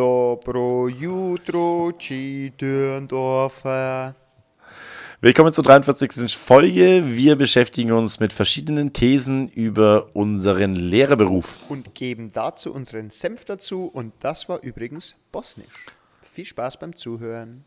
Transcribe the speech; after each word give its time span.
Dobro 0.00 0.88
jutro 0.88 1.92
ci 1.98 2.50
Dürndorfer. 2.58 4.14
Willkommen 5.20 5.52
zur 5.52 5.62
43. 5.62 6.34
Folge. 6.38 7.02
Wir 7.04 7.36
beschäftigen 7.36 7.92
uns 7.92 8.18
mit 8.18 8.32
verschiedenen 8.32 8.94
Thesen 8.94 9.50
über 9.50 10.16
unseren 10.16 10.74
Lehrerberuf. 10.74 11.58
Und 11.68 11.94
geben 11.94 12.32
dazu 12.32 12.72
unseren 12.72 13.10
Senf 13.10 13.44
dazu. 13.44 13.90
Und 13.92 14.14
das 14.20 14.48
war 14.48 14.62
übrigens 14.62 15.16
Bosnisch. 15.32 15.66
Viel 16.22 16.46
Spaß 16.46 16.78
beim 16.78 16.96
Zuhören. 16.96 17.66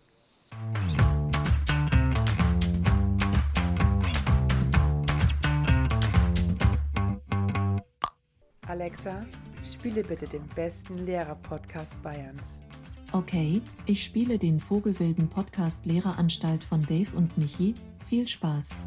Alexa, 8.67 9.23
spiele 9.63 10.03
bitte 10.03 10.25
den 10.25 10.45
besten 10.55 11.05
Lehrer-Podcast 11.05 12.01
Bayerns. 12.01 12.61
Okay, 13.11 13.61
ich 13.85 14.03
spiele 14.03 14.37
den 14.37 14.59
Vogelwilden 14.59 15.29
Podcast 15.29 15.85
Lehreranstalt 15.85 16.63
von 16.63 16.81
Dave 16.81 17.15
und 17.15 17.37
Michi. 17.37 17.75
Viel 18.09 18.27
Spaß. 18.27 18.77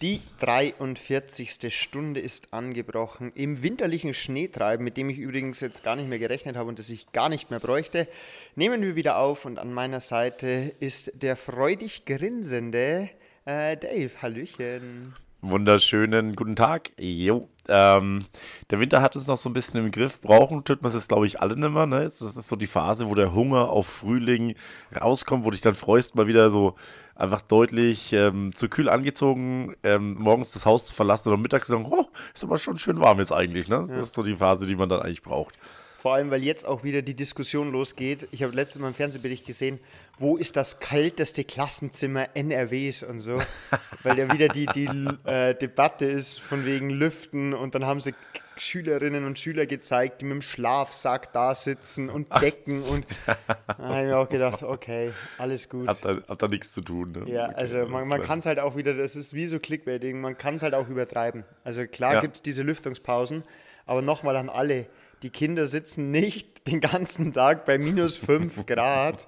Die 0.00 0.20
43. 0.38 1.74
Stunde 1.76 2.20
ist 2.20 2.52
angebrochen 2.52 3.32
im 3.34 3.64
winterlichen 3.64 4.14
Schneetreiben, 4.14 4.84
mit 4.84 4.96
dem 4.96 5.10
ich 5.10 5.18
übrigens 5.18 5.58
jetzt 5.58 5.82
gar 5.82 5.96
nicht 5.96 6.08
mehr 6.08 6.20
gerechnet 6.20 6.56
habe 6.56 6.68
und 6.68 6.78
das 6.78 6.88
ich 6.90 7.10
gar 7.10 7.28
nicht 7.28 7.50
mehr 7.50 7.58
bräuchte. 7.58 8.06
Nehmen 8.54 8.80
wir 8.82 8.94
wieder 8.94 9.18
auf 9.18 9.44
und 9.44 9.58
an 9.58 9.72
meiner 9.72 9.98
Seite 9.98 10.72
ist 10.78 11.22
der 11.22 11.34
freudig 11.34 12.04
grinsende 12.04 13.10
äh, 13.44 13.76
Dave. 13.76 14.10
Hallöchen. 14.22 15.14
Wunderschönen 15.40 16.34
guten 16.34 16.56
Tag. 16.56 16.90
Jo. 16.98 17.48
Ähm, 17.68 18.26
der 18.70 18.80
Winter 18.80 19.00
hat 19.02 19.14
uns 19.14 19.28
noch 19.28 19.36
so 19.36 19.48
ein 19.48 19.52
bisschen 19.52 19.78
im 19.78 19.92
Griff. 19.92 20.20
Brauchen 20.20 20.64
tut 20.64 20.82
man 20.82 20.88
es 20.88 20.96
jetzt, 20.96 21.10
glaube 21.10 21.26
ich, 21.28 21.40
alle 21.40 21.56
nicht 21.56 21.72
mehr. 21.72 21.86
Ne? 21.86 22.00
Das 22.00 22.20
ist 22.20 22.48
so 22.48 22.56
die 22.56 22.66
Phase, 22.66 23.08
wo 23.08 23.14
der 23.14 23.32
Hunger 23.32 23.68
auf 23.68 23.86
Frühling 23.86 24.56
rauskommt, 25.00 25.44
wo 25.44 25.52
dich 25.52 25.60
dann 25.60 25.76
freust, 25.76 26.16
mal 26.16 26.26
wieder 26.26 26.50
so 26.50 26.74
einfach 27.14 27.40
deutlich 27.40 28.12
ähm, 28.12 28.52
zu 28.52 28.68
kühl 28.68 28.88
angezogen, 28.88 29.76
ähm, 29.84 30.14
morgens 30.14 30.50
das 30.50 30.66
Haus 30.66 30.86
zu 30.86 30.92
verlassen 30.92 31.28
oder 31.28 31.38
mittags 31.38 31.66
zu 31.66 31.72
sagen, 31.72 31.86
oh, 31.88 32.06
ist 32.34 32.42
aber 32.42 32.58
schon 32.58 32.78
schön 32.78 32.98
warm 32.98 33.20
jetzt 33.20 33.32
eigentlich. 33.32 33.68
Ne? 33.68 33.86
Ja. 33.88 33.96
Das 33.96 34.06
ist 34.08 34.14
so 34.14 34.24
die 34.24 34.34
Phase, 34.34 34.66
die 34.66 34.74
man 34.74 34.88
dann 34.88 35.02
eigentlich 35.02 35.22
braucht. 35.22 35.56
Vor 35.98 36.14
allem, 36.14 36.30
weil 36.30 36.44
jetzt 36.44 36.64
auch 36.64 36.84
wieder 36.84 37.02
die 37.02 37.14
Diskussion 37.14 37.72
losgeht. 37.72 38.28
Ich 38.30 38.44
habe 38.44 38.54
letztes 38.54 38.80
Mal 38.80 38.86
im 38.86 38.94
Fernsehbericht 38.94 39.44
gesehen, 39.44 39.80
wo 40.16 40.36
ist 40.36 40.56
das 40.56 40.78
kälteste 40.78 41.42
Klassenzimmer 41.42 42.28
NRWs 42.34 43.02
und 43.02 43.18
so. 43.18 43.36
weil 44.04 44.16
ja 44.16 44.32
wieder 44.32 44.46
die, 44.46 44.66
die 44.66 44.86
äh, 45.24 45.56
Debatte 45.56 46.04
ist 46.04 46.38
von 46.38 46.64
wegen 46.64 46.90
Lüften 46.90 47.52
und 47.52 47.74
dann 47.74 47.84
haben 47.84 47.98
sie 47.98 48.14
Schülerinnen 48.58 49.24
und 49.24 49.40
Schüler 49.40 49.66
gezeigt, 49.66 50.20
die 50.20 50.26
mit 50.26 50.34
dem 50.34 50.42
Schlafsack 50.42 51.32
da 51.32 51.52
sitzen 51.52 52.10
und 52.10 52.28
Decken 52.40 52.84
und 52.84 53.04
da 53.26 53.76
habe 53.78 54.02
ich 54.02 54.06
mir 54.06 54.18
auch 54.18 54.28
gedacht, 54.28 54.62
okay, 54.62 55.10
alles 55.36 55.68
gut. 55.68 55.88
Hat 55.88 56.04
da, 56.04 56.18
hat 56.28 56.40
da 56.40 56.46
nichts 56.46 56.72
zu 56.74 56.80
tun. 56.80 57.10
Ne? 57.10 57.24
Ja, 57.28 57.46
okay, 57.46 57.54
also 57.56 57.86
man, 57.88 58.06
man 58.06 58.22
kann 58.22 58.38
es 58.38 58.46
halt 58.46 58.60
auch 58.60 58.76
wieder, 58.76 58.94
das 58.94 59.16
ist 59.16 59.34
wie 59.34 59.48
so 59.48 59.58
Clickbaiting, 59.58 60.20
man 60.20 60.38
kann 60.38 60.54
es 60.54 60.62
halt 60.62 60.74
auch 60.74 60.88
übertreiben. 60.88 61.42
Also 61.64 61.84
klar 61.88 62.14
ja. 62.14 62.20
gibt 62.20 62.36
es 62.36 62.42
diese 62.42 62.62
Lüftungspausen, 62.62 63.42
aber 63.84 64.00
nochmal 64.00 64.36
an 64.36 64.48
alle, 64.48 64.86
die 65.22 65.30
Kinder 65.30 65.66
sitzen 65.66 66.10
nicht 66.10 66.66
den 66.66 66.80
ganzen 66.80 67.32
Tag 67.32 67.64
bei 67.64 67.78
minus 67.78 68.16
5 68.16 68.66
Grad 68.66 69.26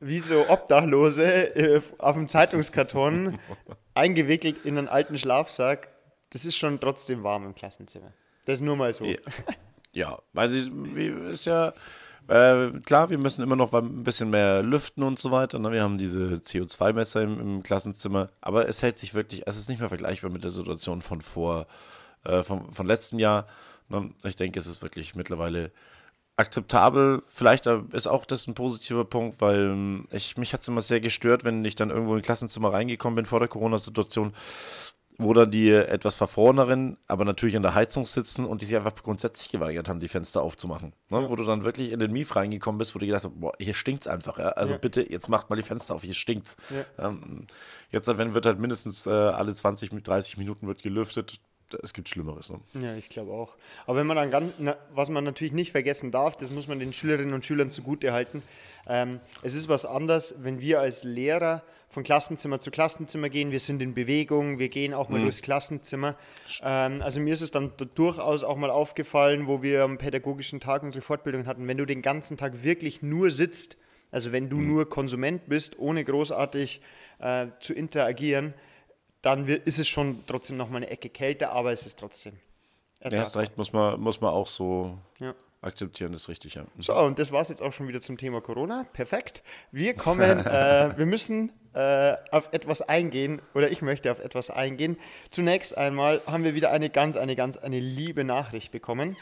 wie 0.00 0.18
so 0.18 0.48
Obdachlose 0.48 1.56
äh, 1.56 1.80
auf 1.98 2.16
dem 2.16 2.28
Zeitungskarton 2.28 3.38
eingewickelt 3.94 4.58
in 4.64 4.76
einen 4.76 4.88
alten 4.88 5.16
Schlafsack. 5.16 5.88
Das 6.30 6.44
ist 6.44 6.56
schon 6.56 6.80
trotzdem 6.80 7.22
warm 7.22 7.44
im 7.44 7.54
Klassenzimmer. 7.54 8.12
Das 8.44 8.56
ist 8.56 8.60
nur 8.64 8.76
mal 8.76 8.92
so. 8.92 9.04
Ja, 9.04 9.16
ja 9.92 10.18
weil 10.32 10.50
sie 10.50 10.70
ist 11.30 11.46
ja 11.46 11.72
äh, 12.26 12.70
klar, 12.80 13.10
wir 13.10 13.18
müssen 13.18 13.42
immer 13.42 13.56
noch 13.56 13.72
ein 13.74 14.02
bisschen 14.02 14.30
mehr 14.30 14.62
lüften 14.62 15.02
und 15.02 15.18
so 15.18 15.30
weiter. 15.30 15.58
Ne? 15.58 15.72
Wir 15.72 15.82
haben 15.82 15.98
diese 15.98 16.36
CO2-Messer 16.36 17.22
im, 17.22 17.40
im, 17.40 17.62
Klassenzimmer, 17.62 18.30
aber 18.40 18.66
es 18.66 18.82
hält 18.82 18.96
sich 18.96 19.14
wirklich, 19.14 19.42
es 19.46 19.58
ist 19.58 19.68
nicht 19.68 19.80
mehr 19.80 19.90
vergleichbar 19.90 20.30
mit 20.30 20.42
der 20.42 20.50
Situation 20.50 21.02
von 21.02 21.20
vor, 21.20 21.66
äh, 22.24 22.42
von, 22.42 22.70
von 22.70 22.86
letztem 22.86 23.18
Jahr. 23.18 23.46
Ne? 23.88 24.10
Ich 24.24 24.36
denke, 24.36 24.58
es 24.58 24.66
ist 24.66 24.82
wirklich 24.82 25.14
mittlerweile 25.14 25.72
akzeptabel. 26.36 27.22
Vielleicht 27.26 27.66
ist 27.66 28.08
auch 28.08 28.24
das 28.24 28.46
ein 28.46 28.54
positiver 28.54 29.04
Punkt, 29.04 29.40
weil 29.40 29.70
ähm, 29.70 30.08
ich, 30.10 30.36
mich 30.36 30.52
hat 30.52 30.60
es 30.60 30.68
immer 30.68 30.82
sehr 30.82 31.00
gestört, 31.00 31.44
wenn 31.44 31.64
ich 31.64 31.76
dann 31.76 31.90
irgendwo 31.90 32.12
in 32.12 32.18
ein 32.18 32.22
Klassenzimmer 32.22 32.72
reingekommen 32.72 33.16
bin 33.16 33.26
vor 33.26 33.38
der 33.38 33.48
Corona-Situation, 33.48 34.32
wo 35.16 35.32
dann 35.32 35.52
die 35.52 35.70
etwas 35.70 36.16
verfroreneren, 36.16 36.96
aber 37.06 37.24
natürlich 37.24 37.54
an 37.56 37.62
der 37.62 37.76
Heizung 37.76 38.04
sitzen 38.04 38.44
und 38.44 38.62
die 38.62 38.66
sich 38.66 38.76
einfach 38.76 38.96
grundsätzlich 38.96 39.48
geweigert 39.48 39.88
haben, 39.88 40.00
die 40.00 40.08
Fenster 40.08 40.42
aufzumachen. 40.42 40.92
Ne? 41.08 41.22
Ja. 41.22 41.30
Wo 41.30 41.36
du 41.36 41.44
dann 41.44 41.64
wirklich 41.64 41.92
in 41.92 42.00
den 42.00 42.10
Mief 42.10 42.34
reingekommen 42.34 42.78
bist, 42.78 42.96
wo 42.96 42.98
du 42.98 43.06
gedacht 43.06 43.22
hast, 43.22 43.40
boah, 43.40 43.52
hier 43.60 43.74
stinkt's 43.74 44.08
einfach. 44.08 44.38
Ja? 44.38 44.48
Also 44.50 44.72
ja. 44.72 44.78
bitte, 44.78 45.08
jetzt 45.08 45.28
macht 45.28 45.50
mal 45.50 45.56
die 45.56 45.62
Fenster 45.62 45.94
auf, 45.94 46.02
hier 46.02 46.14
stinkt's. 46.14 46.56
Ähm, 46.98 47.46
jetzt, 47.90 48.08
wenn 48.08 48.34
wird 48.34 48.46
halt 48.46 48.58
mindestens 48.58 49.06
äh, 49.06 49.10
alle 49.10 49.54
20, 49.54 49.90
30 50.02 50.36
Minuten 50.36 50.66
wird 50.66 50.82
gelüftet, 50.82 51.38
es 51.82 51.92
gibt 51.92 52.08
Schlimmeres. 52.08 52.50
Ne? 52.50 52.60
Ja, 52.80 52.94
ich 52.94 53.08
glaube 53.08 53.32
auch. 53.32 53.56
Aber 53.86 53.98
wenn 53.98 54.06
man 54.06 54.16
dann 54.16 54.30
ganz, 54.30 54.52
na, 54.58 54.76
was 54.94 55.10
man 55.10 55.24
natürlich 55.24 55.52
nicht 55.52 55.72
vergessen 55.72 56.10
darf, 56.10 56.36
das 56.36 56.50
muss 56.50 56.68
man 56.68 56.78
den 56.78 56.92
Schülerinnen 56.92 57.34
und 57.34 57.44
Schülern 57.44 57.70
zugute 57.70 58.12
halten. 58.12 58.42
Ähm, 58.86 59.20
es 59.42 59.54
ist 59.54 59.68
was 59.68 59.86
anderes, 59.86 60.34
wenn 60.38 60.60
wir 60.60 60.80
als 60.80 61.04
Lehrer 61.04 61.62
von 61.94 62.02
Klassenzimmer 62.02 62.58
zu 62.58 62.70
Klassenzimmer 62.70 63.28
gehen. 63.28 63.52
Wir 63.52 63.60
sind 63.60 63.80
in 63.80 63.94
Bewegung, 63.94 64.58
wir 64.58 64.68
gehen 64.68 64.92
auch 64.92 65.08
mal 65.08 65.18
mhm. 65.18 65.24
durchs 65.24 65.42
Klassenzimmer. 65.42 66.16
Ähm, 66.62 67.00
also 67.00 67.20
mir 67.20 67.32
ist 67.32 67.40
es 67.40 67.52
dann 67.52 67.72
durchaus 67.94 68.42
auch 68.42 68.56
mal 68.56 68.70
aufgefallen, 68.70 69.46
wo 69.46 69.62
wir 69.62 69.82
am 69.84 69.96
pädagogischen 69.96 70.60
Tag 70.60 70.82
unsere 70.82 71.02
Fortbildung 71.02 71.46
hatten, 71.46 71.66
wenn 71.68 71.78
du 71.78 71.86
den 71.86 72.02
ganzen 72.02 72.36
Tag 72.36 72.64
wirklich 72.64 73.00
nur 73.00 73.30
sitzt, 73.30 73.78
also 74.10 74.32
wenn 74.32 74.50
du 74.50 74.56
mhm. 74.56 74.68
nur 74.68 74.88
Konsument 74.88 75.48
bist, 75.48 75.78
ohne 75.78 76.04
großartig 76.04 76.80
äh, 77.20 77.46
zu 77.60 77.72
interagieren, 77.72 78.54
dann 79.24 79.48
ist 79.48 79.78
es 79.78 79.88
schon 79.88 80.22
trotzdem 80.26 80.56
noch 80.56 80.68
mal 80.68 80.78
eine 80.78 80.90
Ecke 80.90 81.08
kälter, 81.08 81.52
aber 81.52 81.72
es 81.72 81.86
ist 81.86 81.98
trotzdem. 81.98 82.34
Ja, 83.02 83.18
hast 83.20 83.36
recht, 83.36 83.56
muss 83.56 83.72
man, 83.72 84.00
muss 84.00 84.20
man 84.20 84.32
auch 84.32 84.46
so 84.46 84.98
ja. 85.18 85.34
akzeptieren, 85.62 86.12
das 86.12 86.22
ist 86.22 86.28
richtig, 86.28 86.54
ja. 86.54 86.62
Mhm. 86.62 86.82
So, 86.82 86.94
und 86.94 87.18
das 87.18 87.32
war 87.32 87.40
es 87.40 87.48
jetzt 87.48 87.62
auch 87.62 87.72
schon 87.72 87.88
wieder 87.88 88.00
zum 88.00 88.18
Thema 88.18 88.40
Corona. 88.40 88.86
Perfekt. 88.92 89.42
Wir 89.72 89.94
kommen, 89.94 90.38
äh, 90.46 90.96
wir 90.96 91.06
müssen 91.06 91.52
äh, 91.72 92.16
auf 92.30 92.48
etwas 92.52 92.82
eingehen, 92.82 93.40
oder 93.54 93.70
ich 93.70 93.82
möchte 93.82 94.12
auf 94.12 94.20
etwas 94.20 94.50
eingehen. 94.50 94.98
Zunächst 95.30 95.76
einmal 95.76 96.22
haben 96.26 96.44
wir 96.44 96.54
wieder 96.54 96.70
eine 96.70 96.90
ganz, 96.90 97.16
eine 97.16 97.34
ganz, 97.34 97.56
eine 97.56 97.80
liebe 97.80 98.24
Nachricht 98.24 98.72
bekommen. 98.72 99.16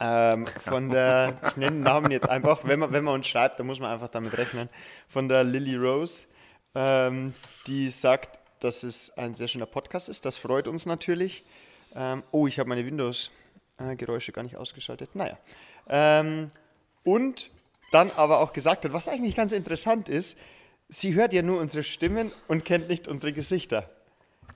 Ähm, 0.00 0.46
von 0.46 0.90
der, 0.90 1.38
ich 1.48 1.56
nenne 1.56 1.76
den 1.76 1.82
Namen 1.82 2.10
jetzt 2.10 2.28
einfach, 2.28 2.64
wenn 2.64 2.80
man, 2.80 2.92
wenn 2.92 3.04
man 3.04 3.14
uns 3.14 3.28
schreibt, 3.28 3.60
dann 3.60 3.66
muss 3.66 3.78
man 3.78 3.90
einfach 3.90 4.08
damit 4.08 4.36
rechnen, 4.36 4.68
von 5.08 5.28
der 5.28 5.44
Lily 5.44 5.76
Rose, 5.76 6.26
ähm, 6.74 7.34
die 7.66 7.90
sagt, 7.90 8.41
dass 8.64 8.82
es 8.82 9.16
ein 9.16 9.34
sehr 9.34 9.48
schöner 9.48 9.66
Podcast 9.66 10.08
ist. 10.08 10.24
Das 10.24 10.36
freut 10.36 10.68
uns 10.68 10.86
natürlich. 10.86 11.44
Ähm, 11.94 12.22
oh, 12.30 12.46
ich 12.46 12.58
habe 12.58 12.68
meine 12.68 12.86
Windows-Geräusche 12.86 14.32
gar 14.32 14.42
nicht 14.42 14.56
ausgeschaltet. 14.56 15.14
Naja. 15.14 15.38
Ähm, 15.88 16.50
und 17.04 17.50
dann 17.90 18.10
aber 18.10 18.38
auch 18.38 18.52
gesagt 18.52 18.84
hat, 18.84 18.92
was 18.92 19.08
eigentlich 19.08 19.34
ganz 19.34 19.52
interessant 19.52 20.08
ist, 20.08 20.38
sie 20.88 21.14
hört 21.14 21.32
ja 21.32 21.42
nur 21.42 21.60
unsere 21.60 21.82
Stimmen 21.82 22.32
und 22.48 22.64
kennt 22.64 22.88
nicht 22.88 23.08
unsere 23.08 23.32
Gesichter. 23.32 23.90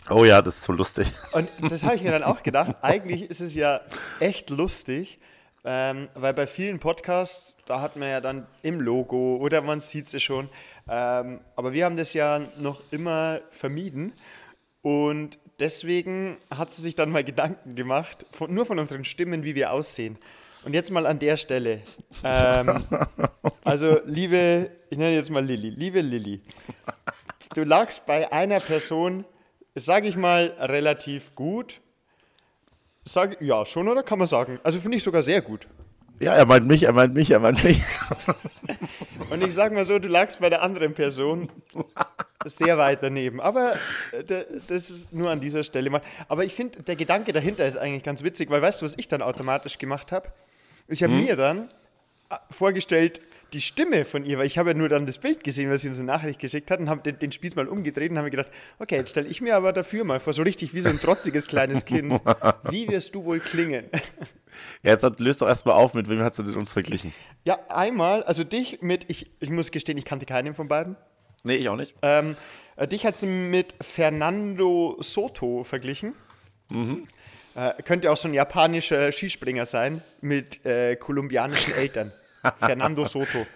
Oh 0.09 0.25
ja, 0.25 0.41
das 0.41 0.59
ist 0.59 0.65
so 0.65 0.73
lustig. 0.73 1.11
Und 1.33 1.49
das 1.61 1.83
habe 1.83 1.97
ich 1.97 2.03
mir 2.03 2.13
dann 2.13 2.23
auch 2.23 2.43
gedacht. 2.43 2.77
Eigentlich 2.83 3.23
ist 3.23 3.41
es 3.41 3.55
ja 3.55 3.81
echt 4.21 4.51
lustig, 4.51 5.19
ähm, 5.65 6.09
weil 6.15 6.33
bei 6.33 6.47
vielen 6.47 6.79
Podcasts, 6.79 7.57
da 7.67 7.81
hat 7.81 7.97
man 7.97 8.09
ja 8.09 8.21
dann 8.21 8.47
im 8.63 8.81
Logo 8.81 9.37
oder 9.37 9.63
man 9.63 9.81
sieht 9.81 10.13
es 10.13 10.23
schon, 10.23 10.49
ähm, 10.89 11.41
aber 11.57 11.73
wir 11.73 11.85
haben 11.85 11.97
das 11.97 12.13
ja 12.13 12.41
noch 12.59 12.83
immer 12.91 13.41
vermieden 13.51 14.13
und 14.83 15.39
deswegen 15.59 16.37
hat 16.51 16.71
sie 16.71 16.83
sich 16.83 16.95
dann 16.95 17.11
mal 17.11 17.25
Gedanken 17.25 17.75
gemacht, 17.75 18.25
von, 18.31 18.53
nur 18.53 18.67
von 18.67 18.79
unseren 18.79 19.05
Stimmen, 19.05 19.43
wie 19.43 19.55
wir 19.55 19.73
aussehen. 19.73 20.19
Und 20.65 20.75
jetzt 20.75 20.91
mal 20.91 21.07
an 21.07 21.19
der 21.19 21.37
Stelle. 21.37 21.83
Ähm, 22.25 22.85
also, 23.65 24.01
liebe, 24.05 24.71
ich 24.91 24.99
nenne 24.99 25.15
jetzt 25.15 25.31
mal 25.31 25.45
Lilly, 25.45 25.71
liebe 25.71 26.01
Lilly, 26.01 26.41
du 27.55 27.65
lagst 27.65 28.07
bei 28.07 28.33
einer 28.33 28.61
Person, 28.61 29.25
sage 29.75 30.09
ich 30.09 30.17
mal, 30.17 30.55
relativ 30.59 31.35
gut. 31.35 31.81
Sag, 33.05 33.41
ja, 33.41 33.65
schon, 33.65 33.89
oder 33.89 34.03
kann 34.03 34.19
man 34.19 34.27
sagen? 34.27 34.59
Also 34.65 34.81
finde 34.81 34.97
ich 34.97 35.05
sogar 35.05 35.23
sehr 35.23 35.41
gut. 35.41 35.69
Ja, 36.19 36.35
er 36.35 36.47
meint 36.47 36.67
mich, 36.67 36.85
er 36.85 36.93
meint 36.93 37.15
mich, 37.15 37.31
er 37.31 37.41
meint 37.41 37.63
mich. 37.63 37.83
Und 39.31 39.45
ich 39.45 39.53
sag 39.53 39.73
mal 39.73 39.85
so, 39.85 39.99
du 39.99 40.09
lagst 40.09 40.41
bei 40.41 40.49
der 40.49 40.63
anderen 40.63 40.95
Person 40.95 41.51
sehr 42.45 42.79
weit 42.79 43.03
daneben. 43.03 43.41
Aber 43.41 43.75
äh, 44.13 44.45
das 44.67 44.91
ist 44.91 45.13
nur 45.13 45.31
an 45.31 45.41
dieser 45.41 45.63
Stelle 45.63 45.91
mal. 45.91 46.01
Aber 46.29 46.45
ich 46.45 46.55
finde, 46.55 46.83
der 46.83 46.97
Gedanke 46.97 47.33
dahinter 47.33 47.67
ist 47.67 47.77
eigentlich 47.77 48.03
ganz 48.03 48.23
witzig, 48.23 48.51
weil 48.51 48.63
weißt 48.63 48.81
du, 48.81 48.85
was 48.85 48.95
ich 48.97 49.09
dann 49.09 49.21
automatisch 49.21 49.79
gemacht 49.79 50.13
habe? 50.13 50.33
Ich 50.89 51.03
habe 51.03 51.13
hm? 51.13 51.25
mir 51.25 51.37
dann 51.37 51.69
äh, 52.31 52.37
vorgestellt, 52.51 53.21
die 53.57 53.63
Stimme 53.63 54.05
von 54.05 54.23
ihr, 54.27 54.37
weil 54.39 54.45
ich 54.45 54.59
habe 54.59 54.71
ja 54.71 54.77
nur 54.77 54.91
dann 54.91 55.07
das 55.07 55.17
Bild 55.17 55.43
gesehen, 55.43 55.71
was 55.71 55.81
sie 55.81 55.89
uns 55.89 55.97
eine 55.97 56.09
Nachricht 56.09 56.39
geschickt 56.39 56.71
hat 56.71 56.79
und 56.79 56.91
habe 56.91 57.01
den, 57.01 57.19
den 57.19 57.33
Spieß 57.33 57.57
mal 57.57 57.67
umgedreht 57.69 58.11
und 58.11 58.19
habe 58.19 58.27
mir 58.27 58.31
gedacht, 58.31 58.51
okay, 58.79 58.97
jetzt 58.97 59.11
stelle 59.11 59.27
ich 59.29 59.41
mir 59.41 59.57
aber 59.57 59.73
dafür 59.73 60.05
mal 60.05 60.21
vor, 60.21 60.35
so 60.35 60.43
richtig 60.43 60.75
wie 60.75 60.83
so 60.83 60.91
ein 60.91 61.01
trotziges 61.01 61.49
kleines 61.49 61.87
Kind, 61.87 62.13
wie 62.71 62.87
wirst 62.89 63.15
du 63.15 63.25
wohl 63.25 63.41
klingen? 63.41 63.87
Ja, 64.83 64.93
jetzt 64.93 65.21
löst 65.21 65.41
doch 65.41 65.49
erstmal 65.49 65.75
auf, 65.75 65.95
mit 65.95 66.07
wem 66.11 66.21
hast 66.21 66.39
du 66.39 66.43
denn 66.43 66.55
uns 66.55 66.71
verglichen? 66.71 67.15
Ja, 67.47 67.59
einmal, 67.71 68.25
also 68.25 68.45
dich 68.45 68.83
mit, 68.83 69.07
ich, 69.09 69.31
ich 69.41 69.49
muss 69.49 69.71
gestehen, 69.71 69.97
ich 69.97 70.05
kannte 70.05 70.27
keinen 70.27 70.55
von 70.55 70.69
beiden. 70.69 70.97
Nee, 71.43 71.57
ich 71.57 71.69
auch 71.71 71.77
nicht. 71.77 71.95
Ähm, 72.03 72.37
äh, 72.77 72.87
dich 72.87 73.07
hat 73.07 73.17
sie 73.17 73.27
mit 73.27 73.75
Fernando 73.81 74.99
Soto 75.01 75.65
verglichen. 75.65 76.13
Äh, 77.55 77.83
könnte 77.85 78.11
auch 78.13 78.19
so 78.19 78.29
ein 78.29 78.35
japanischer 78.35 79.13
Skispringer 79.13 79.65
sein 79.65 80.03
mit 80.21 80.65
äh, 80.67 80.97
kolumbianischen 80.97 81.73
Eltern. 81.75 82.13
Fernando 82.59 83.05
Soto. 83.05 83.47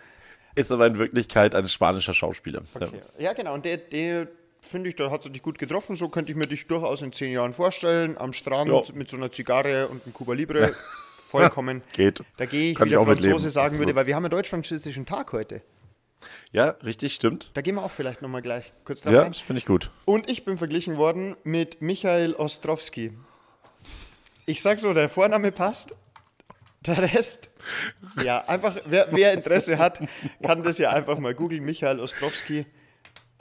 Ist 0.54 0.70
aber 0.72 0.86
in 0.86 0.98
Wirklichkeit 0.98 1.54
ein 1.54 1.68
spanischer 1.68 2.12
Schauspieler. 2.12 2.62
Okay. 2.74 3.00
Ja, 3.18 3.32
genau. 3.32 3.54
Und 3.54 3.64
der, 3.64 3.76
der 3.78 4.26
finde 4.62 4.88
ich, 4.90 4.96
da 4.96 5.10
hat 5.10 5.22
sie 5.22 5.30
dich 5.30 5.42
gut 5.42 5.58
getroffen. 5.58 5.94
So 5.96 6.08
könnte 6.08 6.32
ich 6.32 6.36
mir 6.36 6.46
dich 6.46 6.66
durchaus 6.66 7.02
in 7.02 7.12
zehn 7.12 7.32
Jahren 7.32 7.52
vorstellen. 7.52 8.18
Am 8.18 8.32
Strand 8.32 8.70
Ja. 8.70 8.82
mit 8.94 9.08
so 9.08 9.16
einer 9.16 9.30
Zigarre 9.30 9.88
und 9.88 10.04
einem 10.04 10.12
Cuba 10.12 10.34
Libre. 10.34 10.74
Vollkommen. 11.26 11.82
Geht. 11.92 12.22
Da 12.36 12.46
gehe 12.46 12.72
ich, 12.72 12.76
Kann 12.76 12.88
wie 12.90 12.94
ich 12.94 12.98
der 12.98 13.06
Franzose 13.06 13.50
sagen 13.50 13.78
würde, 13.78 13.94
weil 13.94 14.06
wir 14.06 14.16
haben 14.16 14.24
einen 14.24 14.32
deutsch-französischen 14.32 15.06
Tag 15.06 15.32
heute. 15.32 15.62
Ja, 16.52 16.70
richtig, 16.84 17.14
stimmt. 17.14 17.52
Da 17.54 17.62
gehen 17.62 17.76
wir 17.76 17.82
auch 17.84 17.90
vielleicht 17.90 18.20
nochmal 18.20 18.42
gleich 18.42 18.74
kurz 18.84 19.02
drauf 19.02 19.12
Ja, 19.14 19.22
ein. 19.22 19.30
das 19.32 19.40
finde 19.40 19.60
ich 19.60 19.66
gut. 19.66 19.90
Und 20.04 20.28
ich 20.28 20.44
bin 20.44 20.58
verglichen 20.58 20.96
worden 20.96 21.36
mit 21.44 21.80
Michael 21.80 22.34
Ostrowski. 22.34 23.12
Ich 24.46 24.60
sag 24.60 24.80
so, 24.80 24.92
der 24.92 25.08
Vorname 25.08 25.52
passt. 25.52 25.94
Der 26.86 27.12
Rest, 27.14 27.50
ja, 28.24 28.42
einfach, 28.46 28.76
wer, 28.86 29.08
wer 29.10 29.34
Interesse 29.34 29.76
hat, 29.76 30.00
kann 30.42 30.62
das 30.62 30.78
ja 30.78 30.90
einfach 30.90 31.18
mal 31.18 31.34
googeln. 31.34 31.62
Michael 31.62 32.00
Ostrowski. 32.00 32.64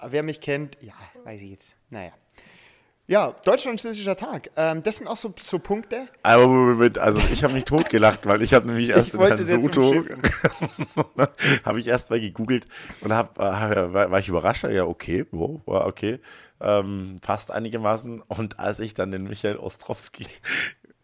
Wer 0.05 0.23
mich 0.23 0.41
kennt, 0.41 0.77
ja, 0.81 0.93
weiß 1.23 1.41
ich 1.41 1.51
jetzt. 1.51 1.75
Naja. 1.89 2.11
Ja, 3.07 3.33
deutsch-französischer 3.43 4.15
Tag. 4.15 4.51
Ähm, 4.55 4.83
das 4.83 4.97
sind 4.97 5.07
auch 5.07 5.17
so, 5.17 5.33
so 5.35 5.57
Punkte. 5.57 6.07
Aber 6.21 6.91
also 7.01 7.21
ich 7.31 7.43
habe 7.43 7.53
mich 7.53 7.65
totgelacht, 7.65 8.27
weil 8.27 8.43
ich 8.43 8.53
habe 8.53 8.67
nämlich 8.67 8.89
erst 8.89 9.15
in 9.15 9.21
es 9.21 9.49
jetzt 9.49 9.63
Soto, 9.63 10.05
habe 11.65 11.79
ich 11.79 11.87
erst 11.87 12.11
mal 12.11 12.19
gegoogelt 12.19 12.67
und 13.01 13.11
hab, 13.11 13.39
äh, 13.39 13.93
war, 13.93 14.11
war 14.11 14.19
ich 14.19 14.27
überrascht, 14.27 14.63
ja 14.65 14.83
okay, 14.83 15.25
wow, 15.31 15.59
okay, 15.65 16.19
ähm, 16.61 17.17
passt 17.21 17.51
einigermaßen 17.51 18.21
und 18.27 18.59
als 18.59 18.79
ich 18.79 18.93
dann 18.93 19.09
den 19.09 19.23
Michael 19.23 19.57
Ostrowski 19.57 20.27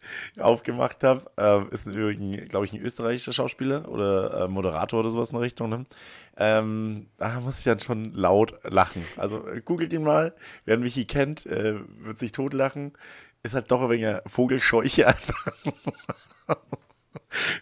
aufgemacht 0.38 1.02
habe, 1.04 1.30
ähm, 1.36 1.68
ist 1.70 1.86
übrigens, 1.86 2.48
glaube 2.48 2.66
ich, 2.66 2.72
ein 2.72 2.80
österreichischer 2.80 3.32
Schauspieler 3.32 3.88
oder 3.88 4.44
äh, 4.44 4.48
Moderator 4.48 5.00
oder 5.00 5.10
sowas 5.10 5.30
in 5.30 5.36
der 5.36 5.44
Richtung, 5.44 5.68
ne? 5.70 5.84
ähm, 6.36 7.06
da 7.18 7.40
muss 7.40 7.58
ich 7.58 7.64
dann 7.64 7.80
schon 7.80 8.12
laut 8.14 8.54
lachen. 8.64 9.04
Also 9.16 9.46
äh, 9.48 9.60
googelt 9.60 9.92
ihn 9.92 10.02
mal, 10.04 10.34
wer 10.64 10.78
Michi 10.78 11.04
kennt, 11.04 11.46
äh, 11.46 11.76
wird 11.98 12.18
sich 12.18 12.32
totlachen. 12.32 12.92
Ist 13.42 13.54
halt 13.54 13.70
doch 13.70 13.80
ein 13.82 13.90
wenig 13.90 14.16
Vogelscheuche 14.26 15.06
einfach. 15.06 15.46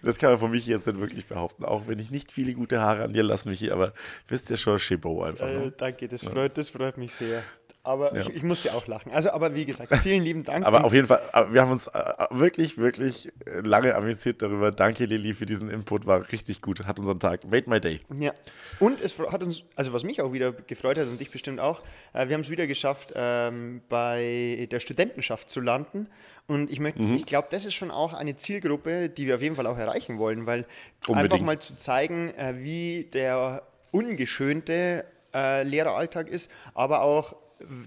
Das 0.03 0.19
kann 0.19 0.31
man 0.31 0.39
von 0.39 0.51
Michi 0.51 0.71
jetzt 0.71 0.87
nicht 0.87 1.01
wirklich 1.01 1.27
behaupten, 1.27 1.65
auch 1.65 1.87
wenn 1.87 1.99
ich 1.99 2.11
nicht 2.11 2.31
viele 2.31 2.55
gute 2.55 2.81
Haare 2.81 3.03
an 3.05 3.13
dir 3.13 3.23
lasse, 3.23 3.49
Michi, 3.49 3.71
aber 3.71 3.93
wisst 4.29 4.51
ihr 4.51 4.57
schon, 4.57 4.79
Chabot 4.79 5.27
einfach. 5.27 5.47
Äh, 5.47 5.55
Ne? 5.55 5.71
danke, 5.77 6.07
das 6.07 6.23
freut, 6.25 6.57
das 6.59 6.69
freut 6.71 6.97
mich 6.99 7.15
sehr. 7.15 7.43
Aber 7.87 8.15
Ja. 8.15 8.23
ich, 8.23 8.37
ich 8.37 8.43
musste 8.43 8.73
auch 8.75 8.87
lachen. 8.87 9.13
Also, 9.13 9.31
aber 9.33 9.55
wie 9.55 9.67
gesagt, 9.67 9.95
vielen 9.99 10.23
lieben 10.25 10.43
Dank. 10.43 10.65
Aber 10.65 10.85
auf 10.85 10.93
jeden 10.95 11.07
Fall, 11.07 11.21
wir 11.51 11.61
haben 11.61 11.71
uns 11.71 11.87
äh, 11.89 12.01
wirklich, 12.31 12.79
wirklich 12.79 13.29
äh, 13.47 13.61
lange 13.61 13.95
amüsiert 13.95 14.41
darüber. 14.41 14.73
Danke, 14.73 15.05
Lilly, 15.05 15.35
für 15.35 15.45
diesen 15.45 15.69
Input. 15.69 16.07
War 16.07 16.33
richtig 16.33 16.63
gut. 16.63 16.87
Hat 16.87 16.99
unseren 16.99 17.21
Tag. 17.21 17.45
Made 17.45 17.69
my 17.69 17.81
day. 17.81 18.01
Ja, 18.19 18.33
und 18.81 19.01
es 19.03 19.19
hat 19.19 19.43
uns, 19.43 19.65
also 19.77 19.93
was 19.93 20.03
mich 20.03 20.23
auch 20.23 20.33
wieder 20.33 20.53
gefreut 20.53 20.97
hat 20.99 21.07
und 21.09 21.21
dich 21.21 21.31
bestimmt 21.31 21.61
auch, 21.61 21.83
äh, 22.15 22.27
wir 22.27 22.35
haben 22.35 22.41
es 22.41 22.49
wieder 22.49 22.67
geschafft, 22.67 23.13
ähm, 23.15 23.83
bei 23.91 24.67
der 24.71 24.81
Studentenschaft 24.81 25.51
zu 25.51 25.61
landen. 25.61 26.09
Und 26.47 26.71
ich 26.71 26.81
möchte, 26.81 27.03
Mhm. 27.03 27.15
ich 27.17 27.27
glaube, 27.27 27.49
das 27.51 27.67
ist 27.67 27.75
schon 27.75 27.91
auch 27.91 28.15
eine 28.15 28.35
Zielgruppe, 28.37 29.11
die 29.11 29.27
wir 29.27 29.35
auf 29.35 29.43
jeden 29.43 29.55
Fall 29.57 29.67
auch 29.67 29.77
erreichen 29.79 30.19
wollen, 30.19 30.47
weil 30.47 30.61
einfach 31.01 31.09
Unbedingt. 31.09 31.45
mal 31.47 31.59
zu 31.59 31.77
zeigen, 31.77 32.33
wie 32.55 33.05
der 33.13 33.63
ungeschönte 33.93 35.05
Lehreralltag 35.35 36.29
ist, 36.29 36.51
aber 36.75 37.03
auch, 37.03 37.35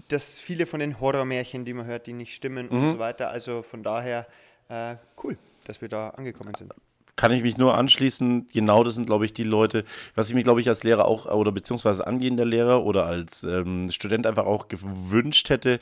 dass 0.08 0.38
viele 0.40 0.66
von 0.66 0.80
den 0.80 1.00
Horrormärchen, 1.00 1.64
die 1.64 1.74
man 1.74 1.86
hört, 1.86 2.06
die 2.06 2.12
nicht 2.12 2.34
stimmen 2.34 2.66
Mhm. 2.70 2.82
und 2.82 2.88
so 2.88 2.98
weiter. 2.98 3.30
Also 3.30 3.62
von 3.62 3.82
daher 3.82 4.26
äh, 4.68 4.96
cool, 5.22 5.36
dass 5.64 5.80
wir 5.80 5.88
da 5.88 6.10
angekommen 6.10 6.54
sind. 6.54 6.74
Kann 7.16 7.32
ich 7.32 7.42
mich 7.42 7.56
nur 7.56 7.76
anschließen. 7.76 8.48
Genau 8.52 8.84
das 8.84 8.94
sind, 8.94 9.06
glaube 9.06 9.24
ich, 9.24 9.32
die 9.32 9.42
Leute, 9.44 9.84
was 10.14 10.28
ich 10.28 10.34
mir, 10.34 10.44
glaube 10.44 10.60
ich, 10.60 10.68
als 10.68 10.84
Lehrer 10.84 11.06
auch, 11.06 11.26
oder 11.26 11.50
beziehungsweise 11.50 12.06
angehender 12.06 12.44
Lehrer 12.44 12.84
oder 12.84 13.06
als 13.06 13.42
ähm, 13.42 13.90
Student 13.90 14.26
einfach 14.26 14.46
auch 14.46 14.68
gewünscht 14.68 15.50
hätte, 15.50 15.80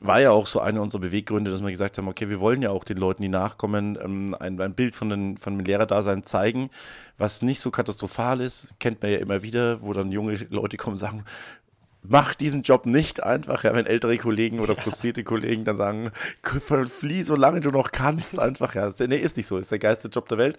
war 0.00 0.20
ja 0.20 0.30
auch 0.32 0.46
so 0.46 0.60
einer 0.60 0.82
unserer 0.82 1.00
Beweggründe, 1.00 1.50
dass 1.50 1.62
wir 1.62 1.70
gesagt 1.70 1.96
haben, 1.98 2.08
okay, 2.08 2.28
wir 2.28 2.38
wollen 2.38 2.62
ja 2.62 2.70
auch 2.70 2.84
den 2.84 2.98
Leuten, 2.98 3.22
die 3.22 3.28
nachkommen, 3.28 3.98
ähm, 4.00 4.36
ein, 4.38 4.60
ein 4.60 4.74
Bild 4.74 4.94
von, 4.94 5.08
den, 5.08 5.36
von 5.38 5.56
dem 5.56 5.64
Lehrerdasein 5.64 6.22
zeigen, 6.24 6.70
was 7.16 7.42
nicht 7.42 7.60
so 7.60 7.70
katastrophal 7.70 8.40
ist, 8.40 8.74
kennt 8.78 9.02
man 9.02 9.10
ja 9.12 9.18
immer 9.18 9.42
wieder, 9.42 9.80
wo 9.80 9.92
dann 9.92 10.12
junge 10.12 10.34
Leute 10.50 10.76
kommen 10.76 10.94
und 10.94 10.98
sagen, 10.98 11.24
mach 12.06 12.34
diesen 12.34 12.62
Job 12.62 12.86
nicht 12.86 13.22
einfach, 13.22 13.64
ja, 13.64 13.74
wenn 13.74 13.86
ältere 13.86 14.16
Kollegen 14.18 14.60
oder 14.60 14.76
frustrierte 14.76 15.24
Kollegen 15.24 15.64
dann 15.64 15.78
sagen, 15.78 16.12
flieh, 16.42 17.22
solange 17.22 17.60
du 17.60 17.70
noch 17.70 17.90
kannst, 17.92 18.38
einfach, 18.38 18.74
ja, 18.74 18.90
nee, 19.06 19.16
ist 19.16 19.36
nicht 19.36 19.46
so, 19.46 19.58
ist 19.58 19.70
der 19.70 19.78
geilste 19.78 20.08
Job 20.08 20.28
der 20.28 20.38
Welt, 20.38 20.58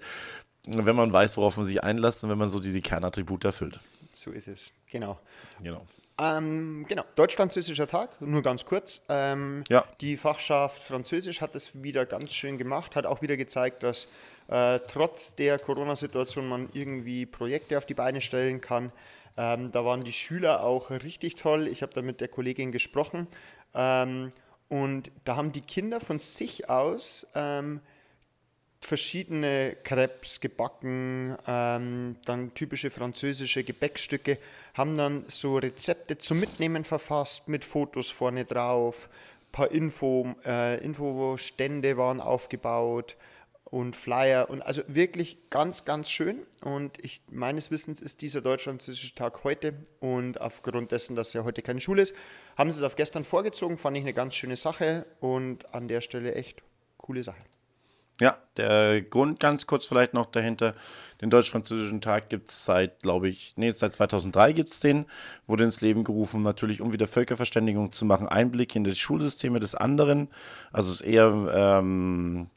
wenn 0.66 0.96
man 0.96 1.14
weiß, 1.14 1.38
worauf 1.38 1.58
man 1.58 1.66
sich 1.66 1.84
einlässt 1.84 2.24
und 2.24 2.30
wenn 2.30 2.38
man 2.38 2.50
so 2.50 2.60
diese 2.60 2.82
Kernattribute 2.82 3.46
erfüllt. 3.46 3.80
So 4.12 4.32
ist 4.32 4.48
es, 4.48 4.72
genau. 4.90 5.20
Genau. 5.62 5.86
Ähm, 6.18 6.86
genau, 6.88 7.04
deutsch-französischer 7.16 7.88
Tag, 7.88 8.22
nur 8.22 8.42
ganz 8.42 8.66
kurz. 8.66 9.02
Ähm, 9.10 9.64
Ja. 9.70 9.84
Die 10.00 10.16
Fachschaft 10.16 10.82
Französisch 10.82 11.42
hat 11.42 11.56
es 11.56 11.84
wieder 11.84 12.06
ganz 12.06 12.34
schön 12.34 12.58
gemacht, 12.58 12.96
hat 12.96 13.06
auch 13.06 13.22
wieder 13.22 13.36
gezeigt, 13.36 13.84
dass 13.84 14.08
äh, 14.48 14.80
trotz 14.88 15.36
der 15.36 15.60
Corona-Situation 15.60 16.48
man 16.48 16.70
irgendwie 16.72 17.26
Projekte 17.26 17.78
auf 17.78 17.86
die 17.86 17.96
Beine 17.96 18.22
stellen 18.22 18.62
kann. 18.62 18.94
Ähm, 19.38 19.72
da 19.72 19.84
waren 19.86 20.04
die 20.04 20.14
Schüler 20.14 20.64
auch 20.64 20.90
richtig 20.90 21.36
toll. 21.36 21.68
Ich 21.68 21.82
habe 21.82 21.94
da 21.94 22.02
mit 22.02 22.22
der 22.22 22.28
Kollegin 22.28 22.72
gesprochen. 22.72 23.28
Ähm, 23.74 24.32
und 24.70 25.12
da 25.26 25.36
haben 25.36 25.52
die 25.52 25.62
Kinder 25.62 26.00
von 26.00 26.20
sich 26.20 26.70
aus 26.70 27.28
ähm, 27.36 27.82
verschiedene 28.82 29.76
Crepes 29.84 30.40
gebacken, 30.40 31.36
ähm, 31.48 32.16
dann 32.26 32.54
typische 32.54 32.90
französische 32.90 33.64
Gebäckstücke, 33.64 34.38
haben 34.74 34.98
dann 34.98 35.26
so 35.28 35.58
Rezepte 35.58 36.18
zum 36.18 36.40
Mitnehmen 36.40 36.84
verfasst 36.84 37.48
mit 37.48 37.66
Fotos 37.66 38.12
vorne 38.12 38.46
drauf, 38.46 39.10
ein 39.10 39.52
paar 39.52 39.72
Info, 39.72 40.36
äh, 40.46 40.84
Infostände 40.84 41.98
waren 41.98 42.22
aufgebaut 42.22 43.16
und 43.66 43.96
Flyer 43.96 44.50
und 44.50 44.62
also 44.62 44.84
wirklich 44.88 45.50
ganz, 45.50 45.86
ganz 45.86 46.10
schön. 46.10 46.44
Und 46.64 47.04
ich, 47.04 47.22
meines 47.30 47.72
Wissens 47.72 48.02
ist 48.02 48.22
dieser 48.22 48.42
deutsch-französische 48.42 49.16
Tag 49.16 49.44
heute. 49.44 49.74
Und 50.00 50.40
aufgrund 50.40 50.92
dessen, 50.92 51.16
dass 51.16 51.34
ja 51.34 51.44
heute 51.44 51.62
keine 51.62 51.82
Schule 51.82 52.04
ist, 52.04 52.16
haben 52.58 52.72
sie 52.72 52.78
es 52.78 52.84
auf 52.84 52.96
gestern 52.96 53.24
vorgezogen, 53.24 53.78
fand 53.78 53.98
ich 53.98 54.04
eine 54.04 54.14
ganz 54.14 54.36
schöne 54.36 54.56
Sache 54.56 55.06
und 55.20 55.74
an 55.74 55.88
der 55.88 56.02
Stelle 56.02 56.36
echt 56.36 56.62
coole 56.98 57.24
Sache. 57.24 57.42
Ja, 58.22 58.38
der 58.56 59.02
Grund 59.02 59.42
ganz 59.42 59.68
kurz 59.68 59.88
vielleicht 59.88 60.14
noch 60.14 60.28
dahinter, 60.28 60.74
den 61.20 61.30
deutsch-französischen 61.30 62.00
Tag 62.00 62.30
gibt 62.30 62.50
es 62.50 62.64
seit, 62.64 63.02
glaube 63.02 63.28
ich, 63.28 63.54
nee, 63.58 63.72
seit 63.72 63.92
2003 63.92 64.54
gibt 64.54 64.70
es 64.72 64.80
den, 64.80 65.06
wurde 65.48 65.66
ins 65.66 65.82
Leben 65.82 66.06
gerufen, 66.06 66.42
natürlich 66.42 66.80
um 66.80 66.94
wieder 66.94 67.08
Völkerverständigung 67.08 67.92
zu 67.92 68.06
machen, 68.06 68.30
Einblick 68.30 68.74
in 68.74 68.86
die 68.86 68.96
Schulsysteme 68.96 69.60
des 69.60 69.76
anderen, 69.76 70.30
also 70.72 70.92
es 70.92 71.02
ist 71.02 71.08
eher 71.08 71.28
ähm, 71.54 72.50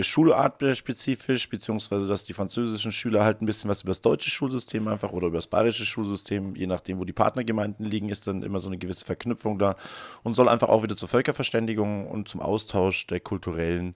schulartspezifisch, 0.00 1.48
beziehungsweise 1.48 2.06
dass 2.06 2.24
die 2.24 2.32
französischen 2.32 2.92
Schüler 2.92 3.24
halt 3.24 3.42
ein 3.42 3.46
bisschen 3.46 3.70
was 3.70 3.82
über 3.82 3.90
das 3.90 4.00
deutsche 4.00 4.30
Schulsystem 4.30 4.88
einfach 4.88 5.12
oder 5.12 5.28
über 5.28 5.38
das 5.38 5.46
bayerische 5.46 5.84
Schulsystem, 5.84 6.54
je 6.54 6.66
nachdem, 6.66 6.98
wo 6.98 7.04
die 7.04 7.12
Partnergemeinden 7.12 7.84
liegen, 7.84 8.08
ist 8.08 8.26
dann 8.26 8.42
immer 8.42 8.60
so 8.60 8.68
eine 8.68 8.78
gewisse 8.78 9.04
Verknüpfung 9.04 9.58
da 9.58 9.76
und 10.22 10.34
soll 10.34 10.48
einfach 10.48 10.68
auch 10.68 10.82
wieder 10.82 10.96
zur 10.96 11.08
Völkerverständigung 11.08 12.06
und 12.06 12.28
zum 12.28 12.40
Austausch 12.40 13.06
der 13.06 13.20
kulturellen 13.20 13.94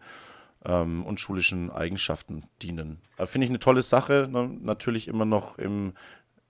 ähm, 0.64 1.04
und 1.04 1.20
schulischen 1.20 1.70
Eigenschaften 1.70 2.44
dienen. 2.62 2.98
Äh, 3.16 3.26
Finde 3.26 3.46
ich 3.46 3.50
eine 3.50 3.60
tolle 3.60 3.82
Sache, 3.82 4.28
ne? 4.30 4.50
natürlich 4.60 5.08
immer 5.08 5.24
noch 5.24 5.58
im 5.58 5.92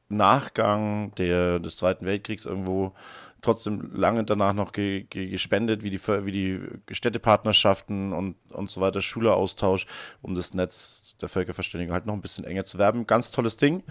Nachgang 0.09 1.15
der, 1.17 1.59
des 1.59 1.77
Zweiten 1.77 2.07
Weltkriegs 2.07 2.47
irgendwo 2.47 2.95
trotzdem 3.41 3.91
lange 3.95 4.25
danach 4.25 4.53
noch 4.53 4.73
ge, 4.73 5.05
ge, 5.05 5.29
gespendet, 5.29 5.83
wie 5.83 5.91
die, 5.91 6.01
wie 6.01 6.33
die 6.33 6.61
Städtepartnerschaften 6.95 8.13
und, 8.13 8.37
und 8.51 8.71
so 8.71 8.81
weiter, 8.81 9.01
Schüleraustausch, 9.01 9.87
um 10.23 10.35
das 10.35 10.55
Netz 10.55 11.17
der 11.21 11.29
Völkerverständigung 11.29 11.95
halt 11.95 12.07
noch 12.07 12.15
ein 12.15 12.21
bisschen 12.21 12.45
enger 12.45 12.65
zu 12.65 12.79
werben. 12.79 13.07
Ganz 13.07 13.31
tolles 13.31 13.57
Ding 13.57 13.85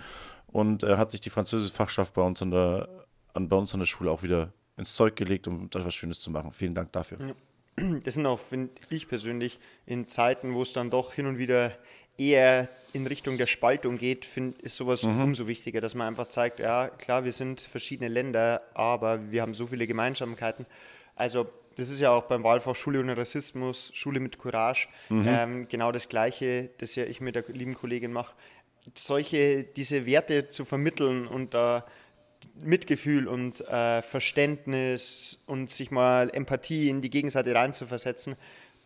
und 0.47 0.83
äh, 0.83 0.97
hat 0.97 1.11
sich 1.11 1.21
die 1.21 1.29
französische 1.29 1.73
Fachschaft 1.73 2.13
bei 2.13 2.21
uns, 2.21 2.41
an 2.41 2.51
der, 2.51 2.89
an, 3.33 3.47
bei 3.47 3.55
uns 3.55 3.73
an 3.73 3.79
der 3.79 3.87
Schule 3.87 4.11
auch 4.11 4.23
wieder 4.23 4.51
ins 4.75 4.93
Zeug 4.93 5.15
gelegt, 5.15 5.47
um 5.47 5.69
da 5.69 5.83
was 5.83 5.93
Schönes 5.93 6.19
zu 6.19 6.29
machen. 6.31 6.51
Vielen 6.51 6.75
Dank 6.75 6.91
dafür. 6.91 7.19
Das 8.03 8.15
sind 8.15 8.25
auch, 8.25 8.39
finde 8.39 8.71
ich 8.89 9.07
persönlich, 9.07 9.59
in 9.85 10.07
Zeiten, 10.07 10.55
wo 10.55 10.63
es 10.63 10.73
dann 10.73 10.89
doch 10.89 11.13
hin 11.13 11.27
und 11.27 11.37
wieder 11.37 11.77
eher 12.17 12.69
in 12.93 13.05
Richtung 13.05 13.37
der 13.37 13.45
Spaltung 13.45 13.97
geht, 13.97 14.25
find, 14.25 14.59
ist 14.61 14.77
sowas 14.77 15.03
umso 15.03 15.47
wichtiger, 15.47 15.81
dass 15.81 15.93
man 15.93 16.07
einfach 16.07 16.27
zeigt, 16.27 16.59
ja, 16.59 16.89
klar, 16.89 17.23
wir 17.23 17.31
sind 17.31 17.61
verschiedene 17.61 18.09
Länder, 18.09 18.61
aber 18.73 19.31
wir 19.31 19.41
haben 19.41 19.53
so 19.53 19.67
viele 19.67 19.85
Gemeinsamkeiten. 19.85 20.65
Also 21.15 21.47
das 21.75 21.91
ist 21.91 21.99
ja 21.99 22.09
auch 22.09 22.23
beim 22.23 22.43
Wahlfach 22.43 22.75
Schule 22.75 22.99
ohne 22.99 23.15
Rassismus, 23.15 23.91
Schule 23.93 24.19
mit 24.19 24.39
Courage, 24.39 24.87
ähm, 25.11 25.67
genau 25.67 25.91
das 25.91 26.09
Gleiche, 26.09 26.69
das 26.79 26.95
ja 26.95 27.03
ich 27.05 27.21
mit 27.21 27.35
der 27.35 27.43
lieben 27.49 27.75
Kollegin 27.75 28.11
mache. 28.11 28.35
Solche, 28.95 29.63
diese 29.63 30.05
Werte 30.05 30.49
zu 30.49 30.65
vermitteln 30.65 31.27
und 31.27 31.53
da 31.53 31.85
Mitgefühl 32.55 33.27
und 33.27 33.61
äh, 33.61 34.01
Verständnis 34.01 35.43
und 35.45 35.71
sich 35.71 35.91
mal 35.91 36.29
Empathie 36.33 36.89
in 36.89 37.01
die 37.01 37.09
Gegenseite 37.09 37.53
reinzuversetzen, 37.53 38.35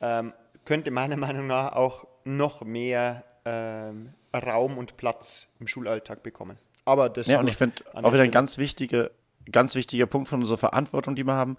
ähm, 0.01 0.33
könnte 0.71 0.89
meiner 0.89 1.17
Meinung 1.17 1.47
nach 1.47 1.73
auch 1.73 2.07
noch 2.23 2.61
mehr 2.61 3.25
ähm, 3.43 4.13
Raum 4.33 4.77
und 4.77 4.95
Platz 4.95 5.47
im 5.59 5.67
Schulalltag 5.67 6.23
bekommen. 6.23 6.57
Aber 6.85 7.09
das 7.09 7.27
Ja, 7.27 7.41
und 7.41 7.49
ich 7.49 7.57
finde 7.57 7.83
auch 7.93 8.03
der 8.03 8.13
wieder 8.13 8.23
ein 8.23 8.31
ganz 8.31 8.57
wichtiger, 8.57 9.11
ganz 9.51 9.75
wichtiger 9.75 10.05
Punkt 10.05 10.29
von 10.29 10.39
unserer 10.39 10.57
Verantwortung, 10.57 11.15
die 11.15 11.25
wir 11.25 11.33
haben, 11.33 11.57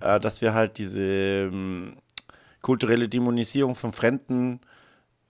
äh, 0.00 0.20
dass 0.20 0.42
wir 0.42 0.54
halt 0.54 0.78
diese 0.78 1.02
ähm, 1.02 1.96
kulturelle 2.60 3.08
Dämonisierung 3.08 3.74
von 3.74 3.90
Fremden 3.90 4.60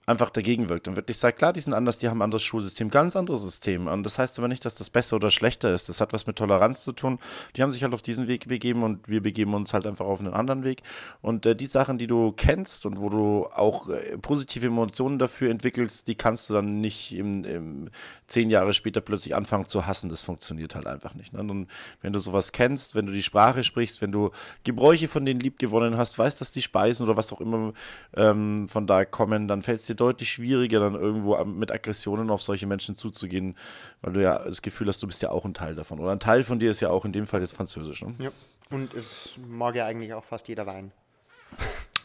einfach 0.05 0.29
dagegen 0.29 0.67
wirkt 0.67 0.89
und 0.89 0.97
wirklich 0.97 1.17
sagt, 1.17 1.37
klar, 1.37 1.53
die 1.53 1.61
sind 1.61 1.73
anders, 1.73 1.97
die 1.97 2.09
haben 2.09 2.17
ein 2.17 2.23
anderes 2.23 2.43
Schulsystem, 2.43 2.89
ganz 2.89 3.15
anderes 3.15 3.41
System. 3.41 3.87
Und 3.87 4.03
das 4.03 4.19
heißt 4.19 4.37
aber 4.37 4.49
nicht, 4.49 4.65
dass 4.65 4.75
das 4.75 4.89
besser 4.89 5.15
oder 5.15 5.31
schlechter 5.31 5.73
ist. 5.73 5.87
Das 5.87 6.01
hat 6.01 6.11
was 6.11 6.27
mit 6.27 6.35
Toleranz 6.35 6.83
zu 6.83 6.91
tun. 6.91 7.19
Die 7.55 7.61
haben 7.61 7.71
sich 7.71 7.83
halt 7.83 7.93
auf 7.93 8.01
diesen 8.01 8.27
Weg 8.27 8.49
begeben 8.49 8.83
und 8.83 9.07
wir 9.07 9.23
begeben 9.23 9.53
uns 9.53 9.73
halt 9.73 9.87
einfach 9.87 10.05
auf 10.05 10.19
einen 10.19 10.33
anderen 10.33 10.65
Weg. 10.65 10.81
Und 11.21 11.45
äh, 11.45 11.55
die 11.55 11.67
Sachen, 11.67 11.97
die 11.97 12.07
du 12.07 12.33
kennst 12.33 12.85
und 12.85 12.99
wo 12.99 13.09
du 13.09 13.47
auch 13.53 13.87
äh, 13.87 14.17
positive 14.17 14.65
Emotionen 14.65 15.19
dafür 15.19 15.49
entwickelst, 15.49 16.07
die 16.09 16.15
kannst 16.15 16.49
du 16.49 16.53
dann 16.53 16.81
nicht 16.81 17.15
im, 17.15 17.45
im 17.45 17.89
zehn 18.27 18.49
Jahre 18.49 18.73
später 18.73 18.99
plötzlich 18.99 19.35
anfangen 19.35 19.67
zu 19.67 19.85
hassen. 19.85 20.09
Das 20.09 20.21
funktioniert 20.21 20.75
halt 20.75 20.87
einfach 20.87 21.13
nicht. 21.13 21.31
Ne? 21.31 21.39
Und 21.39 21.67
wenn 22.01 22.11
du 22.11 22.19
sowas 22.19 22.51
kennst, 22.51 22.95
wenn 22.95 23.05
du 23.05 23.13
die 23.13 23.23
Sprache 23.23 23.63
sprichst, 23.63 24.01
wenn 24.01 24.11
du 24.11 24.31
Gebräuche 24.65 25.07
von 25.07 25.23
denen 25.25 25.39
liebgewonnen 25.39 25.97
hast, 25.97 26.19
weißt, 26.19 26.41
dass 26.41 26.51
die 26.51 26.61
Speisen 26.61 27.05
oder 27.05 27.15
was 27.15 27.31
auch 27.31 27.39
immer 27.39 27.71
ähm, 28.17 28.67
von 28.67 28.85
da 28.85 29.05
kommen, 29.05 29.47
dann 29.47 29.61
fällt 29.61 29.79
es 29.79 29.85
dir 29.85 29.92
deutlich 29.95 30.31
schwieriger, 30.31 30.79
dann 30.79 30.95
irgendwo 30.95 31.43
mit 31.45 31.71
Aggressionen 31.71 32.29
auf 32.29 32.41
solche 32.41 32.67
Menschen 32.67 32.95
zuzugehen, 32.95 33.55
weil 34.01 34.13
du 34.13 34.21
ja 34.21 34.39
das 34.39 34.61
Gefühl 34.61 34.87
hast, 34.87 35.01
du 35.01 35.07
bist 35.07 35.21
ja 35.21 35.31
auch 35.31 35.45
ein 35.45 35.53
Teil 35.53 35.75
davon. 35.75 35.99
Oder 35.99 36.11
ein 36.11 36.19
Teil 36.19 36.43
von 36.43 36.59
dir 36.59 36.71
ist 36.71 36.79
ja 36.79 36.89
auch 36.89 37.05
in 37.05 37.13
dem 37.13 37.27
Fall 37.27 37.41
jetzt 37.41 37.55
Französisch. 37.55 38.03
Ne? 38.03 38.15
Ja. 38.19 38.31
Und 38.69 38.93
es 38.93 39.39
mag 39.47 39.75
ja 39.75 39.85
eigentlich 39.85 40.13
auch 40.13 40.23
fast 40.23 40.47
jeder 40.47 40.65
Wein. 40.65 40.91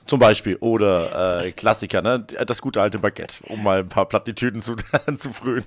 Zum 0.09 0.19
Beispiel. 0.19 0.57
Oder 0.61 1.45
äh, 1.45 1.53
Klassiker, 1.53 2.01
ne? 2.01 2.25
das 2.25 2.63
gute 2.63 2.81
alte 2.81 2.99
Baguette, 2.99 3.45
um 3.45 3.63
mal 3.63 3.81
ein 3.81 3.89
paar 3.89 4.07
Plattitüden 4.07 4.63
zu, 4.63 4.75
zu 5.17 5.33
frönen. 5.33 5.67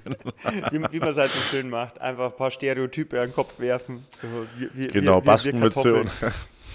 Wie, 0.72 0.82
wie 0.92 1.00
man 1.00 1.10
es 1.10 1.18
halt 1.18 1.32
so 1.32 1.40
schön 1.40 1.70
macht. 1.70 2.02
Einfach 2.02 2.32
ein 2.32 2.36
paar 2.36 2.50
Stereotype 2.50 3.20
an 3.20 3.28
den 3.28 3.36
Kopf 3.36 3.60
werfen. 3.60 4.06
So, 4.10 4.28
wir, 4.58 4.70
wir, 4.74 4.88
Genau, 4.88 5.22
Baskenmütze 5.22 5.94
und. 5.94 6.12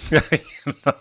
ja, 0.11 0.21
genau. 0.63 0.97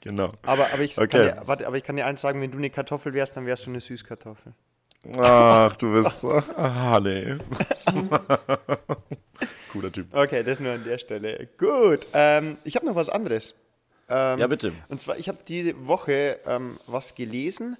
genau. 0.00 0.32
Aber, 0.42 0.72
aber, 0.72 0.82
ich 0.82 0.98
Okay. 0.98 1.08
kann 1.08 1.22
dir, 1.22 1.42
warte, 1.46 1.66
aber 1.66 1.76
ich 1.76 1.84
kann 1.84 1.96
dir 1.96 2.06
eins 2.06 2.20
sagen, 2.20 2.40
wenn 2.40 2.50
du 2.50 2.58
eine 2.58 2.70
Kartoffel 2.70 3.12
wärst, 3.14 3.36
dann 3.36 3.46
wärst 3.46 3.66
du 3.66 3.70
eine 3.70 3.80
Süßkartoffel. 3.80 4.52
Ach, 5.20 5.76
du 5.76 5.92
bist. 5.92 6.24
Ah, 6.56 6.98
nee. 7.00 7.36
Cooler 9.72 9.92
Typ. 9.92 10.12
Okay, 10.14 10.42
das 10.42 10.60
nur 10.60 10.72
an 10.72 10.84
der 10.84 10.98
Stelle. 10.98 11.48
Gut, 11.58 12.06
ähm, 12.12 12.56
ich 12.64 12.74
habe 12.76 12.86
noch 12.86 12.94
was 12.94 13.08
anderes. 13.08 13.54
Ähm, 14.08 14.38
Ja, 14.38 14.46
bitte. 14.46 14.72
Und 14.88 15.00
zwar, 15.00 15.18
ich 15.18 15.28
habe 15.28 15.38
diese 15.46 15.86
Woche 15.86 16.40
ähm, 16.46 16.78
was 16.86 17.14
gelesen 17.14 17.76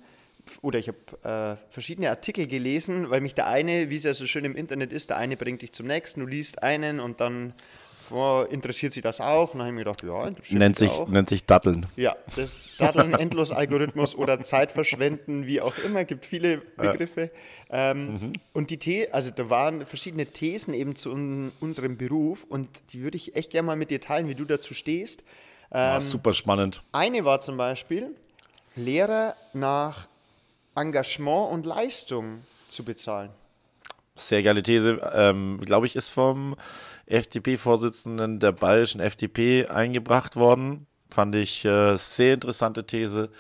oder 0.62 0.78
ich 0.78 0.88
habe 0.88 1.58
äh, 1.58 1.72
verschiedene 1.72 2.10
Artikel 2.10 2.46
gelesen, 2.46 3.10
weil 3.10 3.20
mich 3.20 3.34
der 3.34 3.46
eine, 3.48 3.90
wie 3.90 3.96
es 3.96 4.04
ja 4.04 4.14
so 4.14 4.26
schön 4.26 4.44
im 4.44 4.54
Internet 4.54 4.92
ist, 4.92 5.10
der 5.10 5.16
eine 5.16 5.36
bringt 5.36 5.62
dich 5.62 5.72
zum 5.72 5.86
nächsten, 5.86 6.20
du 6.20 6.26
liest 6.26 6.62
einen 6.62 7.00
und 7.00 7.20
dann 7.20 7.52
interessiert 8.50 8.92
sie 8.92 9.00
das 9.00 9.20
auch. 9.20 9.54
Und 9.54 9.58
dann 9.58 9.66
habe 9.66 9.70
ich 9.70 9.74
mir 9.74 9.84
gedacht, 9.84 10.02
ja, 10.02 10.26
interessiert 10.26 10.58
Nennt 10.58 10.76
sich, 10.76 10.90
auch. 10.90 11.08
nennt 11.08 11.28
sich 11.28 11.44
Datteln. 11.44 11.86
Ja, 11.96 12.16
das 12.36 12.58
Datteln, 12.78 13.14
Endlos-Algorithmus 13.14 14.14
oder 14.14 14.40
Zeitverschwenden, 14.42 15.46
wie 15.46 15.60
auch 15.60 15.76
immer, 15.84 16.04
gibt 16.04 16.24
viele 16.24 16.58
Begriffe. 16.58 17.30
Ähm, 17.70 18.32
Und 18.52 18.70
die 18.70 18.78
The 18.80 19.12
also 19.12 19.30
da 19.30 19.50
waren 19.50 19.84
verschiedene 19.84 20.26
Thesen 20.26 20.74
eben 20.74 20.96
zu 20.96 21.10
un 21.10 21.52
unserem 21.60 21.96
Beruf 21.96 22.44
und 22.44 22.68
die 22.92 23.02
würde 23.02 23.16
ich 23.16 23.36
echt 23.36 23.50
gerne 23.50 23.66
mal 23.66 23.76
mit 23.76 23.90
dir 23.90 24.00
teilen, 24.00 24.28
wie 24.28 24.34
du 24.34 24.44
dazu 24.44 24.74
stehst. 24.74 25.22
Ah, 25.70 26.00
super 26.00 26.32
spannend. 26.32 26.82
Eine 26.92 27.24
war 27.24 27.40
zum 27.40 27.56
Beispiel, 27.58 28.14
Lehrer 28.74 29.34
nach 29.52 30.08
Engagement 30.74 31.52
und 31.52 31.66
Leistung 31.66 32.42
zu 32.68 32.84
bezahlen. 32.84 33.30
Sehr 34.14 34.42
geile 34.42 34.62
These. 34.62 35.00
Ähm, 35.14 35.60
Glaube 35.64 35.86
ich, 35.86 35.94
ist 35.94 36.08
vom 36.08 36.56
FDP-Vorsitzenden 37.08 38.40
der 38.40 38.52
bayerischen 38.52 39.00
FDP 39.00 39.66
eingebracht 39.66 40.36
worden. 40.36 40.86
Fand 41.10 41.34
ich 41.34 41.64
äh, 41.64 41.96
sehr 41.96 42.34
interessante 42.34 42.84
These. 42.84 43.30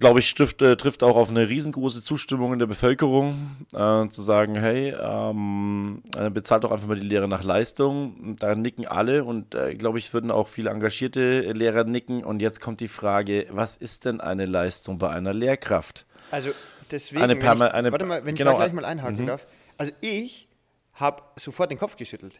Glaube 0.00 0.18
ich, 0.18 0.34
trifft, 0.34 0.62
äh, 0.62 0.76
trifft 0.76 1.04
auch 1.04 1.14
auf 1.16 1.28
eine 1.30 1.48
riesengroße 1.48 2.02
Zustimmung 2.02 2.52
in 2.52 2.58
der 2.58 2.66
Bevölkerung, 2.66 3.54
äh, 3.72 4.08
zu 4.08 4.20
sagen, 4.20 4.56
hey, 4.56 4.92
ähm, 5.00 6.02
äh, 6.18 6.28
bezahlt 6.28 6.64
doch 6.64 6.72
einfach 6.72 6.88
mal 6.88 6.98
die 6.98 7.06
Lehre 7.06 7.28
nach 7.28 7.44
Leistung. 7.44 8.34
Da 8.40 8.56
nicken 8.56 8.84
alle 8.84 9.22
und 9.22 9.54
äh, 9.54 9.76
glaube 9.76 10.00
ich, 10.00 10.12
würden 10.12 10.32
auch 10.32 10.48
viele 10.48 10.70
engagierte 10.70 11.52
Lehrer 11.52 11.84
nicken. 11.84 12.24
Und 12.24 12.40
jetzt 12.40 12.60
kommt 12.60 12.80
die 12.80 12.88
Frage, 12.88 13.46
was 13.50 13.76
ist 13.76 14.06
denn 14.06 14.20
eine 14.20 14.46
Leistung 14.46 14.98
bei 14.98 15.10
einer 15.10 15.32
Lehrkraft? 15.32 16.04
Also 16.32 16.50
deswegen, 16.90 17.22
Eine 17.22 17.36
Perma- 17.36 17.68
eine- 17.68 17.92
warte 17.92 18.06
mal, 18.06 18.24
wenn 18.24 18.34
genau, 18.34 18.52
ich 18.52 18.56
da 18.58 18.64
gleich 18.64 18.72
mal 18.74 18.84
einhaken 18.84 19.24
darf. 19.26 19.46
Also 19.78 19.92
ich 20.00 20.48
habe 20.96 21.22
sofort 21.36 21.70
den 21.70 21.78
Kopf 21.78 21.96
geschüttelt. 21.96 22.34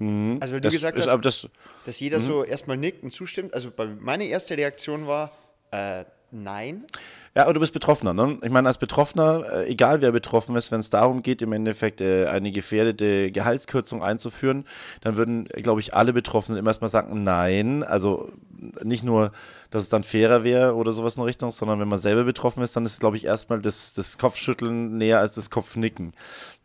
Also 0.00 0.54
weil 0.54 0.60
du 0.60 0.60
Das 0.60 0.72
gesagt 0.72 0.98
hast, 0.98 1.24
das, 1.24 1.48
dass 1.86 2.00
jeder 2.00 2.20
so 2.20 2.42
erstmal 2.42 2.76
nickt 2.76 3.04
und 3.04 3.12
zustimmt. 3.12 3.54
Also 3.54 3.70
meine 4.00 4.24
erste 4.24 4.56
Reaktion 4.56 5.06
war, 5.06 5.30
äh, 5.70 6.04
nein. 6.32 6.84
Ja, 7.36 7.44
aber 7.44 7.54
du 7.54 7.60
bist 7.60 7.72
Betroffener, 7.72 8.12
ne? 8.12 8.38
Ich 8.42 8.50
meine, 8.50 8.68
als 8.68 8.78
Betroffener, 8.78 9.44
äh, 9.52 9.70
egal 9.70 10.00
wer 10.02 10.12
betroffen 10.12 10.54
ist, 10.56 10.70
wenn 10.72 10.80
es 10.80 10.90
darum 10.90 11.22
geht, 11.22 11.42
im 11.42 11.52
Endeffekt 11.52 12.00
äh, 12.00 12.26
eine 12.26 12.52
gefährdete 12.52 13.32
Gehaltskürzung 13.32 14.02
einzuführen, 14.02 14.66
dann 15.00 15.16
würden, 15.16 15.44
glaube 15.46 15.80
ich, 15.80 15.94
alle 15.94 16.12
Betroffenen 16.12 16.58
immer 16.58 16.70
erstmal 16.70 16.90
sagen, 16.90 17.22
nein. 17.22 17.82
Also 17.82 18.32
nicht 18.82 19.04
nur, 19.04 19.32
dass 19.74 19.82
es 19.82 19.88
dann 19.88 20.04
fairer 20.04 20.44
wäre 20.44 20.76
oder 20.76 20.92
sowas 20.92 21.16
in 21.16 21.24
Richtung, 21.24 21.50
sondern 21.50 21.80
wenn 21.80 21.88
man 21.88 21.98
selber 21.98 22.22
betroffen 22.22 22.62
ist, 22.62 22.76
dann 22.76 22.84
ist, 22.84 23.00
glaube 23.00 23.16
ich, 23.16 23.24
erstmal 23.24 23.60
das, 23.60 23.92
das 23.92 24.18
Kopfschütteln 24.18 24.98
näher 24.98 25.18
als 25.18 25.34
das 25.34 25.50
Kopfnicken. 25.50 26.12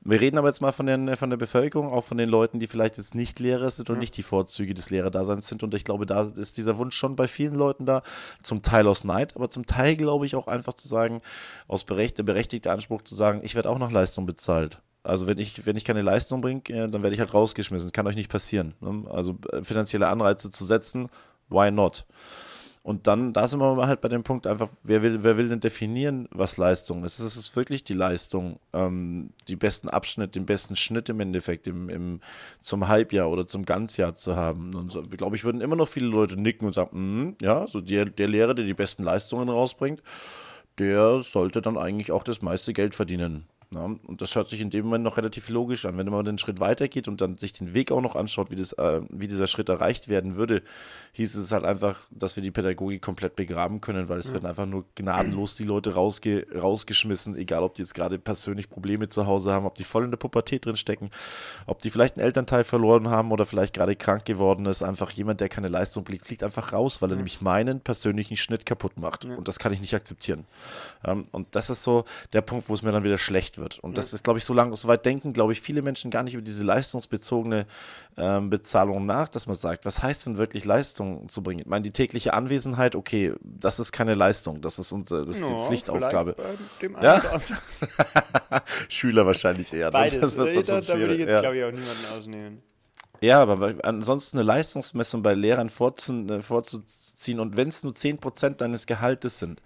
Wir 0.01 0.22
reden 0.22 0.38
aber 0.38 0.50
jetzt 0.50 0.62
mal 0.62 0.72
von, 0.72 0.86
den, 0.86 1.16
von 1.16 1.32
der 1.32 1.38
Bevölkerung, 1.38 1.92
auch 1.92 2.04
von 2.04 2.20
den 2.20 2.30
Leuten, 2.30 2.60
die 2.60 2.68
vielleicht 2.68 2.98
jetzt 2.98 3.16
nicht 3.16 3.39
Lehrer 3.39 3.72
sind 3.72 3.89
und 3.89 3.98
nicht 3.98 4.16
die 4.16 4.22
Vorzüge 4.22 4.75
des 4.75 4.92
Lehrerdaseins 4.92 5.48
sind. 5.48 5.63
Und 5.63 5.74
ich 5.74 5.86
glaube, 5.86 6.06
da 6.06 6.22
ist 6.22 6.58
dieser 6.58 6.78
Wunsch 6.78 6.96
schon 6.96 7.16
bei 7.16 7.28
vielen 7.28 7.56
Leuten 7.56 7.88
da, 7.88 8.04
zum 8.44 8.62
Teil 8.62 8.88
aus 8.88 9.04
Neid, 9.04 9.36
aber 9.36 9.50
zum 9.50 9.66
Teil, 9.66 9.96
glaube 9.96 10.28
ich, 10.28 10.36
auch 10.36 10.48
einfach 10.48 10.74
zu 10.74 10.88
sagen, 10.88 11.24
aus 11.68 11.86
berecht, 11.86 12.20
der 12.20 12.24
berechtigte 12.24 12.72
Anspruch 12.72 13.01
zu 13.01 13.16
sagen, 13.16 13.42
ich 13.44 13.56
werde 13.56 13.72
auch 13.72 13.80
nach 13.80 13.92
Leistung 13.92 14.28
bezahlt. 14.28 14.78
Also 15.01 15.25
wenn 15.25 15.39
ich, 15.39 15.66
wenn 15.66 15.78
ich 15.78 15.84
keine 15.84 16.04
Leistung 16.04 16.42
bringe, 16.42 16.62
äh, 16.68 16.88
dann 16.88 17.01
werde 17.01 17.16
ich 17.16 17.20
halt 17.20 17.34
rausgeschmissen. 17.34 17.92
Kann 17.92 18.06
euch 18.06 18.16
nicht 18.16 18.30
passieren. 18.30 18.75
Ne? 18.82 19.10
Also 19.10 19.39
äh, 19.51 19.63
finanzielle 19.63 20.10
Anreize 20.10 20.51
zu 20.51 20.63
setzen, 20.63 21.10
why 21.50 21.72
not? 21.72 22.06
Und 22.89 23.05
dann, 23.05 23.34
da 23.34 23.48
sind 23.48 23.60
wir 23.60 23.86
halt 23.86 24.01
bei 24.01 24.08
dem 24.08 24.24
Punkt 24.24 24.48
einfach, 24.48 24.67
wer 24.81 25.03
will, 25.03 25.22
wer 25.22 25.38
will 25.38 25.48
denn 25.48 25.60
definieren, 25.60 26.27
was 26.31 26.58
Leistung 26.58 27.03
ist? 27.03 27.19
Ist 27.19 27.36
es 27.36 27.55
wirklich 27.55 27.84
die 27.84 27.93
Leistung, 27.93 28.60
ähm, 28.74 29.29
die 29.48 29.55
besten 29.55 29.89
Abschnitt, 29.89 30.34
den 30.34 30.48
besten 30.48 30.75
Schnitt 30.75 31.08
im 31.08 31.19
Endeffekt 31.19 31.67
im, 31.67 31.88
im, 31.89 32.19
zum 32.62 32.88
Halbjahr 32.88 33.29
oder 33.29 33.46
zum 33.46 33.63
Ganzjahr 33.63 34.15
zu 34.15 34.36
haben? 34.36 34.74
Und 34.74 34.91
so, 34.91 35.03
glaube 35.03 35.36
ich, 35.36 35.43
würden 35.43 35.62
immer 35.62 35.75
noch 35.75 35.88
viele 35.88 36.08
Leute 36.08 36.36
nicken 36.36 36.65
und 36.65 36.74
sagen, 36.74 36.89
"Mhm, 36.98 37.36
ja, 37.43 37.67
so 37.67 37.79
der, 37.79 38.05
der 38.05 38.27
Lehrer, 38.27 38.55
der 38.55 38.65
die 38.65 38.74
besten 38.74 39.03
Leistungen 39.03 39.50
rausbringt, 39.50 40.01
der 40.79 41.22
sollte 41.22 41.62
dann 41.62 41.77
eigentlich 41.77 42.12
auch 42.12 42.24
das 42.24 42.41
meiste 42.41 42.74
Geld 42.74 42.96
verdienen. 42.96 43.46
Ja, 43.72 43.84
und 43.84 44.20
das 44.20 44.34
hört 44.34 44.48
sich 44.48 44.62
in 44.62 44.72
dem 44.72 44.86
Moment 44.86 45.04
noch 45.04 45.18
relativ 45.18 45.48
logisch 45.48 45.86
an. 45.86 45.96
Wenn 45.96 46.10
man 46.10 46.26
den 46.26 46.40
Schritt 46.40 46.60
weitergeht 46.60 47.08
und 47.08 47.22
dann 47.22 47.38
sich 47.38 47.54
den 47.54 47.76
Weg 47.76 47.92
auch 47.92 48.02
noch 48.02 48.16
anschaut, 48.16 48.50
wie, 48.50 48.56
das, 48.56 48.74
äh, 48.74 49.02
wie 49.10 49.28
dieser 49.28 49.46
Schritt 49.46 49.70
erreicht 49.70 50.08
werden 50.08 50.36
würde, 50.36 50.64
hieß 51.12 51.36
es 51.36 51.52
halt 51.52 51.66
einfach, 51.66 52.00
dass 52.10 52.36
wir 52.36 52.42
die 52.42 52.50
Pädagogik 52.50 53.04
komplett 53.04 53.36
begraben 53.36 53.80
können, 53.80 54.10
weil 54.10 54.18
es 54.18 54.34
werden 54.34 54.48
einfach 54.48 54.66
nur 54.66 54.86
gnadenlos 54.96 55.56
die 55.56 55.66
Leute 55.66 55.94
rausge 55.94 56.48
rausgeschmissen, 56.60 57.36
egal 57.36 57.62
ob 57.62 57.76
die 57.76 57.84
jetzt 57.84 57.94
gerade 57.94 58.18
persönlich 58.18 58.72
Probleme 58.72 59.08
zu 59.08 59.28
Hause 59.28 59.52
haben, 59.52 59.68
ob 59.68 59.76
die 59.76 59.84
voll 59.84 60.04
in 60.04 60.10
der 60.10 60.18
Pubertät 60.18 60.66
drin 60.66 60.76
stecken, 60.76 61.12
ob 61.68 61.80
die 61.80 61.92
vielleicht 61.92 62.18
einen 62.18 62.26
Elternteil 62.26 62.64
verloren 62.64 63.12
haben 63.12 63.32
oder 63.32 63.46
vielleicht 63.46 63.76
gerade 63.76 63.96
krank 63.96 64.26
geworden 64.26 64.66
ist. 64.66 64.82
Einfach 64.82 65.12
jemand, 65.12 65.42
der 65.42 65.50
keine 65.50 65.68
Leistung 65.68 66.04
blickt, 66.04 66.26
fliegt 66.26 66.42
einfach 66.42 66.74
raus, 66.74 67.04
weil 67.04 67.12
er 67.12 67.18
nämlich 67.18 67.40
meinen 67.42 67.82
persönlichen 67.82 68.36
Schnitt 68.36 68.66
kaputt 68.66 68.98
macht. 68.98 69.26
Und 69.26 69.48
das 69.48 69.60
kann 69.60 69.74
ich 69.74 69.80
nicht 69.80 69.94
akzeptieren. 69.94 70.46
Ähm, 71.06 71.28
und 71.32 71.54
das 71.54 71.70
ist 71.70 71.84
so 71.84 72.06
der 72.34 72.42
Punkt, 72.42 72.68
wo 72.68 72.74
es 72.74 72.82
mir 72.82 72.92
dann 72.92 73.04
wieder 73.04 73.20
schlecht 73.20 73.59
wird. 73.60 73.80
Und 73.80 73.98
das 73.98 74.13
ist, 74.13 74.24
glaube 74.24 74.39
ich, 74.39 74.46
so 74.46 74.54
lange, 74.54 74.75
so 74.75 74.88
weit 74.88 75.06
denken, 75.06 75.34
glaube 75.34 75.54
ich, 75.54 75.62
viele 75.62 75.82
Menschen 75.82 76.12
gar 76.12 76.24
nicht 76.24 76.34
über 76.34 76.42
diese 76.44 76.63
leistungsbezogene 76.63 77.66
ähm, 78.18 78.50
Bezahlung 78.50 79.06
nach, 79.06 79.28
dass 79.28 79.48
man 79.48 79.56
sagt, 79.56 79.86
was 79.86 80.01
heißt 80.01 80.28
denn 80.28 80.38
wirklich 80.38 80.66
Leistung 80.66 81.30
zu 81.30 81.44
bringen? 81.44 81.62
Ich 81.62 81.68
meine, 81.68 81.84
die 81.84 81.92
tägliche 81.92 82.34
Anwesenheit, 82.34 82.96
okay, 82.96 83.34
das 83.42 83.80
ist 83.80 83.92
keine 83.92 84.13
Leistung, 84.13 84.62
das 84.62 84.80
ist 84.80 84.92
unsere 84.92 85.25
das 85.25 85.38
ist 85.38 85.50
die 85.50 85.54
Ja, 85.54 85.60
Pflichtaufgabe. 85.60 86.36
Ja? 87.01 87.22
Schüler 88.89 89.25
wahrscheinlich 89.25 89.74
eher. 89.74 89.88
ne? 89.88 89.92
Beides. 89.92 90.22
Das 90.22 90.36
ist 90.36 90.70
dann 90.70 90.82
da, 90.82 90.94
da 90.94 91.00
würde 91.00 91.13
ich 91.13 91.20
jetzt, 91.22 91.32
ja. 91.32 91.42
glaube 91.42 91.58
ich, 91.58 91.63
auch 91.63 91.72
niemanden 91.72 92.06
ausnehmen. 92.18 92.62
Ja, 93.22 93.42
aber 93.42 93.75
ansonsten 93.84 94.38
eine 94.38 94.46
Leistungsmessung 94.46 95.22
bei 95.22 95.34
Lehrern 95.34 95.68
äh, 95.68 96.42
vorzuziehen 96.42 97.39
und 97.39 97.58
wenn 97.58 97.68
es 97.68 97.84
nur 97.84 97.94
10% 97.94 98.51
deines 98.51 98.86
Gehaltes 98.86 99.39
sind, 99.39 99.62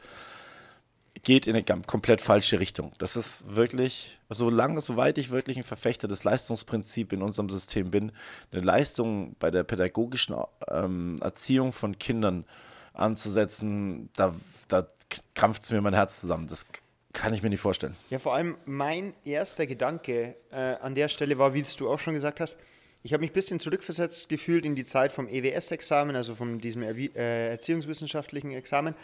geht 1.24 1.48
in 1.48 1.56
eine 1.56 1.82
komplett 1.88 2.22
falsche 2.22 2.60
Richtung. 2.60 2.92
Das 2.98 3.16
ist 3.16 3.56
wirklich, 3.56 4.20
solange, 4.30 4.82
soweit 4.82 5.18
ich 5.18 5.32
wirklich 5.32 5.58
ein 5.58 5.64
Verfechter 5.64 6.08
des 6.08 6.26
Leistungsprinzips 6.26 7.14
in 7.14 7.22
unserem 7.22 7.50
System 7.50 7.92
bin, 7.92 8.12
eine 8.52 8.62
Leistung 8.62 9.36
bei 9.40 9.50
der 9.50 9.64
pädagogischen 9.64 10.36
ähm, 10.70 11.20
Erziehung 11.22 11.72
von 11.72 11.98
Kindern 11.98 12.46
anzusetzen, 12.94 14.10
da, 14.16 14.36
da 14.68 14.88
krampft 15.34 15.64
es 15.64 15.72
mir 15.72 15.82
mein 15.82 15.94
Herz 15.94 16.20
zusammen. 16.20 16.48
Das 16.48 16.68
kann 17.14 17.34
ich 17.34 17.42
mir 17.42 17.50
nicht 17.50 17.62
vorstellen. 17.62 17.96
Ja, 18.10 18.20
vor 18.20 18.36
allem 18.36 18.58
mein 18.66 19.14
erster 19.24 19.66
Gedanke 19.66 20.36
äh, 20.52 20.76
an 20.82 20.94
der 20.94 21.08
Stelle 21.08 21.38
war, 21.38 21.54
wie 21.54 21.64
du 21.78 21.90
auch 21.90 22.00
schon 22.00 22.14
gesagt 22.14 22.40
hast, 22.40 22.58
ich 23.06 23.14
habe 23.14 23.22
mich 23.22 23.32
ein 23.32 23.34
bisschen 23.34 23.60
zurückversetzt 23.60 24.30
gefühlt 24.30 24.66
in 24.66 24.76
die 24.76 24.86
Zeit 24.86 25.12
vom 25.12 25.28
EWS-Examen, 25.28 26.16
also 26.16 26.36
von 26.36 26.60
diesem 26.60 26.84
Erwi- 26.84 27.14
äh, 27.16 27.50
erziehungswissenschaftlichen 27.50 28.52
Examen, 28.52 28.96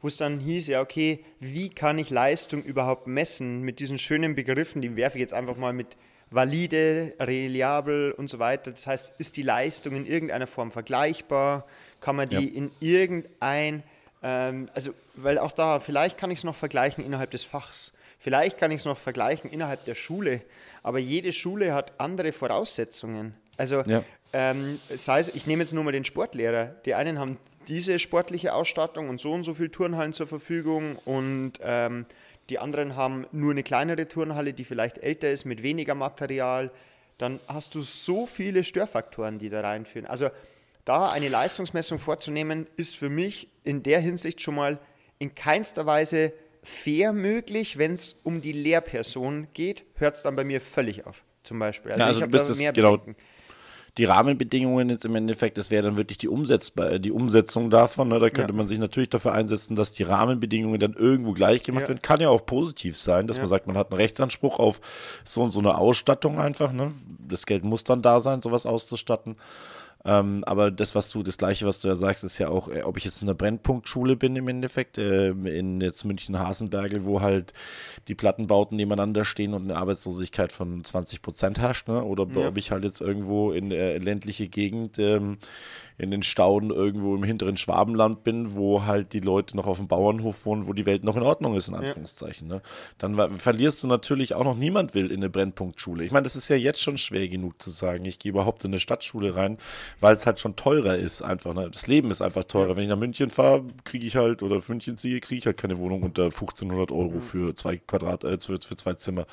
wo 0.00 0.08
es 0.08 0.16
dann 0.16 0.38
hieß, 0.40 0.68
ja, 0.68 0.80
okay, 0.80 1.24
wie 1.40 1.68
kann 1.70 1.98
ich 1.98 2.10
Leistung 2.10 2.62
überhaupt 2.62 3.06
messen 3.06 3.62
mit 3.62 3.80
diesen 3.80 3.98
schönen 3.98 4.34
Begriffen, 4.34 4.80
die 4.82 4.94
werfe 4.96 5.18
ich 5.18 5.20
jetzt 5.20 5.34
einfach 5.34 5.56
mal 5.56 5.72
mit 5.72 5.96
valide, 6.30 7.14
reliabel 7.18 8.12
und 8.12 8.28
so 8.28 8.38
weiter. 8.38 8.70
Das 8.70 8.86
heißt, 8.86 9.18
ist 9.18 9.36
die 9.36 9.42
Leistung 9.42 9.94
in 9.96 10.06
irgendeiner 10.06 10.46
Form 10.46 10.70
vergleichbar? 10.70 11.66
Kann 12.00 12.16
man 12.16 12.28
die 12.28 12.36
Ja. 12.36 12.56
in 12.56 12.70
irgendein, 12.80 13.82
ähm, 14.22 14.68
also, 14.74 14.92
weil 15.14 15.38
auch 15.38 15.52
da, 15.52 15.80
vielleicht 15.80 16.18
kann 16.18 16.30
ich 16.30 16.38
es 16.40 16.44
noch 16.44 16.54
vergleichen 16.54 17.04
innerhalb 17.04 17.30
des 17.30 17.44
Fachs, 17.44 17.96
vielleicht 18.18 18.58
kann 18.58 18.70
ich 18.70 18.80
es 18.80 18.84
noch 18.84 18.98
vergleichen 18.98 19.50
innerhalb 19.50 19.84
der 19.84 19.94
Schule, 19.94 20.42
aber 20.82 20.98
jede 20.98 21.32
Schule 21.32 21.72
hat 21.74 21.92
andere 21.98 22.32
Voraussetzungen. 22.32 23.34
Also, 23.56 23.82
Ja. 23.86 24.04
ähm, 24.32 24.78
sei 24.94 25.20
es, 25.20 25.28
ich 25.28 25.46
nehme 25.46 25.62
jetzt 25.62 25.72
nur 25.72 25.82
mal 25.82 25.92
den 25.92 26.04
Sportlehrer. 26.04 26.66
Die 26.84 26.94
einen 26.94 27.18
haben 27.18 27.38
diese 27.68 27.98
sportliche 27.98 28.54
Ausstattung 28.54 29.08
und 29.08 29.20
so 29.20 29.32
und 29.32 29.44
so 29.44 29.54
viel 29.54 29.68
Turnhallen 29.68 30.12
zur 30.12 30.26
Verfügung 30.26 30.96
und 31.04 31.52
ähm, 31.62 32.06
die 32.50 32.58
anderen 32.58 32.96
haben 32.96 33.26
nur 33.30 33.50
eine 33.50 33.62
kleinere 33.62 34.08
Turnhalle, 34.08 34.54
die 34.54 34.64
vielleicht 34.64 34.98
älter 34.98 35.30
ist, 35.30 35.44
mit 35.44 35.62
weniger 35.62 35.94
Material. 35.94 36.70
Dann 37.18 37.40
hast 37.46 37.74
du 37.74 37.82
so 37.82 38.26
viele 38.26 38.64
Störfaktoren, 38.64 39.38
die 39.38 39.50
da 39.50 39.60
reinführen. 39.60 40.06
Also 40.06 40.30
da 40.84 41.10
eine 41.10 41.28
Leistungsmessung 41.28 41.98
vorzunehmen, 41.98 42.66
ist 42.76 42.96
für 42.96 43.10
mich 43.10 43.48
in 43.64 43.82
der 43.82 44.00
Hinsicht 44.00 44.40
schon 44.40 44.54
mal 44.54 44.78
in 45.18 45.34
keinster 45.34 45.84
Weise 45.84 46.32
fair 46.62 47.12
möglich. 47.12 47.76
Wenn 47.76 47.92
es 47.92 48.14
um 48.24 48.40
die 48.40 48.52
Lehrperson 48.52 49.48
geht, 49.52 49.84
hört 49.96 50.14
es 50.14 50.22
dann 50.22 50.34
bei 50.34 50.44
mir 50.44 50.62
völlig 50.62 51.06
auf, 51.06 51.22
zum 51.42 51.58
Beispiel. 51.58 51.92
Also, 51.92 52.00
Ja, 52.00 52.06
also 52.06 52.18
ich 52.20 52.22
habe 52.22 52.38
da 52.38 52.54
mehr 52.54 52.72
genau. 52.72 52.96
Bedenken. 52.96 53.22
Die 53.98 54.04
Rahmenbedingungen 54.04 54.88
jetzt 54.90 55.04
im 55.04 55.14
Endeffekt, 55.16 55.58
das 55.58 55.70
wäre 55.70 55.82
dann 55.82 55.96
wirklich 55.96 56.18
die, 56.18 56.28
Umsetzbar, 56.28 56.98
die 57.00 57.10
Umsetzung 57.10 57.68
davon. 57.68 58.08
Ne? 58.08 58.18
Da 58.20 58.30
könnte 58.30 58.52
Ja. 58.52 58.56
man 58.56 58.68
sich 58.68 58.78
natürlich 58.78 59.10
dafür 59.10 59.32
einsetzen, 59.32 59.74
dass 59.76 59.92
die 59.92 60.04
Rahmenbedingungen 60.04 60.78
dann 60.80 60.94
irgendwo 60.94 61.32
gleich 61.32 61.64
gemacht 61.64 61.82
Ja. 61.82 61.88
werden. 61.88 62.00
Kann 62.02 62.20
ja 62.20 62.28
auch 62.30 62.46
positiv 62.46 62.96
sein, 62.96 63.26
dass 63.26 63.36
Ja. 63.36 63.42
man 63.42 63.48
sagt, 63.50 63.66
man 63.66 63.76
hat 63.76 63.90
einen 63.90 64.00
Rechtsanspruch 64.00 64.58
auf 64.60 64.80
so 65.24 65.42
und 65.42 65.50
so 65.50 65.58
eine 65.58 65.76
Ausstattung 65.76 66.38
einfach. 66.38 66.72
Ne? 66.72 66.92
Das 67.28 67.44
Geld 67.44 67.64
muss 67.64 67.84
dann 67.84 68.00
da 68.00 68.20
sein, 68.20 68.40
sowas 68.40 68.64
auszustatten. 68.66 69.36
Ähm, 70.04 70.44
aber 70.44 70.70
das, 70.70 70.94
was 70.94 71.10
du, 71.10 71.22
das 71.22 71.38
Gleiche, 71.38 71.66
was 71.66 71.80
du 71.80 71.88
ja 71.88 71.96
sagst, 71.96 72.22
ist 72.22 72.38
ja 72.38 72.48
auch, 72.48 72.68
äh, 72.68 72.82
ob 72.82 72.96
ich 72.96 73.04
jetzt 73.04 73.20
in 73.20 73.28
einer 73.28 73.34
Brennpunktschule 73.34 74.16
bin 74.16 74.36
im 74.36 74.46
Endeffekt, 74.46 74.96
äh, 74.96 75.30
in 75.30 75.80
jetzt 75.80 76.04
München-Hasenbergel, 76.04 77.04
wo 77.04 77.20
halt 77.20 77.52
die 78.06 78.14
Plattenbauten 78.14 78.76
nebeneinander 78.76 79.24
stehen 79.24 79.54
und 79.54 79.64
eine 79.64 79.76
Arbeitslosigkeit 79.76 80.52
von 80.52 80.84
20 80.84 81.20
Prozent 81.20 81.58
herrscht, 81.58 81.88
ne? 81.88 82.02
oder 82.04 82.26
Ja. 82.32 82.48
ob 82.48 82.56
ich 82.58 82.70
halt 82.70 82.84
jetzt 82.84 83.00
irgendwo 83.00 83.52
in 83.52 83.72
äh, 83.72 83.98
ländliche 83.98 84.48
Gegend 84.48 84.98
ähm, 84.98 85.38
in 85.98 86.12
den 86.12 86.22
Stauden 86.22 86.70
irgendwo 86.70 87.14
im 87.16 87.24
hinteren 87.24 87.56
Schwabenland 87.56 88.22
bin, 88.22 88.54
wo 88.54 88.84
halt 88.84 89.12
die 89.12 89.20
Leute 89.20 89.56
noch 89.56 89.66
auf 89.66 89.78
dem 89.78 89.88
Bauernhof 89.88 90.46
wohnen, 90.46 90.68
wo 90.68 90.72
die 90.72 90.86
Welt 90.86 91.02
noch 91.02 91.16
in 91.16 91.22
Ordnung 91.22 91.56
ist, 91.56 91.66
in 91.66 91.74
Anführungszeichen. 91.74 92.46
Ne? 92.46 92.62
Dann 92.98 93.16
verlierst 93.38 93.82
du 93.82 93.88
natürlich 93.88 94.34
auch 94.34 94.44
noch 94.44 94.56
niemand 94.56 94.94
will 94.94 95.10
in 95.10 95.18
eine 95.18 95.28
Brennpunktschule. 95.28 96.04
Ich 96.04 96.12
meine, 96.12 96.22
das 96.22 96.36
ist 96.36 96.48
ja 96.48 96.56
jetzt 96.56 96.80
schon 96.80 96.98
schwer 96.98 97.28
genug 97.28 97.60
zu 97.60 97.70
sagen, 97.70 98.04
ich 98.04 98.20
gehe 98.20 98.30
überhaupt 98.30 98.62
in 98.62 98.68
eine 98.68 98.78
Stadtschule 98.80 99.34
rein, 99.34 99.58
weil 99.98 100.14
es 100.14 100.24
halt 100.24 100.38
schon 100.38 100.54
teurer 100.54 100.94
ist 100.94 101.22
einfach. 101.22 101.52
Ne? 101.52 101.68
Das 101.70 101.88
Leben 101.88 102.12
ist 102.12 102.22
einfach 102.22 102.44
teurer. 102.44 102.76
Wenn 102.76 102.84
ich 102.84 102.90
nach 102.90 102.96
München 102.96 103.30
fahre, 103.30 103.64
kriege 103.82 104.06
ich 104.06 104.14
halt, 104.14 104.44
oder 104.44 104.56
auf 104.56 104.68
München 104.68 104.96
ziehe, 104.96 105.18
kriege 105.20 105.40
ich 105.40 105.46
halt 105.46 105.56
keine 105.56 105.78
Wohnung 105.78 106.04
unter 106.04 106.24
1500 106.24 106.92
Euro 106.92 107.18
für 107.18 107.56
zwei 107.56 107.76
Quadrat, 107.76 108.22
äh, 108.22 108.38
für, 108.38 108.60
für 108.60 108.76
zwei 108.76 108.94
Zimmer. 108.94 109.26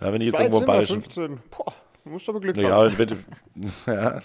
Ja, 0.00 0.12
wenn 0.12 0.20
ich 0.20 0.26
jetzt 0.26 0.36
Zwei 0.36 0.44
irgendwo 0.44 0.58
im 0.58 0.64
Zimmer, 0.64 0.72
bayerischen 0.72 1.02
15. 1.02 1.38
Boah, 1.50 1.74
du 2.04 2.10
musst 2.10 2.28
aber 2.28 2.40
Glück 2.40 2.56
naja, 2.56 2.76
haben. 2.76 2.98
wenn, 2.98 3.08
ja. 3.86 4.20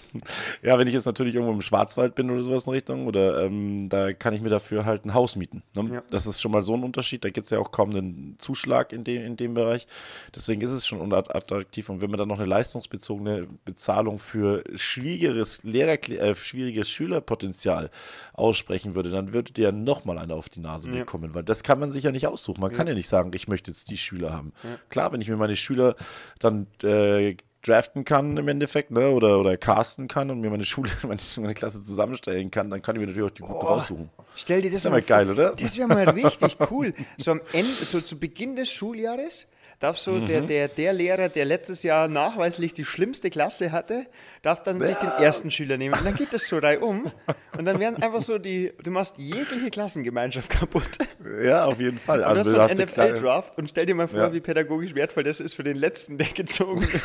ja, 0.62 0.78
wenn 0.78 0.86
ich 0.86 0.94
jetzt 0.94 1.06
natürlich 1.06 1.34
irgendwo 1.34 1.52
im 1.52 1.60
Schwarzwald 1.62 2.14
bin 2.14 2.30
oder 2.30 2.42
sowas 2.42 2.66
in 2.66 2.72
Richtung, 2.72 3.06
oder 3.06 3.44
ähm, 3.44 3.88
da 3.88 4.12
kann 4.12 4.34
ich 4.34 4.40
mir 4.40 4.48
dafür 4.48 4.84
halt 4.84 5.04
ein 5.04 5.14
Haus 5.14 5.36
mieten. 5.36 5.62
Ne? 5.74 5.94
Ja. 5.94 6.02
Das 6.10 6.26
ist 6.26 6.40
schon 6.40 6.52
mal 6.52 6.62
so 6.62 6.74
ein 6.74 6.82
Unterschied. 6.84 7.24
Da 7.24 7.30
gibt 7.30 7.44
es 7.46 7.50
ja 7.50 7.58
auch 7.58 7.70
kaum 7.70 7.90
einen 7.90 8.36
Zuschlag 8.38 8.92
in 8.92 9.04
dem, 9.04 9.22
in 9.22 9.36
dem 9.36 9.54
Bereich. 9.54 9.86
Deswegen 10.34 10.60
ist 10.60 10.70
es 10.70 10.86
schon 10.86 11.00
unattraktiv. 11.00 11.88
Und 11.88 12.00
wenn 12.00 12.10
man 12.10 12.18
dann 12.18 12.28
noch 12.28 12.38
eine 12.38 12.48
leistungsbezogene 12.48 13.48
Bezahlung 13.64 14.18
für 14.18 14.64
schwieriges 14.74 15.62
Lehrer, 15.62 15.92
äh, 16.10 16.34
schwieriges 16.34 16.88
Schülerpotenzial 16.90 17.90
aussprechen 18.32 18.94
würde, 18.94 19.10
dann 19.10 19.32
würde 19.32 19.52
der 19.52 19.72
nochmal 19.72 20.18
einer 20.18 20.34
auf 20.34 20.48
die 20.48 20.60
Nase 20.60 20.88
Ja. 20.90 21.00
bekommen. 21.00 21.34
Weil 21.34 21.42
das 21.44 21.62
kann 21.62 21.78
man 21.78 21.90
sich 21.90 22.04
ja 22.04 22.12
nicht 22.12 22.26
aussuchen. 22.26 22.60
Man 22.60 22.72
kann 22.72 22.86
ja 22.86 22.94
nicht 22.94 23.08
sagen, 23.08 23.30
ich 23.34 23.48
möchte 23.48 23.70
jetzt 23.70 23.90
die 23.90 23.98
Schüler 23.98 24.32
haben. 24.32 24.52
Klar, 24.88 25.12
wenn 25.12 25.20
ich 25.20 25.28
mir 25.28 25.36
meine 25.36 25.56
Schüler 25.56 25.96
dann 26.38 26.66
äh, 26.82 27.36
draften 27.68 28.04
kann 28.04 28.36
im 28.36 28.48
Endeffekt, 28.48 28.90
ne, 28.90 29.10
oder, 29.10 29.38
oder 29.38 29.56
casten 29.56 30.08
kann 30.08 30.30
und 30.30 30.40
mir 30.40 30.50
meine 30.50 30.64
Schule, 30.64 30.90
meine, 31.06 31.20
meine 31.36 31.54
Klasse 31.54 31.82
zusammenstellen 31.82 32.50
kann, 32.50 32.70
dann 32.70 32.82
kann 32.82 32.96
ich 32.96 33.00
mir 33.00 33.06
natürlich 33.06 33.30
auch 33.30 33.34
die 33.34 33.42
guten 33.42 33.66
raussuchen. 33.66 34.10
Stell 34.36 34.62
dir 34.62 34.70
das, 34.70 34.84
ja 34.84 34.90
mal 34.90 35.02
geil, 35.02 35.30
oder? 35.30 35.54
Das 35.54 35.76
wäre 35.76 35.88
mal 35.88 36.08
richtig 36.08 36.56
cool. 36.70 36.94
So 37.16 37.32
am 37.32 37.40
Ende, 37.52 37.70
so 37.70 38.00
zu 38.00 38.18
Beginn 38.18 38.56
des 38.56 38.70
Schuljahres, 38.70 39.46
darf 39.80 39.96
so 39.98 40.12
Mhm. 40.12 40.26
der, 40.26 40.40
der, 40.40 40.68
der 40.68 40.92
Lehrer, 40.92 41.28
der 41.28 41.44
letztes 41.44 41.82
Jahr 41.84 42.08
nachweislich 42.08 42.74
die 42.74 42.84
schlimmste 42.84 43.30
Klasse 43.30 43.70
hatte, 43.70 44.06
darf 44.42 44.62
dann 44.62 44.80
sich 44.82 44.96
den 44.96 45.08
ersten 45.10 45.50
Schüler 45.50 45.76
nehmen. 45.76 45.94
Und 45.96 46.04
dann 46.04 46.16
geht 46.16 46.32
das 46.32 46.48
so 46.48 46.58
reihum. 46.58 47.10
Und 47.56 47.64
dann 47.64 47.78
werden 47.78 48.02
einfach 48.02 48.20
so 48.22 48.38
die, 48.38 48.72
du 48.82 48.90
machst 48.90 49.14
jegliche 49.18 49.70
Klassengemeinschaft 49.70 50.50
kaputt. 50.50 50.88
Ja, 51.44 51.64
auf 51.66 51.78
jeden 51.80 51.98
Fall. 51.98 52.20
Und 52.20 52.24
du 52.24 52.30
hast 52.30 52.38
Also, 52.38 52.50
so 52.50 52.56
du 52.56 52.62
einen 52.62 52.70
hast 52.70 52.78
eine 52.80 52.86
klare- 52.86 53.10
NFL-Draft 53.12 53.58
und 53.58 53.68
stell 53.70 53.86
dir 53.86 53.94
mal 53.94 54.08
vor, 54.08 54.18
Ja. 54.20 54.32
wie 54.32 54.40
pädagogisch 54.40 54.94
wertvoll 54.94 55.22
das 55.22 55.38
ist 55.40 55.54
für 55.54 55.62
den 55.64 55.76
Letzten, 55.76 56.18
der 56.18 56.26
gezogen 56.28 56.82
wird. 56.82 57.02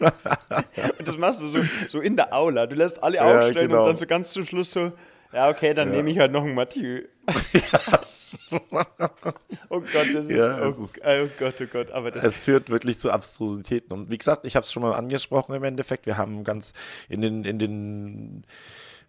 und 0.98 1.08
das 1.08 1.16
machst 1.16 1.42
du 1.42 1.46
so, 1.48 1.58
so 1.88 2.00
in 2.00 2.16
der 2.16 2.32
Aula. 2.32 2.66
Du 2.66 2.76
lässt 2.76 3.02
alle 3.02 3.16
Ja, 3.16 3.24
aufstellen 3.40 3.68
genau. 3.68 3.82
und 3.82 3.88
dann 3.88 3.96
so 3.96 4.06
ganz 4.06 4.30
zum 4.30 4.44
Schluss 4.44 4.70
so, 4.70 4.92
ja, 5.32 5.48
okay, 5.48 5.74
dann 5.74 5.90
nehme 5.90 6.10
ich 6.10 6.18
halt 6.18 6.32
noch 6.32 6.44
einen 6.44 6.54
Mathieu. 6.54 7.02
oh 8.50 9.80
Gott, 9.80 10.06
das 10.14 10.28
ist, 10.28 10.30
Ja, 10.30 10.68
oh, 10.68 10.82
es 10.82 10.90
ist- 10.92 11.00
oh 11.04 11.28
Gott, 11.38 11.54
oh 11.60 11.66
Gott, 11.70 11.90
aber 11.90 12.10
das 12.10 12.24
Es 12.24 12.44
führt 12.44 12.70
wirklich 12.70 12.98
zu 12.98 13.10
Abstrusitäten. 13.10 13.92
Und 13.92 14.10
wie 14.10 14.18
gesagt, 14.18 14.44
ich 14.44 14.56
habe 14.56 14.64
es 14.64 14.72
schon 14.72 14.82
mal 14.82 14.94
angesprochen 14.94 15.54
im 15.54 15.64
Endeffekt. 15.64 16.06
Wir 16.06 16.16
haben 16.16 16.44
ganz 16.44 16.72
in 17.08 17.20
den, 17.20 17.44
in 17.44 17.58
den, 17.58 18.44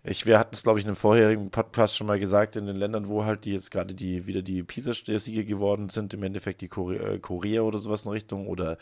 ich, 0.04 0.26
wir 0.26 0.40
hatten 0.40 0.56
es, 0.56 0.64
glaube 0.64 0.80
ich, 0.80 0.86
in 0.86 0.90
einem 0.90 0.96
vorherigen 0.96 1.52
Podcast 1.52 1.98
schon 1.98 2.08
mal 2.08 2.20
gesagt, 2.20 2.56
in 2.56 2.66
den 2.66 2.76
Ländern, 2.76 3.08
wo 3.08 3.26
halt 3.26 3.46
die 3.46 3.54
jetzt 3.54 3.72
gerade 3.72 3.94
die 3.94 4.26
wieder 4.28 4.42
die 4.42 4.64
PISA-Sieger 4.64 5.44
geworden 5.44 5.90
sind, 5.90 6.14
im 6.14 6.24
Endeffekt 6.24 6.62
die 6.62 6.68
Korea, 6.68 7.02
äh, 7.14 7.20
Korea 7.20 7.62
oder 7.62 7.80
sowas 7.80 8.06
in 8.06 8.12
Richtung 8.12 8.48
oder 8.48 8.78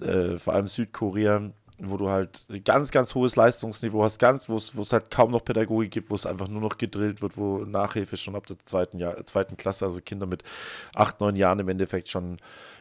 äh, 0.00 0.38
vor 0.38 0.54
allem 0.54 0.68
Südkorea, 0.68 1.52
wo 1.84 1.96
du 1.96 2.08
halt 2.08 2.46
ganz, 2.64 2.90
ganz 2.90 3.14
hohes 3.14 3.36
Leistungsniveau 3.36 4.04
hast, 4.04 4.18
ganz, 4.18 4.48
wo 4.48 4.56
es 4.56 4.92
halt 4.92 5.10
kaum 5.10 5.32
noch 5.32 5.44
Pädagogik 5.44 5.90
gibt, 5.90 6.10
wo 6.10 6.14
es 6.14 6.26
einfach 6.26 6.48
nur 6.48 6.60
noch 6.60 6.78
gedrillt 6.78 7.22
wird, 7.22 7.36
wo 7.36 7.58
Nachhilfe 7.58 8.16
schon 8.16 8.36
ab 8.36 8.46
der 8.46 8.58
zweiten, 8.64 8.98
Jahr, 8.98 9.24
zweiten 9.26 9.56
Klasse, 9.56 9.84
also 9.86 10.00
Kinder 10.00 10.26
mit 10.26 10.44
acht, 10.94 11.20
neun 11.20 11.34
Jahren 11.34 11.58
im 11.58 11.68
Endeffekt 11.68 12.08
schon 12.08 12.36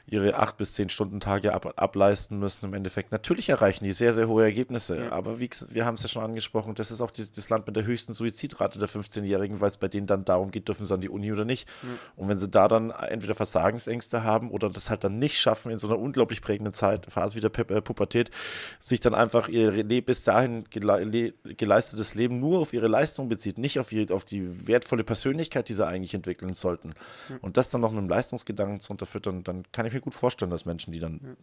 ihre 0.06 0.36
acht 0.36 0.58
bis 0.58 0.74
zehn 0.74 0.90
Stunden 0.90 1.20
Tage 1.20 1.54
ab, 1.54 1.74
ableisten 1.76 2.40
müssen 2.40 2.66
im 2.66 2.74
Endeffekt. 2.74 3.12
Natürlich 3.12 3.50
erreichen 3.50 3.84
die 3.84 3.92
sehr, 3.92 4.14
sehr 4.14 4.28
hohe 4.28 4.44
Ergebnisse, 4.44 5.12
aber 5.12 5.40
wie, 5.40 5.50
wir 5.70 5.86
haben 5.86 5.96
es 5.96 6.04
ja 6.04 6.10
schon 6.10 6.24
angesprochen, 6.24 6.76
das 6.76 6.92
ist 6.92 7.02
auch 7.02 7.12
die, 7.12 7.26
das 7.32 7.50
Land 7.50 7.68
mit 7.68 7.76
der 7.76 7.86
höchsten 7.86 8.14
Suizidrate 8.14 8.80
der 8.80 8.90
15-Jährigen, 8.90 9.62
weil 9.62 9.70
es 9.70 9.78
bei 9.78 9.88
denen 9.88 10.08
dann 10.08 10.26
darum 10.26 10.52
geht, 10.52 10.68
dürfen 10.68 10.86
sie 10.86 10.94
an 10.94 11.02
die 11.02 11.10
Uni 11.10 11.32
oder 11.32 11.46
nicht. 11.46 11.68
Und 12.16 12.30
wenn 12.30 12.38
sie 12.38 12.48
da 12.48 12.68
dann 12.68 12.92
entweder 12.92 13.36
Versagensängste 13.36 14.24
haben 14.24 14.52
oder 14.52 14.70
das 14.70 14.90
halt 14.90 15.04
dann 15.04 15.20
nicht 15.20 15.40
schaffen, 15.40 15.72
in 15.72 15.80
so 15.80 15.88
einer 15.88 16.00
unglaublich 16.00 16.42
prägenden 16.42 16.74
Zeit, 16.74 17.06
Phase 17.12 17.36
wie 17.36 17.42
der 17.42 17.52
äh, 17.70 17.82
Pubertät, 17.82 18.32
sich 18.80 19.00
dann 19.00 19.14
einfach 19.14 19.48
ihr 19.48 19.72
bis 20.02 20.24
dahin 20.24 20.66
gele 20.70 21.04
le 21.04 21.34
geleistetes 21.56 22.16
Leben 22.16 22.40
nur 22.40 22.60
auf 22.60 22.74
ihre 22.74 22.88
Leistung 22.88 23.30
bezieht, 23.30 23.58
nicht 23.58 23.80
auf, 23.80 23.92
ihre, 23.92 24.14
auf 24.14 24.26
die 24.26 24.68
wertvolle 24.68 25.04
Persönlichkeit, 25.04 25.70
die 25.70 25.74
sie 25.74 25.86
eigentlich 25.86 26.14
entwickeln 26.14 26.54
sollten. 26.54 26.94
Und 27.42 27.58
das 27.58 27.70
dann 27.70 27.82
noch 27.82 27.92
mit 27.92 28.00
einem 28.00 28.10
Leistungsgedanken 28.10 28.80
zu 28.80 28.92
unterfüttern, 28.92 29.44
dann 29.44 29.64
kann 29.72 29.86
ich 29.86 29.91
mir 29.94 30.02
gut 30.02 30.14
vorstellen, 30.14 30.52
dass 30.52 30.66
Menschen, 30.66 30.92
die 30.94 31.00
dann 31.00 31.38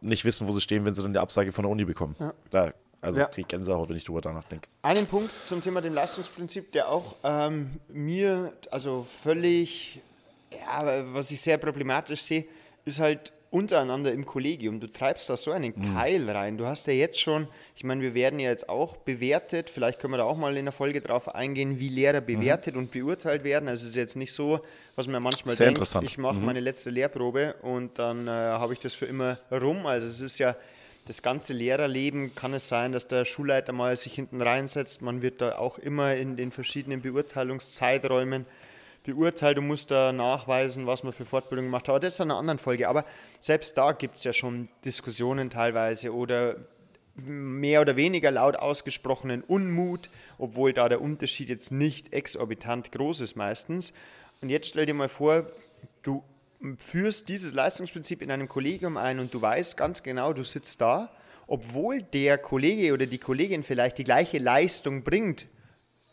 nicht 0.00 0.24
wissen, 0.24 0.48
wo 0.48 0.52
sie 0.52 0.60
stehen, 0.60 0.84
wenn 0.84 0.94
sie 0.94 1.02
dann 1.02 1.12
die 1.12 1.18
Absage 1.18 1.52
von 1.52 1.62
der 1.64 1.70
Uni 1.70 1.84
bekommen. 1.84 2.16
Da, 2.50 2.72
also 3.00 3.18
Ja. 3.20 3.26
kriege 3.26 3.42
ich 3.42 3.48
Gänsehaut, 3.48 3.88
wenn 3.88 3.96
ich 3.96 4.04
drüber 4.04 4.20
danach 4.20 4.44
denke. 4.44 4.68
Einen 4.82 5.06
Punkt 5.06 5.30
zum 5.46 5.62
Thema 5.62 5.80
dem 5.80 5.94
Leistungsprinzip, 5.94 6.72
der 6.72 6.88
auch 6.88 7.16
ähm, 7.24 7.80
mir 7.88 8.52
also 8.70 9.06
völlig, 9.22 10.00
ja, 10.50 11.04
was 11.14 11.30
ich 11.30 11.40
sehr 11.40 11.58
problematisch 11.58 12.22
sehe, 12.22 12.44
ist 12.84 12.98
halt 13.00 13.32
untereinander 13.52 14.12
im 14.12 14.24
Kollegium. 14.24 14.80
Du 14.80 14.86
treibst 14.86 15.28
da 15.28 15.36
so 15.36 15.52
einen 15.52 15.74
Keil 15.94 16.28
rein. 16.28 16.56
Du 16.56 16.66
hast 16.66 16.86
ja 16.86 16.94
jetzt 16.94 17.20
schon, 17.20 17.48
ich 17.76 17.84
meine, 17.84 18.00
wir 18.00 18.14
werden 18.14 18.40
ja 18.40 18.48
jetzt 18.48 18.68
auch 18.68 18.96
bewertet, 18.96 19.68
vielleicht 19.68 20.00
können 20.00 20.14
wir 20.14 20.18
da 20.18 20.24
auch 20.24 20.36
mal 20.36 20.56
in 20.56 20.64
der 20.64 20.72
Folge 20.72 21.02
drauf 21.02 21.34
eingehen, 21.34 21.78
wie 21.78 21.90
Lehrer 21.90 22.22
bewertet 22.22 22.76
und 22.76 22.90
beurteilt 22.90 23.44
werden. 23.44 23.68
Also 23.68 23.82
es 23.82 23.90
ist 23.90 23.96
jetzt 23.96 24.16
nicht 24.16 24.32
so, 24.32 24.60
was 24.96 25.06
man 25.06 25.22
manchmal 25.22 25.54
Sehr 25.54 25.66
denkt, 25.66 25.78
interessant. 25.78 26.06
ich 26.06 26.16
mache 26.16 26.40
meine 26.40 26.60
letzte 26.60 26.90
Lehrprobe 26.90 27.54
und 27.60 27.98
dann 27.98 28.26
äh, 28.26 28.30
habe 28.30 28.72
ich 28.72 28.80
das 28.80 28.94
für 28.94 29.06
immer 29.06 29.38
rum. 29.50 29.84
Also 29.84 30.06
es 30.06 30.22
ist 30.22 30.38
ja 30.38 30.56
das 31.06 31.20
ganze 31.20 31.52
Lehrerleben 31.52 32.34
kann 32.34 32.54
es 32.54 32.68
sein, 32.68 32.92
dass 32.92 33.06
der 33.06 33.24
Schulleiter 33.24 33.72
mal 33.72 33.96
sich 33.96 34.14
hinten 34.14 34.40
reinsetzt. 34.40 35.02
Man 35.02 35.20
wird 35.20 35.40
da 35.42 35.58
auch 35.58 35.78
immer 35.78 36.14
in 36.14 36.36
den 36.36 36.52
verschiedenen 36.52 37.02
Beurteilungszeiträumen 37.02 38.46
beurteilt 39.04 39.58
und 39.58 39.66
muss 39.66 39.86
da 39.86 40.12
nachweisen, 40.12 40.86
was 40.86 41.02
man 41.02 41.12
für 41.12 41.24
Fortbildung 41.24 41.66
gemacht 41.66 41.84
hat. 41.84 41.90
Aber 41.90 42.00
das 42.00 42.14
ist 42.14 42.20
in 42.20 42.30
einer 42.30 42.38
anderen 42.38 42.58
Folge. 42.58 42.88
Aber 42.88 43.04
selbst 43.40 43.76
da 43.76 43.92
gibt 43.92 44.16
es 44.16 44.24
ja 44.24 44.32
schon 44.32 44.68
Diskussionen 44.84 45.50
teilweise 45.50 46.14
oder 46.14 46.56
mehr 47.14 47.80
oder 47.80 47.96
weniger 47.96 48.30
laut 48.30 48.56
ausgesprochenen 48.56 49.42
Unmut, 49.42 50.08
obwohl 50.38 50.72
da 50.72 50.88
der 50.88 51.00
Unterschied 51.00 51.48
jetzt 51.48 51.70
nicht 51.70 52.12
exorbitant 52.12 52.92
groß 52.92 53.20
ist 53.20 53.36
meistens. 53.36 53.92
Und 54.40 54.48
jetzt 54.48 54.68
stell 54.68 54.86
dir 54.86 54.94
mal 54.94 55.08
vor, 55.08 55.46
du 56.02 56.22
führst 56.78 57.28
dieses 57.28 57.52
Leistungsprinzip 57.52 58.22
in 58.22 58.30
einem 58.30 58.48
Kollegium 58.48 58.96
ein 58.96 59.18
und 59.18 59.34
du 59.34 59.42
weißt 59.42 59.76
ganz 59.76 60.02
genau, 60.02 60.32
du 60.32 60.44
sitzt 60.44 60.80
da, 60.80 61.10
obwohl 61.46 62.02
der 62.02 62.38
Kollege 62.38 62.94
oder 62.94 63.06
die 63.06 63.18
Kollegin 63.18 63.62
vielleicht 63.62 63.98
die 63.98 64.04
gleiche 64.04 64.38
Leistung 64.38 65.02
bringt 65.02 65.46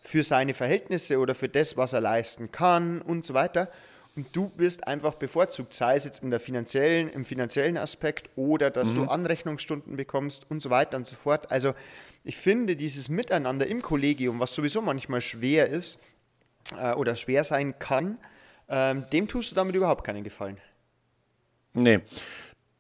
für 0.10 0.24
seine 0.24 0.56
Verhältnisse 0.56 1.20
oder 1.20 1.36
für 1.36 1.50
das, 1.50 1.78
was 1.78 1.94
er 1.94 2.02
leisten 2.02 2.52
kann 2.52 3.00
und 3.00 3.24
so 3.24 3.36
weiter. 3.36 3.70
Und 4.16 4.36
du 4.36 4.52
wirst 4.58 4.88
einfach 4.88 5.14
bevorzugt, 5.14 5.72
sei 5.72 5.96
es 5.96 6.04
jetzt 6.04 6.24
in 6.24 6.32
der 6.32 6.40
finanziellen, 6.40 7.10
im 7.10 7.26
finanziellen 7.26 7.78
Aspekt 7.78 8.28
oder 8.36 8.72
dass 8.72 8.92
du 8.92 9.04
Anrechnungsstunden 9.04 9.96
bekommst 9.98 10.50
und 10.50 10.64
so 10.64 10.72
weiter 10.72 10.98
und 10.98 11.06
so 11.06 11.16
fort. 11.16 11.52
Also 11.52 11.76
ich 12.24 12.38
finde 12.38 12.76
dieses 12.76 13.08
Miteinander 13.08 13.68
im 13.68 13.84
Kollegium, 13.84 14.40
was 14.40 14.56
sowieso 14.56 14.82
manchmal 14.82 15.22
schwer 15.22 15.70
ist 15.70 16.00
äh, 16.76 16.94
oder 16.94 17.16
schwer 17.16 17.44
sein 17.44 17.78
kann, 17.78 18.18
ähm, 18.68 19.06
dem 19.14 19.28
tust 19.28 19.52
du 19.52 19.56
damit 19.56 19.76
überhaupt 19.76 20.04
keinen 20.04 20.24
Gefallen. 20.24 20.58
Nee, 21.74 22.00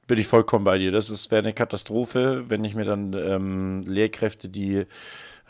bin 0.08 0.18
ich 0.18 0.28
vollkommen 0.28 0.65
bei 0.65 0.80
dir. 0.80 0.92
Das 0.92 1.30
wäre 1.30 1.44
eine 1.44 1.54
Katastrophe, 1.54 2.46
wenn 2.50 2.63
ich 2.63 2.74
mir 2.74 2.86
dann 2.86 3.13
ähm, 3.13 3.84
Lehrkräfte, 3.86 4.50
die 4.50 4.88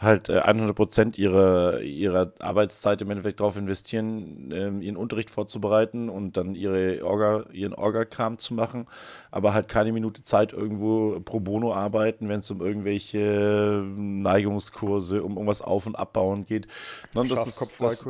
halt 0.01 0.29
äh, 0.29 0.39
100 0.39 0.75
Prozent 0.75 1.17
ihrer, 1.17 1.81
ihrer 1.81 2.31
Arbeitszeit 2.39 3.01
im 3.01 3.09
Endeffekt 3.11 3.39
darauf 3.41 3.57
investieren, 3.57 4.49
ähm, 4.53 4.81
ihren 4.81 4.95
Unterricht 4.95 5.29
vorzubereiten 5.29 6.09
und 6.09 6.37
dann 6.37 6.55
ihre 6.55 7.03
Orga, 7.05 7.43
ihren 7.51 7.73
Orga-Kram 7.73 8.37
zu 8.37 8.53
machen, 8.53 8.87
aber 9.29 9.53
halt 9.53 9.67
keine 9.67 9.91
Minute 9.91 10.23
Zeit 10.23 10.53
irgendwo 10.53 11.19
pro 11.19 11.39
bono 11.41 11.73
arbeiten, 11.73 12.29
wenn 12.29 12.39
es 12.39 12.49
um 12.49 12.61
irgendwelche 12.61 13.83
Neigungskurse, 13.97 15.21
um 15.23 15.33
irgendwas 15.33 15.61
auf- 15.61 15.85
und 15.85 15.95
abbauen 15.97 16.45
geht. 16.45 16.65
Ne, 17.13 17.21
das 17.29 17.39
ist- 17.49 17.59
das- 17.79 18.05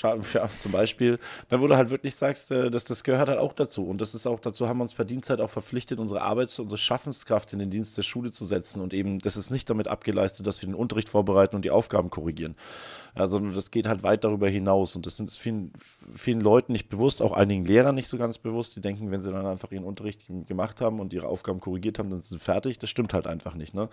Ja, 0.00 0.48
zum 0.60 0.72
Beispiel. 0.72 1.18
Wo 1.50 1.66
du 1.66 1.76
halt 1.76 1.90
wirklich 1.90 2.14
sagst, 2.14 2.50
äh, 2.50 2.70
dass 2.70 2.84
das 2.84 3.02
gehört 3.04 3.28
halt 3.28 3.38
auch 3.38 3.52
dazu. 3.52 3.86
Und 3.86 4.00
das 4.00 4.14
ist 4.14 4.26
auch, 4.26 4.40
dazu 4.40 4.68
haben 4.68 4.78
wir 4.78 4.82
uns 4.82 4.94
per 4.94 5.04
Dienstzeit 5.04 5.40
auch 5.40 5.50
verpflichtet, 5.50 5.98
unsere 5.98 6.22
Arbeits-, 6.22 6.58
unsere 6.58 6.78
Schaffenskraft 6.78 7.52
in 7.52 7.58
den 7.58 7.70
Dienst 7.70 7.96
der 7.96 8.02
Schule 8.02 8.30
zu 8.30 8.44
setzen. 8.44 8.80
Und 8.80 8.94
eben, 8.94 9.18
das 9.18 9.36
ist 9.36 9.50
nicht 9.50 9.68
damit 9.70 9.88
abgeleistet, 9.88 10.46
dass 10.46 10.62
wir 10.62 10.68
den 10.68 10.74
Unterricht 10.74 11.08
vorbereiten 11.08 11.56
und 11.56 11.64
die 11.64 11.70
Aufgaben 11.70 12.10
korrigieren. 12.10 12.54
Ja, 13.16 13.26
sondern 13.26 13.54
das 13.54 13.70
geht 13.70 13.86
halt 13.86 14.02
weit 14.02 14.24
darüber 14.24 14.48
hinaus. 14.48 14.96
Und 14.96 15.06
das 15.06 15.16
sind 15.16 15.30
vielen, 15.30 15.72
vielen 16.12 16.40
Leuten 16.40 16.72
nicht 16.72 16.88
bewusst, 16.88 17.22
auch 17.22 17.32
einigen 17.32 17.64
Lehrern 17.64 17.94
nicht 17.94 18.08
so 18.08 18.18
ganz 18.18 18.38
bewusst. 18.38 18.76
Die 18.76 18.80
denken, 18.80 19.10
wenn 19.10 19.20
sie 19.20 19.32
dann 19.32 19.46
einfach 19.46 19.72
ihren 19.72 19.84
Unterricht 19.84 20.22
gemacht 20.46 20.80
haben 20.80 21.00
und 21.00 21.12
ihre 21.12 21.26
Aufgaben 21.26 21.60
korrigiert 21.60 21.98
haben, 21.98 22.10
dann 22.10 22.20
sind 22.20 22.38
sie 22.38 22.44
fertig. 22.44 22.78
Das 22.78 22.90
stimmt 22.90 23.14
halt 23.14 23.26
einfach 23.26 23.54
nicht. 23.54 23.74
Ne? 23.74 23.88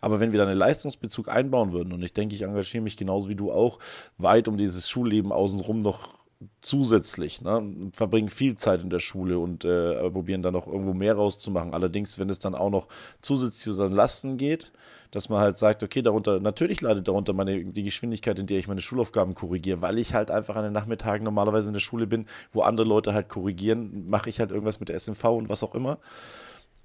Aber 0.00 0.20
wenn 0.20 0.32
wir 0.32 0.38
da 0.38 0.46
einen 0.46 0.58
Leistungsbezug 0.58 1.28
einbauen 1.28 1.72
würden, 1.72 1.92
und 1.92 2.02
ich 2.02 2.12
denke, 2.12 2.34
ich 2.34 2.42
engagiere 2.42 2.82
mich 2.82 2.96
genauso 2.96 3.28
wie 3.28 3.36
du 3.36 3.52
auch, 3.52 3.78
weit 4.18 4.48
um 4.48 4.56
dieses 4.56 4.88
Schulleben 4.88 5.32
außenrum 5.32 5.82
noch 5.82 6.16
zusätzlich, 6.60 7.40
ne? 7.40 7.90
verbringen 7.92 8.28
viel 8.28 8.56
Zeit 8.56 8.82
in 8.82 8.90
der 8.90 9.00
Schule 9.00 9.38
und 9.38 9.64
äh, 9.64 10.10
probieren 10.10 10.42
dann 10.42 10.52
noch 10.52 10.66
irgendwo 10.66 10.92
mehr 10.92 11.14
rauszumachen. 11.14 11.72
Allerdings, 11.72 12.18
wenn 12.18 12.28
es 12.28 12.38
dann 12.38 12.54
auch 12.54 12.70
noch 12.70 12.88
zusätzlich 13.22 13.62
zu 13.62 13.70
unseren 13.70 13.92
Lasten 13.92 14.36
geht, 14.36 14.72
dass 15.10 15.28
man 15.28 15.40
halt 15.40 15.56
sagt, 15.56 15.82
okay, 15.82 16.02
darunter, 16.02 16.40
natürlich 16.40 16.80
leidet 16.80 17.08
darunter 17.08 17.32
meine, 17.32 17.64
die 17.64 17.82
Geschwindigkeit, 17.82 18.38
in 18.38 18.46
der 18.46 18.58
ich 18.58 18.68
meine 18.68 18.80
Schulaufgaben 18.80 19.34
korrigiere, 19.34 19.82
weil 19.82 19.98
ich 19.98 20.14
halt 20.14 20.30
einfach 20.30 20.56
an 20.56 20.64
den 20.64 20.72
Nachmittagen 20.72 21.24
normalerweise 21.24 21.68
in 21.68 21.72
der 21.72 21.80
Schule 21.80 22.06
bin, 22.06 22.26
wo 22.52 22.62
andere 22.62 22.86
Leute 22.86 23.14
halt 23.14 23.28
korrigieren, 23.28 24.08
mache 24.08 24.28
ich 24.30 24.40
halt 24.40 24.50
irgendwas 24.50 24.80
mit 24.80 24.88
der 24.88 24.96
SMV 24.96 25.24
und 25.24 25.48
was 25.48 25.62
auch 25.62 25.74
immer. 25.74 25.98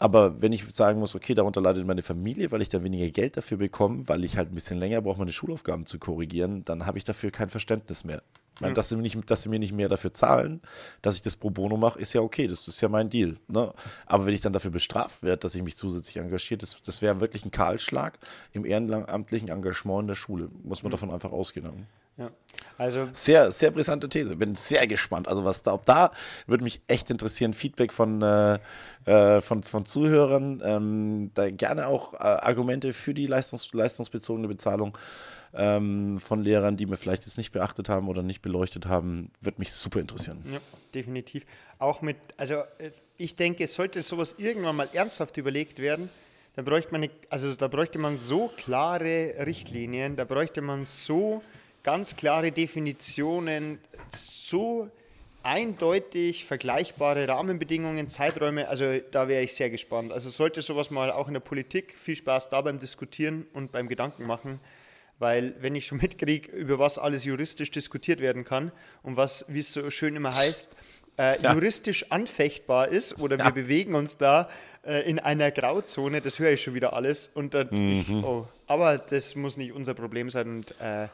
Aber 0.01 0.41
wenn 0.41 0.51
ich 0.51 0.67
sagen 0.73 0.99
muss, 0.99 1.13
okay, 1.13 1.36
darunter 1.36 1.62
leidet 1.62 1.86
meine 1.86 2.01
Familie, 2.01 2.51
weil 2.51 2.63
ich 2.63 2.69
dann 2.69 2.84
weniger 2.84 3.10
Geld 3.12 3.38
dafür 3.38 3.57
bekomme, 3.57 4.07
weil 4.07 4.23
ich 4.23 4.36
halt 4.36 4.51
ein 4.51 4.55
bisschen 4.55 4.79
länger 4.79 5.01
brauche, 5.01 5.19
meine 5.19 5.31
Schulaufgaben 5.31 5.86
zu 5.86 5.99
korrigieren, 5.99 6.65
dann 6.65 6.88
habe 6.88 6.97
ich 6.97 7.03
dafür 7.03 7.29
kein 7.29 7.49
Verständnis 7.49 8.03
mehr. 8.03 8.23
Meine, 8.60 8.74
dass, 8.74 8.90
sie 8.90 8.96
mir 8.96 9.02
nicht, 9.02 9.18
dass 9.30 9.44
sie 9.44 9.50
mir 9.50 9.60
nicht 9.60 9.74
mehr 9.74 9.90
dafür 9.90 10.14
zahlen, 10.14 10.62
dass 11.02 11.16
ich 11.16 11.22
das 11.22 11.36
pro 11.36 11.50
bono 11.50 11.78
mache, 11.78 12.00
ist 12.00 12.14
ja 12.14 12.22
okay, 12.22 12.48
das 12.48 12.68
ist 12.68 12.80
ja 12.82 12.90
mein 12.90 13.10
Deal. 13.10 13.38
Ne? 13.48 13.74
Aber 14.06 14.26
wenn 14.26 14.36
ich 14.36 14.42
dann 14.42 14.54
dafür 14.54 14.72
bestraft 14.72 15.24
werde, 15.24 15.40
dass 15.40 15.56
ich 15.56 15.64
mich 15.64 15.78
zusätzlich 15.78 16.18
engagiere, 16.18 16.60
das, 16.60 16.80
das 16.82 17.02
wäre 17.02 17.20
wirklich 17.20 17.44
ein 17.44 17.52
Kahlschlag 17.52 18.20
im 18.52 18.66
ehrenamtlichen 18.66 19.50
Engagement 19.50 20.02
in 20.02 20.08
der 20.08 20.16
Schule. 20.16 20.50
Muss 20.64 20.84
man 20.84 20.92
davon 20.92 21.10
einfach 21.10 21.32
ausgehen. 21.32 21.66
Ne? 21.66 21.88
Ja. 22.18 22.32
Also 22.78 23.10
Sehr, 23.14 23.52
sehr 23.52 23.72
brisante 23.72 24.10
These. 24.10 24.36
Bin 24.36 24.56
sehr 24.56 24.86
gespannt. 24.86 25.28
Also 25.28 25.46
was 25.46 25.64
da, 25.64 25.74
ob 25.74 25.86
da 25.86 26.12
würde 26.46 26.64
mich 26.64 26.82
echt 26.88 27.10
interessieren. 27.10 27.54
Feedback 27.54 27.94
von, 27.94 28.22
äh, 28.22 28.60
äh, 29.06 29.42
von, 29.42 29.64
von 29.64 29.86
Zuhörern. 29.86 30.62
Ähm, 30.64 31.32
da 31.34 31.50
gerne 31.50 31.88
auch 31.88 32.14
äh, 32.14 32.18
Argumente 32.18 32.94
für 32.94 33.14
die 33.14 33.28
leistungs 33.28 33.72
leistungsbezogene 33.74 34.48
Bezahlung 34.48 34.98
ähm, 35.54 36.20
von 36.20 36.42
Lehrern, 36.44 36.78
die 36.78 36.88
wir 36.88 36.98
vielleicht 36.98 37.26
jetzt 37.26 37.38
nicht 37.38 37.52
beachtet 37.52 37.90
haben 37.90 38.08
oder 38.08 38.24
nicht 38.24 38.42
beleuchtet 38.42 38.86
haben, 38.86 39.32
würde 39.42 39.60
mich 39.60 39.72
super 39.72 40.00
interessieren. 40.00 40.44
Ja, 40.52 40.60
definitiv. 40.94 41.46
Auch 41.80 42.02
mit, 42.02 42.18
also 42.38 42.56
äh, 42.78 42.92
ich 43.18 43.36
denke, 43.36 43.68
sollte 43.68 44.02
sowas 44.02 44.36
irgendwann 44.38 44.76
mal 44.76 44.90
ernsthaft 44.94 45.38
überlegt 45.38 45.80
werden, 45.80 46.10
dann 46.56 46.66
bräuchte 46.66 46.92
man, 46.92 47.04
eine, 47.04 47.12
also 47.30 47.54
da 47.54 47.68
bräuchte 47.68 47.98
man 47.98 48.18
so 48.18 48.50
klare 48.58 49.36
Richtlinien, 49.46 50.16
da 50.16 50.26
bräuchte 50.26 50.62
man 50.62 50.86
so 50.86 51.42
ganz 51.84 52.16
klare 52.16 52.52
Definitionen, 52.52 53.80
so 54.14 54.90
eindeutig 55.44 56.46
vergleichbare 56.46 57.28
Rahmenbedingungen, 57.28 58.10
Zeiträume, 58.10 58.68
also 58.68 59.00
da 59.12 59.28
wäre 59.28 59.44
ich 59.44 59.56
sehr 59.56 59.70
gespannt. 59.70 60.12
Also 60.12 60.30
sollte 60.30 60.62
sowas 60.62 60.92
mal 60.92 61.12
auch 61.12 61.28
in 61.28 61.34
der 61.34 61.42
Politik, 61.42 61.98
viel 61.98 62.16
Spaß 62.16 62.50
da 62.50 62.62
beim 62.62 62.80
Diskutieren 62.80 63.48
und 63.54 63.72
beim 63.72 63.88
Gedanken 63.88 64.26
machen, 64.26 64.60
weil 65.21 65.55
wenn 65.60 65.75
ich 65.75 65.86
schon 65.86 65.99
mitkriege, 66.01 66.51
über 66.51 66.79
was 66.79 66.97
alles 66.99 67.23
juristisch 67.23 67.71
diskutiert 67.71 68.19
werden 68.19 68.43
kann 68.43 68.71
und 69.03 69.15
was, 69.15 69.45
wie 69.47 69.60
es 69.60 69.71
so 69.71 69.89
schön 69.89 70.15
immer 70.15 70.36
heißt, 70.36 70.75
äh, 71.17 71.41
Ja. 71.41 71.53
juristisch 71.53 72.12
anfechtbar 72.12 72.88
ist 72.89 73.19
oder 73.19 73.38
wir 73.38 73.51
bewegen 73.51 73.93
uns 73.95 74.17
da 74.17 74.49
äh, 74.84 75.07
in 75.10 75.19
einer 75.19 75.51
Grauzone, 75.51 76.21
das 76.21 76.39
höre 76.39 76.51
ich 76.51 76.63
schon 76.63 76.73
wieder 76.73 76.93
alles. 76.93 77.27
Und 77.27 77.53
dann, 77.53 77.71
ich, 77.71 78.10
oh, 78.10 78.47
aber 78.65 78.97
das 78.97 79.36
muss 79.36 79.55
nicht 79.57 79.73
unser 79.73 79.93
Problem 79.93 80.29
sein. 80.29 80.47
Und, 80.49 80.75
äh, 80.81 81.07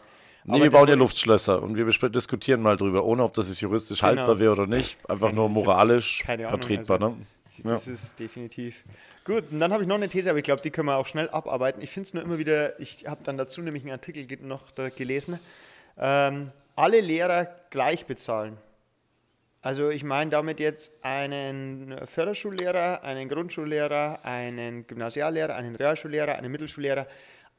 Nee, 0.49 0.61
wir 0.61 0.71
bauen 0.71 0.87
ja 0.87 0.95
Luftschlösser 0.95 1.61
und 1.61 1.75
wir 1.75 1.85
diskutieren 2.09 2.61
mal 2.61 2.77
drüber, 2.77 3.03
ohne 3.03 3.23
ob 3.23 3.33
das 3.33 3.49
jetzt 3.49 3.59
juristisch 3.59 3.99
Genau. 3.99 4.09
haltbar 4.15 4.39
wäre 4.39 4.53
oder 4.53 4.65
nicht. 4.67 4.97
Einfach 5.09 5.33
nur 5.33 5.49
moralisch 5.49 6.23
vertretbar. 6.23 7.01
also- 7.01 7.17
ne? 7.17 7.25
Das 7.73 7.87
ist 7.87 8.17
definitiv. 8.17 8.85
Gut, 9.27 9.51
und 9.51 9.59
dann 9.59 9.73
habe 9.73 9.83
ich 9.83 9.89
noch 9.89 9.97
eine 9.97 10.07
These, 10.07 10.29
aber 10.29 10.39
ich 10.39 10.45
glaube, 10.45 10.61
die 10.61 10.71
können 10.71 10.87
wir 10.87 10.95
auch 10.95 11.05
schnell 11.05 11.27
abarbeiten. 11.29 11.81
Ich 11.81 11.91
finde 11.91 12.07
es 12.07 12.13
nur 12.13 12.23
immer 12.23 12.37
wieder, 12.37 12.79
ich 12.79 13.05
habe 13.07 13.25
dann 13.25 13.37
dazu 13.37 13.61
nämlich 13.61 13.83
einen 13.83 13.91
Artikel 13.91 14.25
noch 14.41 14.73
gelesen, 14.95 15.37
ähm, 15.97 16.49
alle 16.77 17.01
Lehrer 17.01 17.53
gleich 17.69 18.05
bezahlen. 18.05 18.55
Also 19.61 19.89
ich 19.89 20.05
meine 20.05 20.31
damit 20.31 20.61
jetzt 20.61 20.93
einen 21.01 22.07
Förderschullehrer, 22.07 23.03
einen 23.03 23.27
Grundschullehrer, 23.27 24.23
einen 24.23 24.87
Gymnasiallehrer, 24.87 25.55
einen 25.55 25.75
Realschullehrer, 25.75 26.35
einen 26.35 26.49
Mittelschullehrer. 26.49 27.05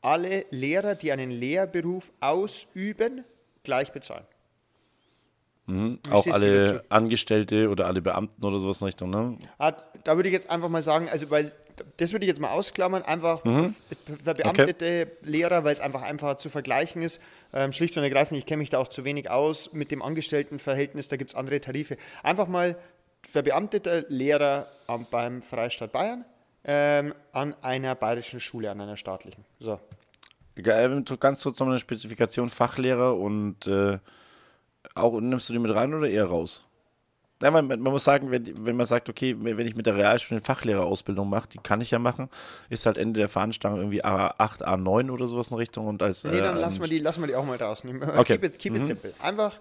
Alle 0.01 0.47
Lehrer, 0.49 0.95
die 0.95 1.13
einen 1.13 1.31
Lehrberuf 1.31 2.11
ausüben, 2.21 3.25
gleich 3.63 3.93
bezahlen. 3.93 4.25
Auch 6.11 6.23
stehst 6.23 6.27
du 6.27 6.33
alle? 6.33 6.85
Angestellte 6.89 7.69
oder 7.69 7.87
alle 7.87 8.01
Beamten 8.01 8.45
oder 8.45 8.59
sowas 8.59 8.81
in 8.81 8.87
Richtung, 8.87 9.11
ne? 9.11 9.37
Ah, 9.59 9.73
Da 10.05 10.17
würde 10.17 10.29
ich 10.29 10.33
jetzt 10.33 10.49
einfach 10.49 10.69
mal 10.69 10.83
sagen, 10.83 11.09
also 11.09 11.31
weil 11.31 11.53
das 11.97 12.13
würde 12.13 12.25
ich 12.25 12.29
jetzt 12.29 12.41
mal 12.41 12.51
ausklammern, 12.51 13.03
einfach 13.03 13.43
verbeamtete 14.25 15.13
Lehrer, 15.23 15.65
weil 15.65 15.73
es 15.73 15.81
einfach 15.81 16.03
einfacher 16.03 16.37
zu 16.37 16.49
vergleichen 16.49 17.03
ist. 17.03 17.21
Ähm, 17.53 17.73
schlicht 17.73 17.97
und 17.97 18.03
ergreifend, 18.03 18.39
ich 18.39 18.47
kenne 18.47 18.59
mich 18.59 18.71
da 18.71 18.79
auch 18.79 18.89
zu 18.89 19.05
wenig 19.05 19.31
aus 19.31 19.73
mit 19.73 19.91
dem 19.91 20.03
Angestelltenverhältnis, 20.03 21.09
da 21.09 21.17
gibt 21.17 21.31
es 21.31 21.35
andere 21.37 21.61
Tarife. 21.61 21.97
Einfach 22.23 22.49
mal 22.49 22.77
verbeamteter 23.31 24.05
Lehrer 24.09 24.67
am, 24.87 25.07
beim 25.11 25.43
Freistaat 25.43 25.93
Bayern 25.93 26.25
ähm, 26.65 27.15
an 27.33 27.55
einer 27.63 27.95
bayerischen 27.95 28.41
Schule, 28.41 28.71
an 28.71 28.81
einer 28.81 28.97
staatlichen. 28.97 29.45
So. 29.61 29.79
Ganz 30.57 31.43
kurz 31.43 31.59
nochmal 31.61 31.75
eine 31.75 31.79
Spezifikation, 31.81 32.49
Fachlehrer 32.49 33.17
und 33.17 33.67
äh, 33.67 33.99
auch 35.01 35.21
nimmst 35.21 35.49
du 35.49 35.53
die 35.53 35.59
mit 35.59 35.75
rein 35.75 35.95
oder 35.95 36.09
eher 36.09 36.27
raus? 36.27 36.65
Nein, 37.41 37.53
man, 37.53 37.67
man 37.69 37.81
muss 37.81 38.03
sagen, 38.03 38.33
wenn, 38.33 38.67
wenn 38.67 38.75
man 38.75 38.87
sagt, 38.87 39.09
okay, 39.09 39.37
wenn 39.39 39.65
ich 39.65 39.77
mit 39.77 39.87
der 39.87 39.95
Realschule 39.95 40.39
eine 40.39 40.45
Fachlehrerausbildung 40.45 41.29
mache, 41.31 41.49
die 41.49 41.59
kann 41.59 41.81
ich 41.81 41.93
ja 41.93 42.01
machen, 42.01 42.29
ist 42.69 42.85
halt 42.85 42.97
Ende 42.99 43.21
der 43.21 43.29
Fahnenstange 43.29 43.79
irgendwie 43.79 44.05
A8, 44.05 44.63
A9 44.65 45.11
oder 45.11 45.29
sowas 45.29 45.49
in 45.53 45.57
Richtung 45.57 45.87
und 45.87 46.03
als. 46.03 46.25
Nee, 46.25 46.41
dann 46.41 46.57
äh, 46.57 46.61
lassen 46.61 46.81
wir 46.81 46.89
die, 46.89 46.99
lassen 46.99 47.23
wir 47.23 47.29
die 47.29 47.37
auch 47.37 47.45
mal 47.45 47.57
rausnehmen. 47.57 48.03
Okay. 48.03 48.39
Keep 48.39 48.45
it, 48.45 48.59
keep 48.59 48.75
it 48.75 48.87
simple. 48.87 49.15
Einfach, 49.21 49.61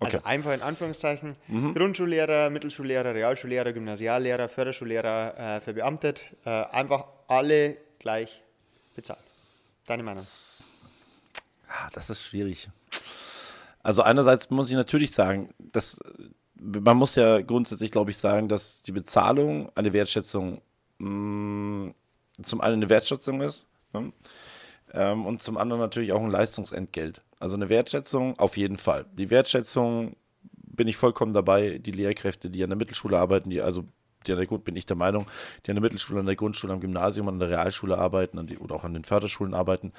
also 0.00 0.18
Okay. 0.18 0.26
einfach 0.26 0.52
in 0.52 0.60
Anführungszeichen, 0.60 1.36
Grundschullehrer, 1.74 2.50
Mittelschullehrer, 2.50 3.14
Realschullehrer, 3.14 3.72
Gymnasiallehrer, 3.72 4.48
Förderschullehrer 4.48 5.56
äh, 5.56 5.60
verbeamtet, 5.62 6.20
äh, 6.44 6.50
einfach 6.50 7.06
alle 7.28 7.78
gleich 8.00 8.42
bezahlt. 8.94 9.20
Deine 9.86 10.02
Meinung? 10.02 10.22
Ah, 11.68 11.88
das 11.94 12.10
ist 12.10 12.22
schwierig. 12.22 12.68
Also 13.84 14.02
einerseits 14.02 14.50
muss 14.50 14.70
ich 14.70 14.74
natürlich 14.74 15.12
sagen, 15.12 15.50
dass 15.58 16.00
man 16.58 16.96
muss 16.96 17.14
ja 17.14 17.42
grundsätzlich, 17.42 17.90
glaube 17.90 18.10
ich, 18.10 18.16
sagen, 18.16 18.48
dass 18.48 18.82
die 18.82 18.92
Bezahlung 18.92 19.70
eine 19.74 19.92
Wertschätzung 19.92 20.62
mh, 20.98 21.92
zum 22.42 22.60
einen 22.60 22.74
eine 22.74 22.88
Wertschätzung 22.88 23.42
ist 23.42 23.68
ne? 23.92 24.12
ähm, 24.92 25.26
und 25.26 25.42
zum 25.42 25.58
anderen 25.58 25.80
natürlich 25.80 26.12
auch 26.12 26.22
ein 26.22 26.30
Leistungsentgelt. 26.30 27.22
Also 27.38 27.56
eine 27.56 27.68
Wertschätzung 27.68 28.38
auf 28.38 28.56
jeden 28.56 28.78
Fall. 28.78 29.04
Die 29.12 29.28
Wertschätzung 29.28 30.16
bin 30.56 30.88
ich 30.88 30.96
vollkommen 30.96 31.34
dabei. 31.34 31.78
Die 31.78 31.92
Lehrkräfte, 31.92 32.48
die 32.48 32.64
an 32.64 32.70
der 32.70 32.78
Mittelschule 32.78 33.18
arbeiten, 33.18 33.50
die 33.50 33.60
also 33.60 33.84
die 34.26 34.32
an 34.32 34.38
der 34.38 34.58
bin 34.58 34.76
ich 34.76 34.86
der 34.86 34.96
Meinung, 34.96 35.26
die 35.64 35.70
an 35.70 35.76
der 35.76 35.82
Mittelschule, 35.82 36.20
an 36.20 36.26
der 36.26 36.36
Grundschule, 36.36 36.72
am 36.72 36.80
Gymnasium, 36.80 37.28
an 37.28 37.38
der 37.38 37.50
Realschule 37.50 37.98
arbeiten 37.98 38.38
an 38.38 38.46
die, 38.46 38.58
oder 38.58 38.74
auch 38.74 38.84
an 38.84 38.94
den 38.94 39.04
Förderschulen 39.04 39.54
arbeiten, 39.54 39.92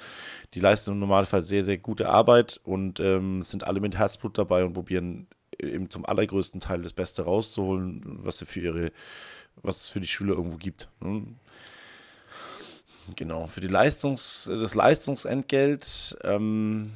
die 0.54 0.60
leisten 0.60 0.92
im 0.92 0.98
Normalfall 0.98 1.42
sehr, 1.42 1.62
sehr 1.62 1.78
gute 1.78 2.08
Arbeit 2.08 2.60
und 2.64 3.00
ähm, 3.00 3.42
sind 3.42 3.64
alle 3.64 3.80
mit 3.80 3.96
Herzblut 3.96 4.38
dabei 4.38 4.64
und 4.64 4.72
probieren 4.72 5.26
eben 5.58 5.90
zum 5.90 6.04
allergrößten 6.04 6.60
Teil 6.60 6.82
das 6.82 6.92
Beste 6.92 7.22
rauszuholen, 7.22 8.02
was 8.04 8.38
sie 8.38 8.46
für 8.46 8.60
ihre, 8.60 8.92
was 9.62 9.82
es 9.82 9.88
für 9.88 10.00
die 10.00 10.06
Schüler 10.06 10.34
irgendwo 10.34 10.56
gibt. 10.56 10.88
Ne? 11.00 11.22
Genau, 13.14 13.46
für 13.46 13.60
die 13.60 13.68
Leistungs, 13.68 14.50
das 14.52 14.74
Leistungsentgelt, 14.74 16.18
ähm, 16.24 16.92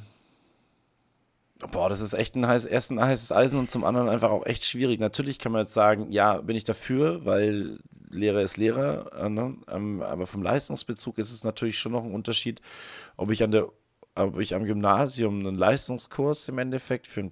boah, 1.67 1.89
das 1.89 2.01
ist 2.01 2.13
echt 2.13 2.35
ein 2.35 2.47
heiß, 2.47 2.65
erst 2.65 2.91
ein 2.91 2.99
heißes 2.99 3.31
Eisen 3.31 3.59
und 3.59 3.69
zum 3.69 3.83
anderen 3.83 4.09
einfach 4.09 4.31
auch 4.31 4.45
echt 4.45 4.65
schwierig. 4.65 4.99
Natürlich 4.99 5.39
kann 5.39 5.51
man 5.51 5.61
jetzt 5.61 5.73
sagen, 5.73 6.11
ja, 6.11 6.41
bin 6.41 6.55
ich 6.55 6.63
dafür, 6.63 7.25
weil 7.25 7.79
Lehrer 8.09 8.41
ist 8.41 8.57
Lehrer, 8.57 9.11
äh, 9.13 9.29
ne? 9.29 9.55
ähm, 9.69 10.01
aber 10.01 10.27
vom 10.27 10.43
Leistungsbezug 10.43 11.17
ist 11.17 11.31
es 11.31 11.43
natürlich 11.43 11.79
schon 11.79 11.91
noch 11.91 12.03
ein 12.03 12.13
Unterschied, 12.13 12.61
ob 13.17 13.31
ich 13.31 13.43
an 13.43 13.51
der, 13.51 13.69
ob 14.15 14.39
ich 14.39 14.53
am 14.53 14.65
Gymnasium 14.65 15.39
einen 15.39 15.57
Leistungskurs 15.57 16.47
im 16.49 16.57
Endeffekt 16.57 17.07
für 17.07 17.21
ein 17.21 17.31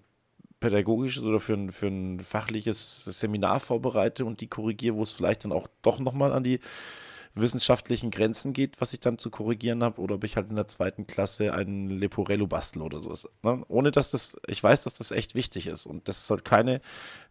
pädagogisches 0.59 1.23
oder 1.23 1.39
für 1.39 1.53
ein, 1.53 1.71
für 1.71 1.87
ein 1.87 2.19
fachliches 2.19 3.05
Seminar 3.05 3.59
vorbereite 3.59 4.25
und 4.25 4.41
die 4.41 4.47
korrigiere, 4.47 4.95
wo 4.95 5.03
es 5.03 5.11
vielleicht 5.11 5.45
dann 5.45 5.51
auch 5.51 5.67
doch 5.81 5.99
nochmal 5.99 6.33
an 6.33 6.43
die 6.43 6.59
wissenschaftlichen 7.35 8.11
Grenzen 8.11 8.53
geht, 8.53 8.81
was 8.81 8.93
ich 8.93 8.99
dann 8.99 9.17
zu 9.17 9.29
korrigieren 9.29 9.83
habe, 9.83 10.01
oder 10.01 10.15
ob 10.15 10.23
ich 10.23 10.35
halt 10.35 10.49
in 10.49 10.55
der 10.55 10.67
zweiten 10.67 11.07
Klasse 11.07 11.53
einen 11.53 11.89
Leporello 11.89 12.47
bastel 12.47 12.81
oder 12.81 12.99
so. 12.99 13.15
Ne? 13.43 13.63
Ohne 13.67 13.91
dass 13.91 14.11
das, 14.11 14.37
ich 14.47 14.63
weiß, 14.63 14.83
dass 14.83 14.95
das 14.95 15.11
echt 15.11 15.35
wichtig 15.35 15.67
ist 15.67 15.85
und 15.85 16.07
das 16.07 16.27
soll 16.27 16.39
keine 16.39 16.81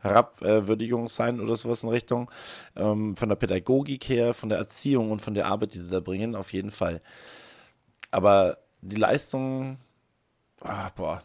Herabwürdigung 0.01 1.09
sein 1.09 1.41
oder 1.41 1.57
sowas 1.57 1.83
in 1.83 1.91
Richtung 1.91 2.31
ähm, 2.77 3.17
von 3.17 3.29
der 3.29 3.37
Pädagogik 3.37 4.09
her, 4.09 4.35
von 4.35 4.49
der 4.49 4.59
Erziehung 4.59 5.11
und 5.11 5.21
von 5.21 5.35
der 5.35 5.47
Arbeit, 5.47 5.75
die 5.75 5.79
sie 5.79 5.91
da 5.91 6.01
bringen, 6.01 6.35
auf 6.35 6.53
jeden 6.53 6.71
Fall. 6.71 7.01
Aber 8.11 8.59
die 8.81 8.97
Leistung, 8.97 9.79
ah, 10.61 10.91
boah, 10.95 11.23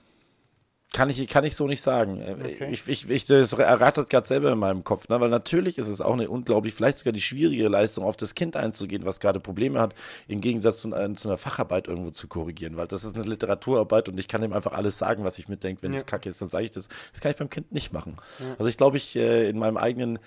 kann 0.93 1.10
ich, 1.10 1.27
kann 1.27 1.43
ich 1.43 1.56
so 1.56 1.67
nicht 1.67 1.82
sagen. 1.82 2.21
Äh, 2.21 2.36
Okay. 2.43 2.69
Ich, 2.71 2.88
ich, 2.88 3.10
ich, 3.10 3.25
das 3.25 3.51
erratet 3.53 4.10
gerade 4.10 4.25
selber 4.25 4.51
in 4.53 4.60
meinem 4.60 4.84
Kopf, 4.84 5.10
ne? 5.10 5.19
weil 5.19 5.29
natürlich 5.29 5.77
ist 5.77 5.88
es 5.89 5.99
auch 6.01 6.13
eine 6.13 6.29
unglaublich, 6.29 6.73
vielleicht 6.73 6.99
sogar 6.99 7.12
die 7.12 7.21
schwierige 7.21 7.67
Leistung, 7.67 8.06
auf 8.06 8.15
das 8.15 8.36
Kind 8.36 8.56
einzugehen, 8.56 9.03
was 9.06 9.19
gerade 9.19 9.39
Probleme 9.39 9.79
hat, 9.82 9.93
im 10.27 10.39
Gegensatz 10.39 10.77
zu, 10.79 10.93
einer- 10.93 11.13
zu 11.15 11.27
einer 11.27 11.38
Facharbeit 11.38 11.88
irgendwo 11.88 12.12
zu 12.12 12.27
korrigieren, 12.27 12.77
weil 12.77 12.88
das 12.88 13.03
ist 13.03 13.15
eine 13.15 13.25
Literaturarbeit 13.25 14.08
und 14.08 14.17
ich 14.19 14.27
kann 14.27 14.43
ihm 14.43 14.53
einfach 14.53 14.71
alles 14.73 14.97
sagen, 14.97 15.23
was 15.23 15.39
ich 15.39 15.47
mitdenke. 15.49 15.82
Wenn 15.84 15.93
es 15.93 16.01
Ja. 16.01 16.06
kacke 16.06 16.29
ist, 16.29 16.39
dann 16.41 16.49
sage 16.49 16.65
ich 16.65 16.71
das. 16.71 16.88
Das 17.12 17.21
kann 17.21 17.32
ich 17.32 17.38
beim 17.38 17.49
Kind 17.49 17.71
nicht 17.71 17.91
machen. 17.91 18.17
Also 18.58 18.67
ich 18.69 18.77
glaube, 18.77 18.97
ich 18.97 19.15
äh, 19.15 19.49
in 19.49 19.58
meinem 19.60 19.77
eigenen 19.77 20.19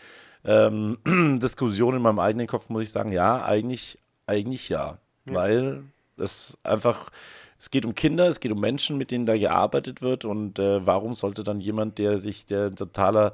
ähm, 0.45 0.99
Diskussion, 1.41 1.95
in 1.97 2.03
meinem 2.03 2.19
eigenen 2.19 2.47
Kopf 2.47 2.69
muss 2.69 2.83
ich 2.83 2.91
sagen, 2.91 3.13
ja, 3.13 3.45
eigentlich, 3.45 3.99
eigentlich 4.27 4.69
ja. 4.69 4.99
Weil 5.25 5.83
es 6.17 6.57
einfach, 6.63 7.11
es 7.59 7.71
geht 7.71 7.85
um 7.85 7.95
Kinder, 7.95 8.29
es 8.29 8.41
geht 8.41 8.53
um 8.53 8.61
Menschen, 8.61 8.99
mit 8.99 9.11
denen 9.11 9.27
da 9.27 9.37
gearbeitet 9.37 10.03
wird. 10.03 10.25
Und 10.25 10.59
äh, 10.59 10.85
warum 10.85 11.15
sollte 11.15 11.45
dann 11.45 11.61
jemand, 11.61 11.99
der 11.99 12.19
sich, 12.19 12.47
der 12.47 12.67
ein 12.67 12.77
totaler, 12.77 13.33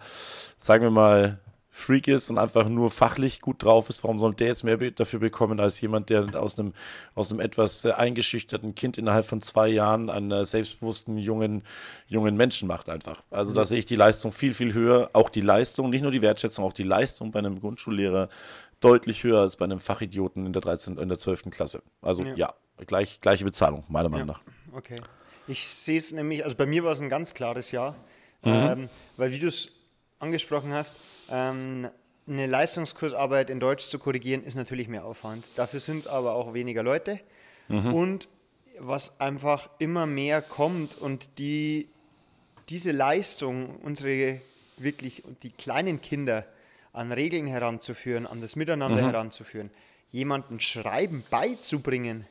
sagen 0.59 0.85
wir 0.85 0.91
mal, 0.91 1.39
Freak 1.75 2.07
ist 2.07 2.29
und 2.29 2.37
einfach 2.37 2.69
nur 2.69 2.91
fachlich 2.91 3.41
gut 3.41 3.63
drauf 3.63 3.89
ist, 3.89 4.05
warum 4.05 4.19
soll 4.19 4.35
der 4.35 4.49
jetzt 4.49 4.63
mehr 4.63 4.77
dafür 4.77 5.21
bekommen 5.21 5.59
als 5.59 5.81
jemand, 5.81 6.11
der 6.11 6.39
aus 6.39 6.59
einem, 6.59 6.75
aus 7.15 7.33
einem 7.33 7.41
etwas 7.41 7.87
äh, 7.87 7.93
eingeschüchterten 7.93 8.75
Kind 8.75 8.99
innerhalb 8.99 9.25
von 9.25 9.41
zwei 9.41 9.69
Jahren 9.69 10.11
einen 10.11 10.31
äh, 10.31 10.45
selbstbewussten 10.45 11.17
jungen, 11.17 11.63
jungen 12.09 12.37
Menschen 12.37 12.69
macht 12.69 12.91
einfach. 12.91 13.23
Also 13.31 13.55
da 13.55 13.65
sehe 13.65 13.79
ich 13.79 13.87
die 13.87 13.97
Leistung 13.97 14.33
viel, 14.33 14.53
viel 14.53 14.75
höher, 14.75 15.09
auch 15.15 15.31
die 15.31 15.41
Leistung, 15.41 15.89
nicht 15.89 16.03
nur 16.03 16.11
die 16.11 16.21
Wertschätzung, 16.21 16.63
auch 16.63 16.75
die 16.75 16.83
Leistung 16.83 17.33
bei 17.33 17.39
einem 17.39 17.59
Grundschullehrer 17.59 18.29
deutlich 18.83 19.23
höher 19.25 19.40
als 19.40 19.57
bei 19.57 19.64
einem 19.64 19.81
Fachidioten 19.81 20.47
in 20.47 20.53
der 20.53 20.62
13., 20.62 20.99
in 20.99 21.09
der 21.09 21.18
12. 21.18 21.51
Klasse. 21.51 21.83
Also 22.01 22.23
Ja. 22.25 22.35
ja, 22.35 22.55
gleich, 22.87 23.21
gleiche 23.21 23.45
Bezahlung, 23.45 23.85
meiner 23.88 24.09
Meinung 24.09 24.29
Ja. 24.29 24.35
nach. 24.35 24.42
Okay. 24.77 25.01
Ich 25.49 25.66
sehe 25.66 25.99
es 25.99 26.12
nämlich, 26.12 26.45
also 26.45 26.57
bei 26.57 26.66
mir 26.66 26.85
war 26.85 26.92
es 26.92 27.01
ein 27.01 27.09
ganz 27.09 27.35
klares 27.35 27.71
Ja, 27.73 27.90
Mhm. 28.45 28.53
ähm, 28.53 28.88
weil 29.16 29.31
wie 29.33 29.38
du 29.38 29.47
es 29.49 29.68
angesprochen 30.18 30.73
hast, 30.73 30.95
ähm, 31.31 31.88
eine 32.29 32.47
Leistungskursarbeit 32.47 33.51
in 33.51 33.59
Deutsch 33.61 33.87
zu 33.87 33.99
korrigieren, 33.99 34.45
ist 34.45 34.55
natürlich 34.55 34.87
mehr 34.88 35.05
Aufwand. 35.05 35.45
Dafür 35.57 35.81
sind 35.81 35.99
es 36.01 36.07
aber 36.07 36.35
auch 36.35 36.55
weniger 36.55 36.83
Leute. 36.83 37.18
Mhm. 37.68 37.92
Und 37.95 38.29
was 38.79 39.21
einfach 39.21 39.68
immer 39.79 40.07
mehr 40.07 40.40
kommt 40.42 40.97
und 40.97 41.29
die, 41.38 41.88
diese 42.68 42.92
Leistung, 42.92 43.77
unsere 43.83 44.40
wirklich, 44.79 45.23
die 45.42 45.51
kleinen 45.51 46.01
Kinder 46.01 46.45
an 46.92 47.12
Regeln 47.12 47.46
heranzuführen, 47.46 48.26
an 48.26 48.40
das 48.40 48.57
Miteinander 48.57 49.00
heranzuführen, 49.02 49.70
jemanden 50.11 50.61
Schreiben 50.61 51.24
beizubringen, 51.31 52.26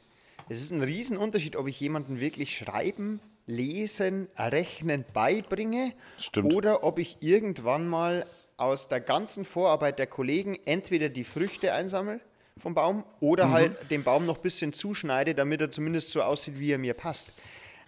es 0.49 0.59
ist 0.61 0.71
ein 0.71 0.81
Riesenunterschied, 0.81 1.55
ob 1.55 1.67
ich 1.67 1.79
jemanden 1.79 2.19
wirklich 2.19 2.57
Schreiben, 2.57 3.21
Lesen, 3.47 4.27
Rechnen 4.37 5.05
beibringe 5.13 5.93
Stimmt. 6.17 6.53
oder 6.53 6.83
ob 6.83 6.99
ich 6.99 7.17
irgendwann 7.21 7.87
mal 7.87 8.25
aus 8.57 8.87
der 8.87 8.99
ganzen 8.99 9.45
Vorarbeit 9.45 9.97
der 9.97 10.07
Kollegen 10.07 10.59
entweder 10.65 11.09
die 11.09 11.23
Früchte 11.23 11.73
einsammle 11.73 12.19
vom 12.59 12.73
Baum 12.75 13.03
oder 13.19 13.47
Mhm. 13.47 13.51
halt 13.51 13.91
den 13.91 14.03
Baum 14.03 14.25
noch 14.25 14.37
ein 14.37 14.41
bisschen 14.43 14.73
zuschneide, 14.73 15.33
damit 15.33 15.61
er 15.61 15.71
zumindest 15.71 16.11
so 16.11 16.21
aussieht, 16.21 16.59
wie 16.59 16.71
er 16.71 16.77
mir 16.77 16.93
passt. 16.93 17.29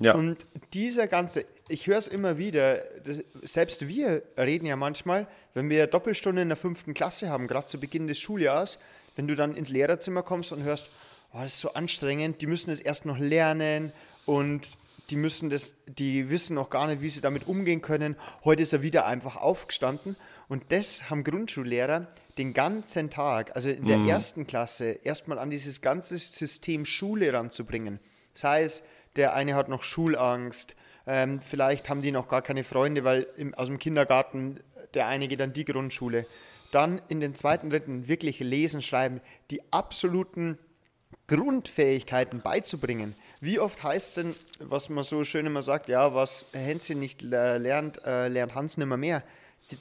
Ja. 0.03 0.15
Und 0.15 0.45
dieser 0.73 1.07
ganze, 1.07 1.45
ich 1.69 1.87
höre 1.87 1.97
es 1.97 2.07
immer 2.07 2.37
wieder, 2.37 2.83
das, 3.03 3.23
selbst 3.41 3.87
wir 3.87 4.23
reden 4.37 4.65
ja 4.65 4.75
manchmal, 4.75 5.27
wenn 5.53 5.69
wir 5.69 5.87
Doppelstunde 5.87 6.41
in 6.41 6.49
der 6.49 6.57
fünften 6.57 6.93
Klasse 6.93 7.29
haben, 7.29 7.47
gerade 7.47 7.67
zu 7.67 7.79
Beginn 7.79 8.07
des 8.07 8.19
Schuljahres, 8.19 8.79
wenn 9.15 9.27
du 9.27 9.35
dann 9.35 9.55
ins 9.55 9.69
Lehrerzimmer 9.69 10.23
kommst 10.23 10.51
und 10.51 10.63
hörst, 10.63 10.89
oh, 11.33 11.39
das 11.39 11.53
ist 11.53 11.59
so 11.59 11.73
anstrengend, 11.73 12.41
die 12.41 12.47
müssen 12.47 12.69
das 12.69 12.81
erst 12.81 13.05
noch 13.05 13.17
lernen 13.17 13.93
und 14.25 14.77
die 15.09 15.15
müssen 15.15 15.49
das, 15.49 15.75
die 15.85 16.29
wissen 16.29 16.55
noch 16.55 16.69
gar 16.69 16.87
nicht, 16.87 17.01
wie 17.01 17.09
sie 17.09 17.21
damit 17.21 17.47
umgehen 17.47 17.81
können. 17.81 18.15
Heute 18.43 18.63
ist 18.63 18.73
er 18.73 18.81
wieder 18.81 19.05
einfach 19.05 19.37
aufgestanden 19.37 20.15
und 20.47 20.71
das 20.71 21.09
haben 21.09 21.23
Grundschullehrer 21.23 22.07
den 22.37 22.53
ganzen 22.53 23.09
Tag, 23.09 23.55
also 23.55 23.69
in 23.69 23.85
der 23.85 23.97
ersten 23.99 24.47
Klasse, 24.47 24.99
erstmal 25.03 25.39
an 25.39 25.49
dieses 25.49 25.81
ganze 25.81 26.17
System 26.17 26.83
Schule 26.85 27.31
ranzubringen. 27.31 27.99
Sei 28.33 28.63
es, 28.63 28.83
der 29.15 29.33
eine 29.33 29.55
hat 29.55 29.69
noch 29.69 29.83
Schulangst, 29.83 30.75
ähm, 31.05 31.41
vielleicht 31.41 31.89
haben 31.89 32.01
die 32.01 32.11
noch 32.11 32.27
gar 32.27 32.41
keine 32.41 32.63
Freunde, 32.63 33.03
weil 33.03 33.27
im, 33.37 33.53
aus 33.53 33.67
dem 33.67 33.79
Kindergarten 33.79 34.59
der 34.93 35.07
eine 35.07 35.27
geht 35.27 35.41
an 35.41 35.53
die 35.53 35.65
Grundschule. 35.65 36.25
Dann 36.71 37.01
in 37.07 37.19
den 37.19 37.35
zweiten, 37.35 37.69
dritten 37.69 38.07
wirklich 38.07 38.39
lesen, 38.39 38.81
schreiben, 38.81 39.21
die 39.51 39.61
absoluten 39.71 40.57
Grundfähigkeiten 41.27 42.41
beizubringen. 42.41 43.15
Wie 43.41 43.59
oft 43.59 43.83
heißt 43.83 44.09
es 44.09 44.23
denn, 44.23 44.35
was 44.59 44.89
man 44.89 45.03
so 45.03 45.23
schön 45.23 45.45
immer 45.45 45.61
sagt, 45.61 45.87
ja, 45.87 46.13
was 46.13 46.47
Hänschen 46.53 46.99
nicht 46.99 47.21
lernt, 47.21 48.03
äh, 48.05 48.27
lernt 48.27 48.55
Hans 48.55 48.77
nimmer 48.77 48.97
mehr. 48.97 49.23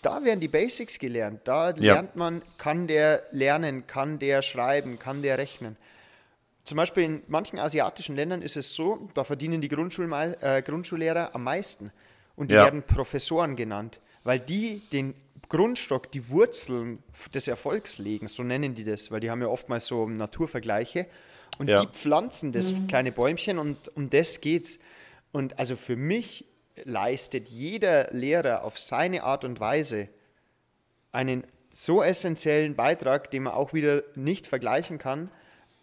da 0.01 0.25
werden 0.25 0.41
die 0.41 0.49
Basics 0.49 0.99
gelernt. 0.99 1.41
Da 1.45 1.71
Ja. 1.71 1.95
lernt 1.95 2.17
man, 2.17 2.43
kann 2.57 2.87
der 2.87 3.23
lernen, 3.31 3.87
kann 3.87 4.19
der 4.19 4.41
schreiben, 4.41 4.99
kann 4.99 5.21
der 5.23 5.37
rechnen. 5.39 5.77
Zum 6.65 6.77
Beispiel 6.77 7.03
in 7.05 7.23
manchen 7.27 7.59
asiatischen 7.59 8.15
Ländern 8.15 8.41
ist 8.43 8.57
es 8.57 8.75
so, 8.75 9.09
da 9.15 9.25
verdienen 9.25 9.61
die 9.61 9.69
Grundschulmei- 9.69 10.37
äh, 10.41 10.63
Grundschullehrer 10.63 11.35
am 11.35 11.45
meisten. 11.45 11.91
Und 12.37 12.51
die 12.51 12.55
Ja. 12.55 12.65
werden 12.65 12.83
Professoren 12.83 13.57
genannt, 13.57 14.01
weil 14.25 14.39
die 14.41 14.81
den 14.93 15.15
Grundstock, 15.49 16.11
die 16.13 16.31
Wurzeln 16.31 17.03
des 17.35 17.47
Erfolgs 17.49 17.99
legen, 17.99 18.27
so 18.29 18.43
nennen 18.43 18.75
die 18.75 18.85
das, 18.85 19.11
weil 19.11 19.21
die 19.21 19.31
haben 19.31 19.43
ja 19.43 19.49
oftmals 19.49 19.87
so 19.87 20.09
Naturvergleiche. 20.09 21.07
Und 21.59 21.69
Ja. 21.69 21.85
die 21.85 21.89
pflanzen 21.89 22.53
das 22.53 22.73
kleine 22.89 23.13
Bäumchen 23.13 23.59
und 23.59 23.95
um 23.97 24.09
das 24.09 24.41
geht's. 24.41 24.79
Und 25.33 25.59
also 25.59 25.77
für 25.77 25.97
mich 25.97 26.47
leistet 26.85 27.49
jeder 27.51 28.11
Lehrer 28.13 28.65
auf 28.65 28.79
seine 28.79 29.25
Art 29.25 29.45
und 29.45 29.61
Weise 29.61 30.09
einen 31.11 31.45
so 31.71 32.03
essentiellen 32.03 32.75
Beitrag, 32.75 33.31
den 33.31 33.43
man 33.45 33.53
auch 33.53 33.75
wieder 33.75 34.03
nicht 34.15 34.47
vergleichen 34.47 34.97
kann. 34.99 35.31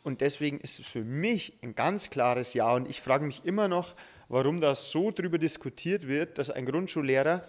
Und 0.10 0.22
deswegen 0.22 0.60
ist 0.60 0.80
es 0.80 0.88
für 0.88 1.04
mich 1.04 1.54
ein 1.62 1.76
ganz 1.76 2.10
klares 2.10 2.56
Ja. 2.56 2.74
Und 2.74 2.90
ich 2.90 3.00
frage 3.00 3.24
mich 3.24 3.46
immer 3.46 3.68
noch, 3.68 3.96
warum 4.28 4.60
da 4.60 4.74
so 4.74 5.12
drüber 5.12 5.38
diskutiert 5.38 6.08
wird, 6.08 6.40
dass 6.40 6.50
ein 6.50 6.66
Grundschullehrer, 6.66 7.44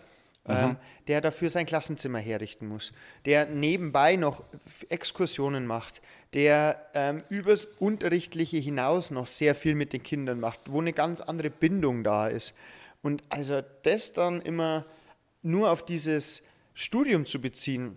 ähm, 0.46 0.76
der 1.08 1.22
dafür 1.22 1.48
sein 1.48 1.64
Klassenzimmer 1.64 2.18
herrichten 2.18 2.66
muss, 2.68 2.92
der 3.24 3.46
nebenbei 3.46 4.16
noch 4.16 4.44
Exkursionen 4.90 5.66
macht, 5.66 6.02
der 6.34 6.86
ähm, 6.92 7.22
übers 7.30 7.64
Unterrichtliche 7.64 8.58
hinaus 8.58 9.10
noch 9.10 9.26
sehr 9.26 9.54
viel 9.54 9.74
mit 9.74 9.94
den 9.94 10.02
Kindern 10.02 10.38
macht, 10.38 10.60
wo 10.66 10.82
eine 10.82 10.92
ganz 10.92 11.22
andere 11.22 11.48
Bindung 11.48 12.04
da 12.04 12.28
ist. 12.28 12.54
Und 13.00 13.22
also 13.30 13.62
das 13.84 14.12
dann 14.12 14.42
immer 14.42 14.84
nur 15.40 15.70
auf 15.70 15.82
dieses 15.82 16.42
Studium 16.74 17.24
zu 17.24 17.40
beziehen, 17.40 17.96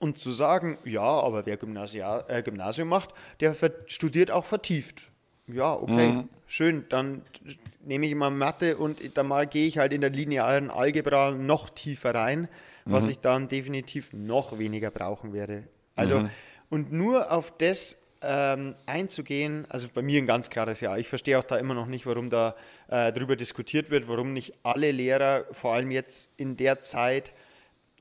und 0.00 0.18
zu 0.18 0.32
sagen, 0.32 0.78
ja, 0.84 1.02
aber 1.02 1.46
wer 1.46 1.56
Gymnasia, 1.56 2.24
äh, 2.26 2.42
Gymnasium 2.42 2.88
macht, 2.88 3.10
der 3.38 3.54
studiert 3.86 4.32
auch 4.32 4.44
vertieft. 4.44 5.10
Ja, 5.46 5.74
okay, 5.74 6.24
schön, 6.46 6.84
dann 6.88 7.22
nehme 7.84 8.06
ich 8.06 8.14
mal 8.14 8.30
Mathe 8.30 8.76
und 8.76 9.16
dann 9.16 9.26
mal 9.26 9.46
gehe 9.46 9.66
ich 9.66 9.78
halt 9.78 9.92
in 9.92 10.00
der 10.00 10.10
linearen 10.10 10.70
Algebra 10.70 11.32
noch 11.32 11.70
tiefer 11.70 12.14
rein, 12.14 12.48
was 12.84 13.08
ich 13.08 13.18
dann 13.18 13.48
definitiv 13.48 14.12
noch 14.12 14.58
weniger 14.58 14.90
brauchen 14.90 15.32
werde. 15.32 15.64
Also, 15.96 16.28
und 16.70 16.92
nur 16.92 17.30
auf 17.32 17.52
das 17.58 18.00
ähm, 18.22 18.74
einzugehen, 18.86 19.66
also 19.68 19.88
bei 19.92 20.02
mir 20.02 20.20
ein 20.20 20.26
ganz 20.26 20.50
klares 20.50 20.80
Ja. 20.80 20.96
Ich 20.96 21.08
verstehe 21.08 21.38
auch 21.38 21.44
da 21.44 21.56
immer 21.56 21.74
noch 21.74 21.86
nicht, 21.86 22.06
warum 22.06 22.30
da 22.30 22.54
äh, 22.88 23.12
drüber 23.12 23.36
diskutiert 23.36 23.90
wird, 23.90 24.08
warum 24.08 24.32
nicht 24.32 24.54
alle 24.62 24.92
Lehrer, 24.92 25.44
vor 25.52 25.74
allem 25.74 25.90
jetzt 25.90 26.38
in 26.38 26.56
der 26.56 26.82
Zeit, 26.82 27.32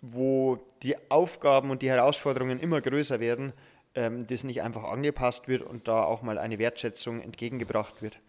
wo 0.02 0.60
die 0.84 0.96
Aufgaben 1.10 1.72
und 1.72 1.82
die 1.82 1.90
Herausforderungen 1.90 2.60
immer 2.60 2.82
größer 2.82 3.20
werden, 3.20 3.54
ähm, 3.96 4.26
das 4.28 4.44
nicht 4.44 4.62
einfach 4.62 4.84
angepasst 4.84 5.48
wird 5.48 5.62
und 5.62 5.88
da 5.88 6.04
auch 6.04 6.22
mal 6.22 6.38
eine 6.38 6.60
Wertschätzung 6.60 7.22
entgegengebracht 7.22 8.02
wird. 8.02 8.20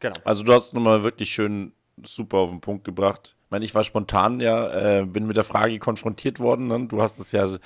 Genau. 0.00 0.16
Also 0.24 0.42
du 0.42 0.52
hast 0.52 0.74
nochmal 0.74 1.02
wirklich 1.02 1.32
schön 1.32 1.72
super 2.04 2.38
auf 2.38 2.50
den 2.50 2.60
Punkt 2.60 2.84
gebracht. 2.84 3.34
Ich 3.48 3.50
meine, 3.50 3.64
ich 3.64 3.74
war 3.74 3.82
spontan 3.82 4.40
ja, 4.40 4.98
äh, 5.00 5.06
bin 5.06 5.26
mit 5.26 5.34
der 5.38 5.42
Frage 5.42 5.78
konfrontiert 5.78 6.38
worden. 6.38 6.66
Ne? 6.66 6.84
Du 6.86 7.00
hast 7.00 7.18
es 7.18 7.32
ja, 7.32 7.46
Ja, 7.46 7.56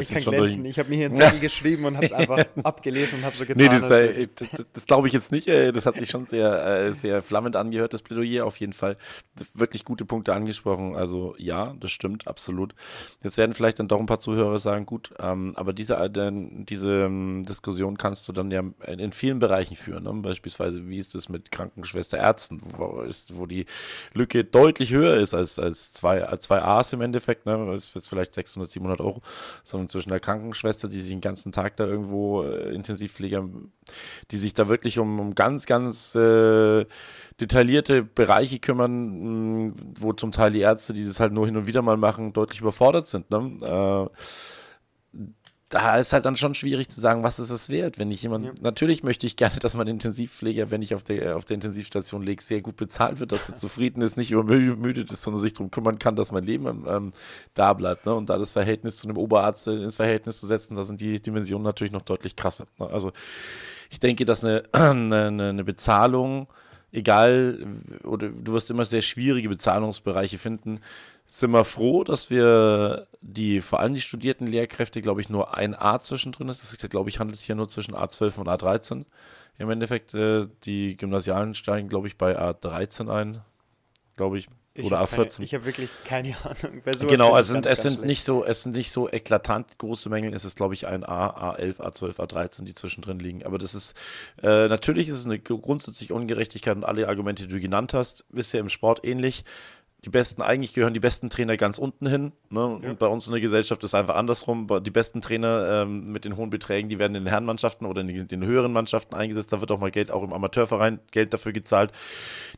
ich 0.00 0.08
kann 0.08 0.22
schon 0.22 0.34
durch- 0.34 0.52
glänzen. 0.52 0.64
Ich 0.64 0.78
habe 0.78 0.88
mir 0.88 0.96
hier 0.96 1.06
einen 1.06 1.14
Zettel 1.14 1.40
geschrieben 1.40 1.84
und 1.84 1.96
habe 1.96 2.06
es 2.06 2.12
einfach 2.12 2.38
abgelesen 2.64 3.18
und 3.18 3.26
habe 3.26 3.36
so 3.36 3.44
getan. 3.44 3.62
Nee, 3.62 3.68
das, 3.68 3.90
äh, 3.90 4.28
das, 4.34 4.48
das 4.72 4.86
glaube 4.86 5.08
ich 5.08 5.12
jetzt 5.12 5.32
nicht. 5.32 5.46
äh, 5.46 5.72
Das 5.72 5.84
hat 5.84 5.96
sich 5.98 6.08
schon 6.08 6.24
sehr, 6.24 6.64
äh, 6.64 6.92
sehr 6.92 7.20
flammend 7.20 7.54
angehört, 7.54 7.92
das 7.92 8.00
Plädoyer 8.00 8.46
auf 8.46 8.56
jeden 8.56 8.72
Fall. 8.72 8.96
Wirklich 9.52 9.84
gute 9.84 10.06
Punkte 10.06 10.32
angesprochen. 10.34 10.96
Also 10.96 11.34
ja, 11.36 11.74
das 11.80 11.90
stimmt, 11.92 12.26
absolut. 12.26 12.74
Jetzt 13.22 13.36
werden 13.36 13.52
vielleicht 13.52 13.78
dann 13.78 13.88
doch 13.88 14.00
ein 14.00 14.06
paar 14.06 14.20
Zuhörer 14.20 14.58
sagen, 14.58 14.86
gut, 14.86 15.12
ähm, 15.20 15.52
aber 15.56 15.74
diese, 15.74 15.96
äh, 15.96 16.08
diese 16.32 17.04
ähm, 17.04 17.42
Diskussion 17.46 17.98
kannst 17.98 18.26
du 18.26 18.32
dann 18.32 18.50
ja 18.50 18.60
in, 18.86 18.98
in 18.98 19.12
vielen 19.12 19.38
Bereichen 19.38 19.76
führen. 19.76 20.04
Ne? 20.04 20.14
Beispielsweise, 20.14 20.88
wie 20.88 20.96
ist 20.96 21.14
es 21.14 21.28
mit 21.28 21.50
Krankenschwester, 21.52 22.16
Ärzten, 22.16 22.60
wo, 22.62 23.02
ist, 23.02 23.36
wo 23.36 23.44
die 23.44 23.66
Lücke 24.14 24.42
deutlich 24.42 24.92
höher 24.92 25.16
ist 25.18 25.25
als, 25.34 25.58
als 25.58 25.92
zwei, 25.92 26.24
zwei 26.38 26.62
A's 26.62 26.92
im 26.92 27.00
Endeffekt. 27.00 27.46
Ne? 27.46 27.66
Das 27.70 27.94
ist 27.94 28.08
vielleicht 28.08 28.32
600, 28.32 28.70
700 28.70 29.00
Euro, 29.00 29.22
sondern 29.64 29.88
zwischen 29.88 30.10
der 30.10 30.20
Krankenschwester, 30.20 30.88
die 30.88 31.00
sich 31.00 31.10
den 31.10 31.20
ganzen 31.20 31.52
Tag 31.52 31.76
da 31.76 31.86
irgendwo 31.86 32.42
äh, 32.42 32.74
Intensivpfleger, 32.74 33.48
die 34.30 34.38
sich 34.38 34.54
da 34.54 34.68
wirklich 34.68 34.98
um, 34.98 35.20
um 35.20 35.34
ganz, 35.34 35.66
ganz 35.66 36.14
äh, 36.14 36.86
detaillierte 37.40 38.02
Bereiche 38.02 38.58
kümmern, 38.58 39.68
mh, 39.68 39.74
wo 39.98 40.12
zum 40.12 40.32
Teil 40.32 40.50
die 40.50 40.60
Ärzte, 40.60 40.92
die 40.92 41.04
das 41.04 41.20
halt 41.20 41.32
nur 41.32 41.46
hin 41.46 41.56
und 41.56 41.66
wieder 41.66 41.82
mal 41.82 41.96
machen, 41.96 42.32
deutlich 42.32 42.60
überfordert 42.60 43.08
sind. 43.08 43.30
Ne? 43.30 44.10
Äh, 44.12 45.26
da 45.68 45.96
ist 45.96 46.12
halt 46.12 46.24
dann 46.24 46.36
schon 46.36 46.54
schwierig 46.54 46.88
zu 46.88 47.00
sagen, 47.00 47.24
was 47.24 47.40
ist 47.40 47.50
es 47.50 47.70
wert, 47.70 47.98
wenn 47.98 48.12
ich 48.12 48.22
jemand, 48.22 48.62
natürlich 48.62 49.02
möchte 49.02 49.26
ich 49.26 49.34
gerne, 49.34 49.58
dass 49.58 49.74
mein 49.74 49.88
Intensivpfleger, 49.88 50.70
wenn 50.70 50.80
ich 50.80 50.94
auf 50.94 51.02
der, 51.02 51.36
auf 51.36 51.44
der 51.44 51.56
Intensivstation 51.56 52.22
lege, 52.22 52.40
sehr 52.40 52.60
gut 52.60 52.76
bezahlt 52.76 53.18
wird, 53.18 53.32
dass 53.32 53.48
er 53.48 53.56
zufrieden 53.56 54.00
ist, 54.00 54.16
nicht 54.16 54.30
übermüdet 54.30 55.10
ist, 55.10 55.22
sondern 55.22 55.42
sich 55.42 55.54
darum 55.54 55.72
kümmern 55.72 55.98
kann, 55.98 56.14
dass 56.14 56.30
mein 56.30 56.44
Leben 56.44 56.84
ähm, 56.86 57.12
da 57.54 57.72
bleibt. 57.72 58.06
Ne? 58.06 58.14
Und 58.14 58.30
da 58.30 58.38
das 58.38 58.52
Verhältnis 58.52 58.98
zu 58.98 59.08
einem 59.08 59.16
Oberarzt 59.16 59.66
ins 59.66 59.96
Verhältnis 59.96 60.38
zu 60.38 60.46
setzen, 60.46 60.76
da 60.76 60.84
sind 60.84 61.00
die 61.00 61.20
Dimensionen 61.20 61.64
natürlich 61.64 61.92
noch 61.92 62.02
deutlich 62.02 62.36
krasser. 62.36 62.66
Ne? 62.78 62.88
Also 62.88 63.10
ich 63.90 63.98
denke, 63.98 64.24
dass 64.24 64.44
eine, 64.44 64.62
eine, 64.72 65.26
eine 65.26 65.64
Bezahlung, 65.64 66.46
egal, 66.92 67.66
oder 68.04 68.28
du 68.28 68.52
wirst 68.52 68.70
immer 68.70 68.84
sehr 68.84 69.02
schwierige 69.02 69.48
Bezahlungsbereiche 69.48 70.38
finden, 70.38 70.80
sind 71.26 71.50
wir 71.50 71.64
froh, 71.64 72.04
dass 72.04 72.30
wir 72.30 73.06
die, 73.20 73.60
vor 73.60 73.80
allem 73.80 73.94
die 73.94 74.00
studierten 74.00 74.46
Lehrkräfte, 74.46 75.02
glaube 75.02 75.20
ich, 75.20 75.28
nur 75.28 75.56
ein 75.56 75.74
A 75.74 75.98
zwischendrin 75.98 76.48
ist. 76.48 76.62
Das 76.62 76.88
glaube 76.90 77.10
ich, 77.10 77.18
handelt 77.18 77.36
sich 77.36 77.46
hier 77.46 77.56
nur 77.56 77.68
zwischen 77.68 77.94
A12 77.94 78.38
und 78.38 78.48
A13. 78.48 79.04
Im 79.58 79.70
Endeffekt, 79.70 80.14
äh, 80.14 80.46
die 80.64 80.96
Gymnasialen 80.96 81.54
steigen, 81.54 81.88
glaube 81.88 82.06
ich, 82.08 82.16
bei 82.16 82.38
A13 82.38 83.10
ein, 83.10 83.40
glaube 84.16 84.38
ich, 84.38 84.48
Ich 84.74 84.84
oder 84.84 84.98
hab 85.00 85.10
keine- 85.10 85.24
A14. 85.24 85.40
Ich 85.42 85.54
habe 85.54 85.64
wirklich 85.64 85.88
keine 86.04 86.36
Ahnung. 86.44 86.82
Genau, 87.08 87.36
es 87.38 87.48
sind, 87.48 87.64
ganz, 87.64 87.78
es 87.78 87.82
sind 87.82 88.04
nicht 88.04 88.22
so, 88.22 88.44
es 88.44 88.62
sind 88.62 88.76
nicht 88.76 88.92
so 88.92 89.08
eklatant 89.10 89.78
große 89.78 90.10
Mängel. 90.10 90.34
Es 90.34 90.44
ist, 90.44 90.56
glaube 90.56 90.74
ich, 90.74 90.86
ein 90.86 91.02
A, 91.02 91.54
A11, 91.54 91.78
A12, 91.80 92.16
A13, 92.20 92.64
die 92.64 92.74
zwischendrin 92.74 93.18
liegen. 93.18 93.44
Aber 93.44 93.56
das 93.58 93.74
ist, 93.74 93.94
äh, 94.42 94.68
natürlich 94.68 95.08
ist 95.08 95.16
es 95.16 95.24
eine 95.24 95.38
grundsätzliche 95.38 96.12
Ungerechtigkeit 96.14 96.76
und 96.76 96.84
alle 96.84 97.08
Argumente, 97.08 97.44
die 97.46 97.52
du 97.54 97.58
genannt 97.60 97.94
hast, 97.94 98.26
ist 98.34 98.52
ja 98.52 98.60
im 98.60 98.68
Sport 98.68 99.04
ähnlich. 99.06 99.44
Die 100.06 100.10
besten, 100.10 100.40
eigentlich 100.40 100.72
gehören 100.72 100.94
die 100.94 101.00
besten 101.00 101.30
Trainer 101.30 101.56
ganz 101.56 101.78
unten 101.78 102.06
hin. 102.06 102.30
Ne? 102.48 102.64
Und 102.64 103.00
bei 103.00 103.08
uns 103.08 103.26
in 103.26 103.32
der 103.32 103.40
Gesellschaft 103.40 103.82
ist 103.82 103.90
es 103.90 103.94
einfach 103.94 104.14
andersrum. 104.14 104.68
Die 104.84 104.92
besten 104.92 105.20
Trainer 105.20 105.82
ähm, 105.82 106.12
mit 106.12 106.24
den 106.24 106.36
hohen 106.36 106.48
Beträgen, 106.48 106.88
die 106.88 107.00
werden 107.00 107.16
in 107.16 107.24
den 107.24 107.28
Herrenmannschaften 107.28 107.88
oder 107.88 108.02
in 108.02 108.06
den, 108.06 108.28
den 108.28 108.44
höheren 108.44 108.72
Mannschaften 108.72 109.16
eingesetzt. 109.16 109.52
Da 109.52 109.60
wird 109.60 109.72
auch 109.72 109.80
mal 109.80 109.90
Geld, 109.90 110.12
auch 110.12 110.22
im 110.22 110.32
Amateurverein 110.32 111.00
Geld 111.10 111.34
dafür 111.34 111.52
gezahlt. 111.52 111.90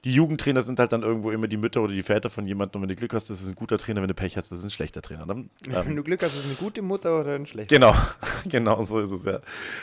Die 0.04 0.12
Jugendtrainer 0.12 0.62
sind 0.62 0.78
halt 0.78 0.92
dann 0.92 1.02
irgendwo 1.02 1.30
immer 1.30 1.48
die 1.48 1.56
Mütter 1.56 1.82
oder 1.82 1.92
die 1.92 2.02
Väter 2.02 2.30
von 2.30 2.46
jemandem. 2.46 2.80
Und 2.80 2.82
wenn 2.82 2.94
du 2.94 2.96
Glück 2.96 3.14
hast, 3.14 3.30
das 3.30 3.42
ist 3.42 3.48
ein 3.48 3.54
guter 3.54 3.78
Trainer. 3.78 4.00
Wenn 4.00 4.08
du 4.08 4.14
Pech 4.14 4.36
hast, 4.36 4.50
das 4.50 4.58
ist 4.58 4.64
ein 4.64 4.70
schlechter 4.70 5.02
Trainer. 5.02 5.26
Ne? 5.26 5.48
Wenn 5.66 5.96
du 5.96 6.02
Glück 6.02 6.22
hast, 6.22 6.34
ist 6.34 6.40
es 6.40 6.46
eine 6.46 6.54
gute 6.54 6.82
Mutter 6.82 7.20
oder 7.20 7.34
ein 7.34 7.46
schlechter. 7.46 7.74
Genau, 7.74 7.94
genau 8.44 8.82
so 8.84 8.98
ist 9.00 9.10
es 9.10 9.24
ja. 9.24 9.40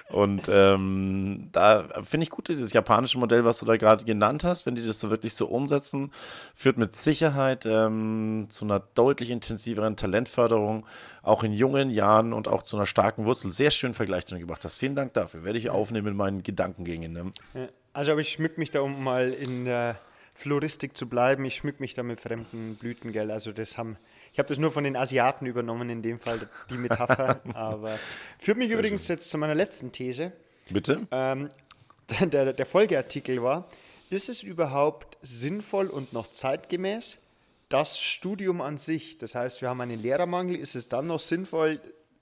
Und 0.09 0.49
ähm, 0.49 1.49
da 1.51 1.87
finde 2.03 2.25
ich 2.25 2.29
gut, 2.29 2.47
dieses 2.47 2.73
japanische 2.73 3.17
Modell, 3.17 3.45
was 3.45 3.59
du 3.59 3.65
da 3.65 3.77
gerade 3.77 4.05
genannt 4.05 4.43
hast, 4.43 4.65
wenn 4.65 4.75
die 4.75 4.85
das 4.85 4.99
so 4.99 5.09
wirklich 5.09 5.33
so 5.33 5.47
umsetzen, 5.47 6.11
führt 6.53 6.77
mit 6.77 6.95
Sicherheit 6.95 7.65
ähm, 7.65 8.47
zu 8.49 8.65
einer 8.65 8.79
deutlich 8.79 9.29
intensiveren 9.31 9.95
Talentförderung, 9.95 10.85
auch 11.21 11.43
in 11.43 11.53
jungen 11.53 11.89
Jahren 11.89 12.33
und 12.33 12.47
auch 12.47 12.63
zu 12.63 12.77
einer 12.77 12.85
starken 12.85 13.25
Wurzel. 13.25 13.51
Sehr 13.51 13.71
schön 13.71 13.93
Vergleich, 13.93 14.25
den 14.25 14.37
du 14.37 14.41
gebracht 14.41 14.65
hast. 14.65 14.79
Vielen 14.79 14.95
Dank 14.95 15.13
dafür. 15.13 15.43
Werde 15.43 15.59
ich 15.59 15.69
aufnehmen 15.69 16.07
in 16.07 16.15
meinen 16.15 16.43
Gedankengängen. 16.43 17.13
Ne? 17.13 17.31
Ja. 17.53 17.67
Also, 17.95 18.11
aber 18.11 18.21
ich 18.21 18.29
schmück 18.29 18.57
mich 18.57 18.71
da, 18.71 18.81
um 18.81 19.03
mal 19.03 19.31
in 19.31 19.63
der 19.63 19.97
Floristik 20.33 20.97
zu 20.97 21.07
bleiben, 21.07 21.45
ich 21.45 21.55
schmück 21.55 21.79
mich 21.79 21.93
da 21.93 22.03
mit 22.03 22.19
fremden 22.19 22.75
Blüten, 22.75 23.13
gell. 23.13 23.31
Also, 23.31 23.53
das 23.53 23.77
haben. 23.77 23.97
Ich 24.33 24.39
habe 24.39 24.49
das 24.49 24.57
nur 24.57 24.69
von 24.69 24.83
den 24.83 24.97
Asiaten 24.97 25.45
übernommen, 25.45 25.89
in 25.89 26.01
dem 26.01 26.19
Fall 26.19 26.41
die 26.69 26.77
Metapher. 26.77 27.39
aber 27.53 27.97
führt 28.37 28.57
mich 28.57 28.69
übrigens 28.69 29.07
jetzt 29.07 29.29
zu 29.29 29.37
meiner 29.37 29.55
letzten 29.55 29.93
These. 29.93 30.33
Bitte? 30.69 31.07
Ähm, 31.09 31.47
der, 32.19 32.51
der 32.51 32.65
Folgeartikel 32.65 33.41
war, 33.41 33.69
ist 34.09 34.27
es 34.27 34.43
überhaupt 34.43 35.17
sinnvoll 35.21 35.87
und 35.87 36.11
noch 36.11 36.27
zeitgemäß, 36.27 37.21
das 37.69 37.99
Studium 37.99 38.61
an 38.61 38.77
sich, 38.77 39.17
das 39.17 39.35
heißt, 39.35 39.61
wir 39.61 39.69
haben 39.69 39.79
einen 39.79 40.01
Lehrermangel, 40.01 40.57
ist 40.57 40.75
es 40.75 40.89
dann 40.89 41.07
noch 41.07 41.19
sinnvoll, 41.19 41.79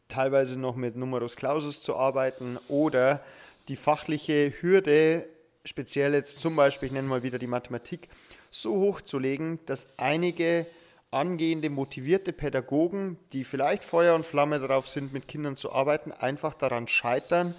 teilweise 0.07 0.59
noch 0.59 0.75
mit 0.75 0.95
Numerus 0.95 1.35
Clausus 1.35 1.81
zu 1.81 1.95
arbeiten 1.95 2.57
oder 2.67 3.23
die 3.67 3.75
fachliche 3.75 4.53
Hürde, 4.61 5.27
speziell 5.65 6.13
jetzt 6.13 6.39
zum 6.39 6.55
Beispiel, 6.55 6.87
ich 6.87 6.93
nenne 6.93 7.07
mal 7.07 7.23
wieder 7.23 7.39
die 7.39 7.47
Mathematik, 7.47 8.09
so 8.51 8.75
hoch 8.75 9.01
zu 9.01 9.19
legen, 9.19 9.59
dass 9.65 9.87
einige 9.97 10.65
angehende, 11.11 11.69
motivierte 11.69 12.33
Pädagogen, 12.33 13.17
die 13.31 13.43
vielleicht 13.43 13.83
Feuer 13.83 14.15
und 14.15 14.25
Flamme 14.25 14.59
darauf 14.59 14.87
sind, 14.87 15.13
mit 15.13 15.27
Kindern 15.27 15.55
zu 15.55 15.71
arbeiten, 15.71 16.11
einfach 16.11 16.53
daran 16.53 16.87
scheitern, 16.87 17.55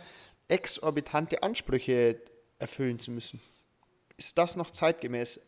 exorbitante 0.48 1.42
Ansprüche 1.42 2.20
erfüllen 2.58 2.98
zu 2.98 3.10
müssen. 3.10 3.40
Ist 4.16 4.38
das 4.38 4.56
noch 4.56 4.70
zeitgemäß? 4.70 5.40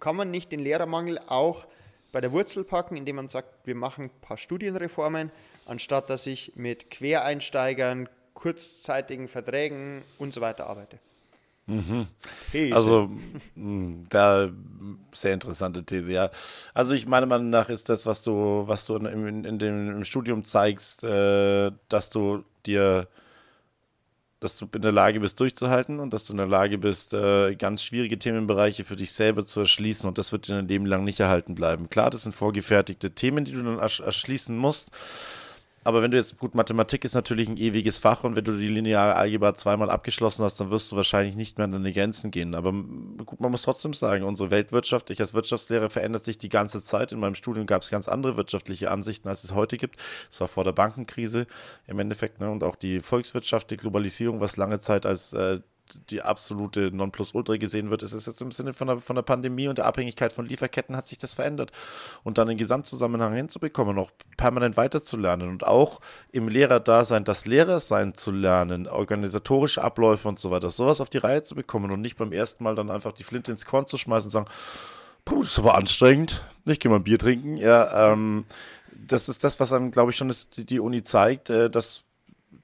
Kann 0.00 0.16
man 0.16 0.30
nicht 0.30 0.52
den 0.52 0.60
Lehrermangel 0.60 1.18
auch 1.26 1.66
bei 2.12 2.20
der 2.20 2.32
Wurzel 2.32 2.64
packen, 2.64 2.96
indem 2.96 3.16
man 3.16 3.28
sagt, 3.28 3.66
wir 3.66 3.74
machen 3.74 4.04
ein 4.04 4.20
paar 4.20 4.38
Studienreformen, 4.38 5.32
anstatt 5.64 6.08
dass 6.10 6.26
ich 6.26 6.52
mit 6.54 6.90
Quereinsteigern, 6.90 8.08
kurzzeitigen 8.34 9.28
Verträgen 9.28 10.02
und 10.18 10.32
so 10.32 10.40
weiter 10.40 10.66
arbeite. 10.66 10.98
These. 12.52 12.74
Also, 12.76 13.10
mh, 13.56 14.06
da 14.08 14.50
sehr 15.12 15.34
interessante 15.34 15.84
These, 15.84 16.12
ja. 16.12 16.30
Also 16.74 16.92
ich 16.92 17.06
meiner 17.06 17.26
Meinung 17.26 17.50
nach 17.50 17.68
ist 17.68 17.88
das, 17.88 18.06
was 18.06 18.22
du, 18.22 18.64
was 18.66 18.86
du 18.86 18.96
in, 18.96 19.06
in, 19.06 19.44
in 19.44 19.58
dem 19.58 19.90
im 19.96 20.04
Studium 20.04 20.44
zeigst, 20.44 21.02
äh, 21.02 21.72
dass 21.88 22.10
du 22.10 22.44
dir, 22.66 23.08
dass 24.38 24.56
du 24.56 24.68
in 24.74 24.82
der 24.82 24.92
Lage 24.92 25.18
bist, 25.18 25.40
durchzuhalten 25.40 25.98
und 25.98 26.12
dass 26.12 26.24
du 26.24 26.34
in 26.34 26.36
der 26.36 26.46
Lage 26.46 26.78
bist, 26.78 27.14
äh, 27.14 27.56
ganz 27.56 27.82
schwierige 27.82 28.18
Themenbereiche 28.18 28.84
für 28.84 28.96
dich 28.96 29.12
selber 29.12 29.44
zu 29.44 29.60
erschließen 29.60 30.08
und 30.08 30.18
das 30.18 30.30
wird 30.30 30.46
dir 30.46 30.54
dein 30.54 30.68
Leben 30.68 30.86
lang 30.86 31.02
nicht 31.02 31.18
erhalten 31.18 31.56
bleiben. 31.56 31.90
Klar, 31.90 32.10
das 32.10 32.22
sind 32.22 32.32
vorgefertigte 32.32 33.10
Themen, 33.10 33.44
die 33.44 33.52
du 33.52 33.62
dann 33.62 33.78
ersch 33.80 34.00
erschließen 34.00 34.56
musst. 34.56 34.92
Aber 35.86 36.02
wenn 36.02 36.10
du 36.10 36.16
jetzt, 36.16 36.36
gut, 36.36 36.56
Mathematik 36.56 37.04
ist 37.04 37.14
natürlich 37.14 37.48
ein 37.48 37.56
ewiges 37.56 37.98
Fach 37.98 38.24
und 38.24 38.34
wenn 38.34 38.44
du 38.44 38.58
die 38.58 38.66
lineare 38.66 39.14
Algebra 39.14 39.54
zweimal 39.54 39.88
abgeschlossen 39.88 40.44
hast, 40.44 40.58
dann 40.58 40.70
wirst 40.70 40.90
du 40.90 40.96
wahrscheinlich 40.96 41.36
nicht 41.36 41.58
mehr 41.58 41.64
an 41.64 41.72
deine 41.72 41.92
Grenzen 41.92 42.32
gehen. 42.32 42.56
Aber 42.56 42.72
gut, 42.72 43.40
man 43.40 43.52
muss 43.52 43.62
trotzdem 43.62 43.94
sagen, 43.94 44.24
unsere 44.24 44.50
Weltwirtschaft, 44.50 45.10
ich 45.10 45.20
als 45.20 45.32
Wirtschaftslehrer 45.32 45.88
verändert 45.88 46.24
sich 46.24 46.38
die 46.38 46.48
ganze 46.48 46.82
Zeit. 46.82 47.12
In 47.12 47.20
meinem 47.20 47.36
Studium 47.36 47.66
gab 47.66 47.82
es 47.82 47.90
ganz 47.90 48.08
andere 48.08 48.36
wirtschaftliche 48.36 48.90
Ansichten, 48.90 49.28
als 49.28 49.44
es 49.44 49.54
heute 49.54 49.76
gibt. 49.76 50.00
Es 50.28 50.40
war 50.40 50.48
vor 50.48 50.64
der 50.64 50.72
Bankenkrise 50.72 51.46
im 51.86 52.00
Endeffekt 52.00 52.40
ne, 52.40 52.50
und 52.50 52.64
auch 52.64 52.74
die 52.74 52.98
Volkswirtschaft, 52.98 53.70
die 53.70 53.76
Globalisierung, 53.76 54.40
was 54.40 54.56
lange 54.56 54.80
Zeit 54.80 55.06
als 55.06 55.34
äh, 55.34 55.60
die 56.10 56.22
absolute 56.22 56.90
Nonplusultra 56.92 57.56
gesehen 57.56 57.90
wird, 57.90 58.02
ist 58.02 58.12
es 58.12 58.26
jetzt 58.26 58.40
im 58.40 58.52
Sinne 58.52 58.72
von 58.72 58.88
der, 58.88 59.00
von 59.00 59.16
der 59.16 59.22
Pandemie 59.22 59.68
und 59.68 59.78
der 59.78 59.86
Abhängigkeit 59.86 60.32
von 60.32 60.46
Lieferketten 60.46 60.96
hat 60.96 61.06
sich 61.06 61.18
das 61.18 61.34
verändert. 61.34 61.72
Und 62.24 62.38
dann 62.38 62.48
den 62.48 62.58
Gesamtzusammenhang 62.58 63.34
hinzubekommen, 63.34 63.98
auch 63.98 64.10
permanent 64.36 64.76
weiterzulernen 64.76 65.48
und 65.48 65.66
auch 65.66 66.00
im 66.32 66.48
Lehrerdasein 66.48 67.24
das 67.24 67.46
Lehrersein 67.46 68.14
zu 68.14 68.30
lernen, 68.30 68.86
organisatorische 68.86 69.82
Abläufe 69.82 70.28
und 70.28 70.38
so 70.38 70.50
weiter, 70.50 70.70
sowas 70.70 71.00
auf 71.00 71.08
die 71.08 71.18
Reihe 71.18 71.42
zu 71.42 71.54
bekommen 71.54 71.90
und 71.90 72.00
nicht 72.00 72.16
beim 72.16 72.32
ersten 72.32 72.64
Mal 72.64 72.74
dann 72.74 72.90
einfach 72.90 73.12
die 73.12 73.24
Flinte 73.24 73.50
ins 73.50 73.66
Korn 73.66 73.86
zu 73.86 73.96
schmeißen 73.96 74.28
und 74.28 74.32
sagen, 74.32 74.46
Puh, 75.26 75.42
das 75.42 75.52
ist 75.52 75.58
aber 75.58 75.74
anstrengend. 75.74 76.40
Ich 76.66 76.78
gehe 76.78 76.88
mal 76.88 76.98
ein 76.98 77.04
Bier 77.04 77.18
trinken. 77.18 77.56
Ja, 77.56 78.12
ähm, 78.12 78.44
das 79.08 79.28
ist 79.28 79.42
das, 79.42 79.58
was 79.58 79.72
einem, 79.72 79.90
glaube 79.90 80.12
ich, 80.12 80.16
schon 80.16 80.28
das, 80.28 80.48
die, 80.50 80.64
die 80.64 80.78
Uni 80.78 81.02
zeigt, 81.02 81.50
äh, 81.50 81.68
dass 81.68 82.04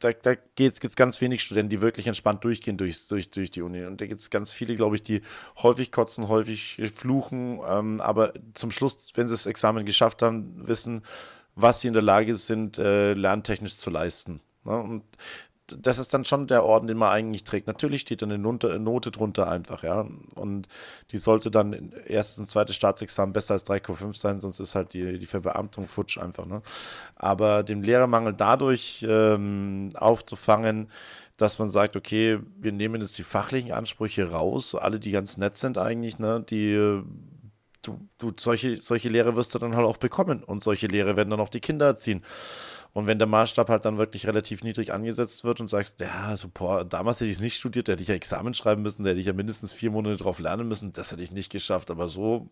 da, 0.02 0.12
da 0.12 0.34
gibt 0.34 0.84
es 0.84 0.96
ganz 0.96 1.20
wenig 1.20 1.42
Studenten, 1.42 1.70
die 1.70 1.80
wirklich 1.80 2.06
entspannt 2.06 2.42
durchgehen 2.44 2.76
durch, 2.76 3.06
durch, 3.08 3.30
durch 3.30 3.50
die 3.50 3.62
Uni. 3.62 3.84
Und 3.84 4.00
da 4.00 4.06
gibt 4.06 4.20
es 4.20 4.30
ganz 4.30 4.52
viele, 4.52 4.74
glaube 4.74 4.96
ich, 4.96 5.02
die 5.02 5.22
häufig 5.62 5.92
kotzen, 5.92 6.28
häufig 6.28 6.80
fluchen, 6.94 7.60
ähm, 7.66 8.00
aber 8.00 8.32
zum 8.54 8.70
Schluss, 8.70 9.10
wenn 9.14 9.28
sie 9.28 9.34
das 9.34 9.46
Examen 9.46 9.86
geschafft 9.86 10.22
haben, 10.22 10.66
wissen, 10.66 11.02
was 11.54 11.80
sie 11.80 11.88
in 11.88 11.94
der 11.94 12.02
Lage 12.02 12.34
sind, 12.34 12.78
äh, 12.78 13.14
lerntechnisch 13.14 13.76
zu 13.76 13.90
leisten. 13.90 14.40
Ne? 14.64 14.76
Und 14.76 15.04
das 15.78 15.98
ist 15.98 16.14
dann 16.14 16.24
schon 16.24 16.46
der 16.46 16.64
Orden, 16.64 16.86
den 16.86 16.96
man 16.96 17.10
eigentlich 17.10 17.44
trägt. 17.44 17.66
Natürlich 17.66 18.02
steht 18.02 18.22
da 18.22 18.26
eine 18.26 18.38
Note, 18.38 19.10
drunter 19.10 19.48
einfach, 19.48 19.82
ja. 19.82 20.06
Und 20.34 20.68
die 21.10 21.18
sollte 21.18 21.50
dann 21.50 21.72
in 21.72 21.92
erstes 22.06 22.38
und 22.38 22.46
zweites 22.46 22.76
Staatsexamen 22.76 23.32
besser 23.32 23.54
als 23.54 23.66
3,5 23.66 24.16
sein, 24.16 24.40
sonst 24.40 24.60
ist 24.60 24.74
halt 24.74 24.94
die, 24.94 25.18
die 25.18 25.26
Verbeamtung 25.26 25.86
futsch 25.86 26.18
einfach, 26.18 26.46
ne. 26.46 26.62
Aber 27.16 27.62
den 27.62 27.82
Lehrermangel 27.82 28.34
dadurch 28.34 29.04
ähm, 29.08 29.90
aufzufangen, 29.94 30.90
dass 31.36 31.58
man 31.58 31.70
sagt, 31.70 31.96
okay, 31.96 32.38
wir 32.56 32.72
nehmen 32.72 33.00
jetzt 33.00 33.18
die 33.18 33.22
fachlichen 33.24 33.72
Ansprüche 33.72 34.30
raus, 34.30 34.74
alle, 34.74 35.00
die 35.00 35.10
ganz 35.10 35.36
nett 35.36 35.56
sind 35.56 35.78
eigentlich, 35.78 36.18
ne, 36.18 36.44
die 36.48 37.02
du, 37.82 38.08
du 38.18 38.32
solche, 38.38 38.76
solche 38.76 39.08
Lehre 39.08 39.36
wirst 39.36 39.54
du 39.54 39.58
dann 39.58 39.76
halt 39.76 39.86
auch 39.86 39.96
bekommen 39.96 40.42
und 40.42 40.62
solche 40.62 40.86
Lehre 40.86 41.16
werden 41.16 41.30
dann 41.30 41.40
auch 41.40 41.48
die 41.48 41.60
Kinder 41.60 41.86
erziehen. 41.86 42.22
Und 42.94 43.06
wenn 43.06 43.18
der 43.18 43.26
Maßstab 43.26 43.68
halt 43.68 43.84
dann 43.84 43.96
wirklich 43.96 44.26
relativ 44.26 44.62
niedrig 44.62 44.92
angesetzt 44.92 45.44
wird 45.44 45.60
und 45.60 45.68
sagst, 45.68 45.98
ja, 46.00 46.26
also, 46.28 46.48
boah, 46.52 46.84
damals 46.84 47.20
hätte 47.20 47.30
ich 47.30 47.36
es 47.36 47.42
nicht 47.42 47.56
studiert, 47.56 47.88
da 47.88 47.92
hätte 47.92 48.02
ich 48.02 48.08
ja 48.08 48.14
Examen 48.14 48.52
schreiben 48.52 48.82
müssen, 48.82 49.02
da 49.02 49.10
hätte 49.10 49.20
ich 49.20 49.26
ja 49.26 49.32
mindestens 49.32 49.72
vier 49.72 49.90
Monate 49.90 50.18
drauf 50.18 50.38
lernen 50.38 50.68
müssen, 50.68 50.92
das 50.92 51.10
hätte 51.10 51.22
ich 51.22 51.30
nicht 51.30 51.50
geschafft. 51.50 51.90
Aber 51.90 52.08
so, 52.08 52.50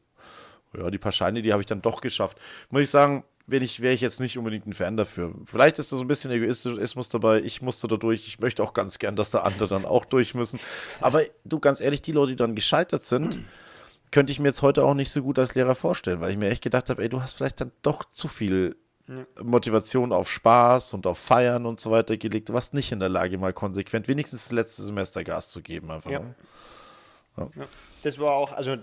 ja, 0.77 0.91
die 0.91 0.99
paar 0.99 1.13
Scheine, 1.13 1.43
die 1.43 1.53
habe 1.53 1.63
ich 1.63 1.67
dann 1.67 1.83
doch 1.83 2.01
geschafft. 2.01 2.39
Muss 2.71 2.83
ich 2.83 2.91
sagen, 2.91 3.25
wäre 3.47 3.65
ich, 3.65 3.81
wär 3.83 3.93
ich 3.93 4.01
jetzt 4.01 4.21
nicht 4.21 4.39
unbedingt 4.39 4.67
ein 4.67 4.73
Fan 4.73 4.97
dafür. 4.97 5.35
Vielleicht 5.45 5.79
ist 5.79 5.93
da 5.93 5.97
so 5.97 6.05
ein 6.05 6.09
bisschen 6.09 6.31
Egoismus 6.31 7.09
dabei. 7.09 7.41
Ich 7.41 7.61
musste 7.63 7.89
da 7.89 7.97
durch. 7.97 8.27
Ich 8.27 8.39
möchte 8.39 8.63
auch 8.63 8.73
ganz 8.73 8.99
gern, 8.99 9.17
dass 9.17 9.31
da 9.31 9.41
andere 9.41 9.69
dann 9.69 9.85
auch 9.85 10.05
durch 10.05 10.35
müssen. 10.35 10.61
Aber 11.01 11.23
du, 11.45 11.59
ganz 11.59 11.81
ehrlich, 11.81 12.03
die 12.03 12.13
Leute, 12.13 12.33
die 12.33 12.37
dann 12.37 12.55
gescheitert 12.55 13.05
sind, 13.05 13.45
könnte 14.11 14.33
ich 14.33 14.41
mir 14.41 14.49
jetzt 14.49 14.63
heute 14.63 14.85
auch 14.85 14.95
nicht 14.95 15.11
so 15.11 15.23
gut 15.23 15.39
als 15.39 15.55
Lehrer 15.55 15.75
vorstellen, 15.75 16.21
weil 16.21 16.31
ich 16.31 16.39
mir 16.39 16.51
echt 16.51 16.63
gedacht 16.63 16.91
habe, 16.91 17.03
ey, 17.03 17.09
du 17.09 17.23
hast 17.23 17.35
vielleicht 17.35 17.61
dann 17.61 17.73
doch 17.83 18.05
zu 18.05 18.29
viel 18.29 18.77
Motivation 19.43 20.13
auf 20.13 20.31
Spaß 20.31 20.95
und 20.95 21.07
auf 21.07 21.19
Feiern 21.19 21.67
und 21.67 21.81
so 21.81 21.91
weiter 21.91 22.17
gelegt. 22.17 22.49
Du 22.49 22.53
warst 22.55 22.75
nicht 22.75 22.93
in 22.93 23.01
der 23.01 23.09
Lage, 23.09 23.39
mal 23.39 23.53
konsequent 23.53 24.09
wenigstens 24.09 24.45
das 24.45 24.53
letzte 24.53 24.83
Semester 24.83 25.25
Gas 25.25 25.51
zu 25.51 25.63
geben. 25.63 25.91
Einfach, 25.91 26.11
Ja. 26.11 26.21
ne? 26.21 26.35
Ja, 27.37 27.49
das 28.03 28.19
war 28.19 28.33
auch, 28.33 28.53
also 28.53 28.77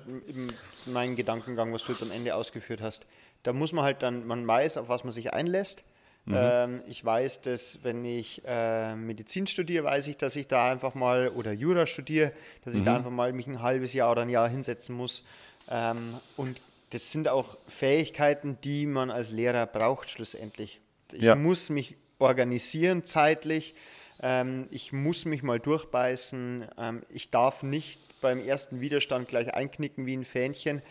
mein 0.86 1.16
Gedankengang, 1.16 1.74
was 1.74 1.84
du 1.84 1.92
jetzt 1.92 2.02
am 2.02 2.12
Ende 2.12 2.34
ausgeführt 2.36 2.82
hast. 2.82 3.06
Da 3.44 3.54
muss 3.54 3.72
man 3.74 3.84
halt 3.84 4.02
dann, 4.04 4.26
man 4.26 4.48
weiß, 4.48 4.78
auf 4.78 4.90
was 4.90 5.04
man 5.04 5.12
sich 5.12 5.34
einlässt. 5.34 5.84
Ähm, 6.30 6.82
ich 6.88 7.06
weiß, 7.06 7.42
dass 7.42 7.80
wenn 7.84 8.04
ich 8.04 8.42
äh, 8.46 8.96
Medizin 8.96 9.48
studiere, 9.48 9.86
weiß 9.86 10.08
ich, 10.08 10.18
dass 10.18 10.36
ich 10.36 10.48
da 10.48 10.70
einfach 10.70 10.94
mal, 10.94 11.30
oder 11.30 11.54
Jura 11.54 11.86
studiere, 11.86 12.34
dass 12.66 12.74
ich 12.74 12.84
da 12.84 12.98
einfach 12.98 13.12
mal 13.12 13.32
mich 13.32 13.48
ein 13.48 13.62
halbes 13.62 13.94
Jahr 13.94 14.12
oder 14.12 14.24
ein 14.24 14.30
Jahr 14.30 14.50
hinsetzen 14.50 14.94
muss. 14.94 15.24
Ähm, 15.70 16.16
und 16.36 16.60
das 16.92 17.12
sind 17.12 17.28
auch 17.28 17.58
Fähigkeiten, 17.68 18.58
die 18.64 18.86
man 18.86 19.12
als 19.12 19.32
Lehrer 19.32 19.66
braucht 19.66 20.10
schlussendlich. 20.10 20.80
Ich 21.14 21.22
Ja. 21.22 21.36
muss 21.36 21.70
mich 21.70 21.98
organisieren 22.20 23.04
zeitlich. 23.04 23.76
Ähm, 24.22 24.68
ich 24.72 24.94
muss 24.94 25.26
mich 25.26 25.44
mal 25.44 25.60
durchbeißen. 25.60 26.68
Ähm, 26.78 27.04
ich 27.10 27.30
darf 27.30 27.62
nicht 27.64 28.00
beim 28.22 28.40
ersten 28.40 28.82
Widerstand 28.82 29.28
gleich 29.28 29.54
einknicken 29.54 30.06
wie 30.06 30.16
ein 30.18 30.26
Fähnchen. 30.26 30.82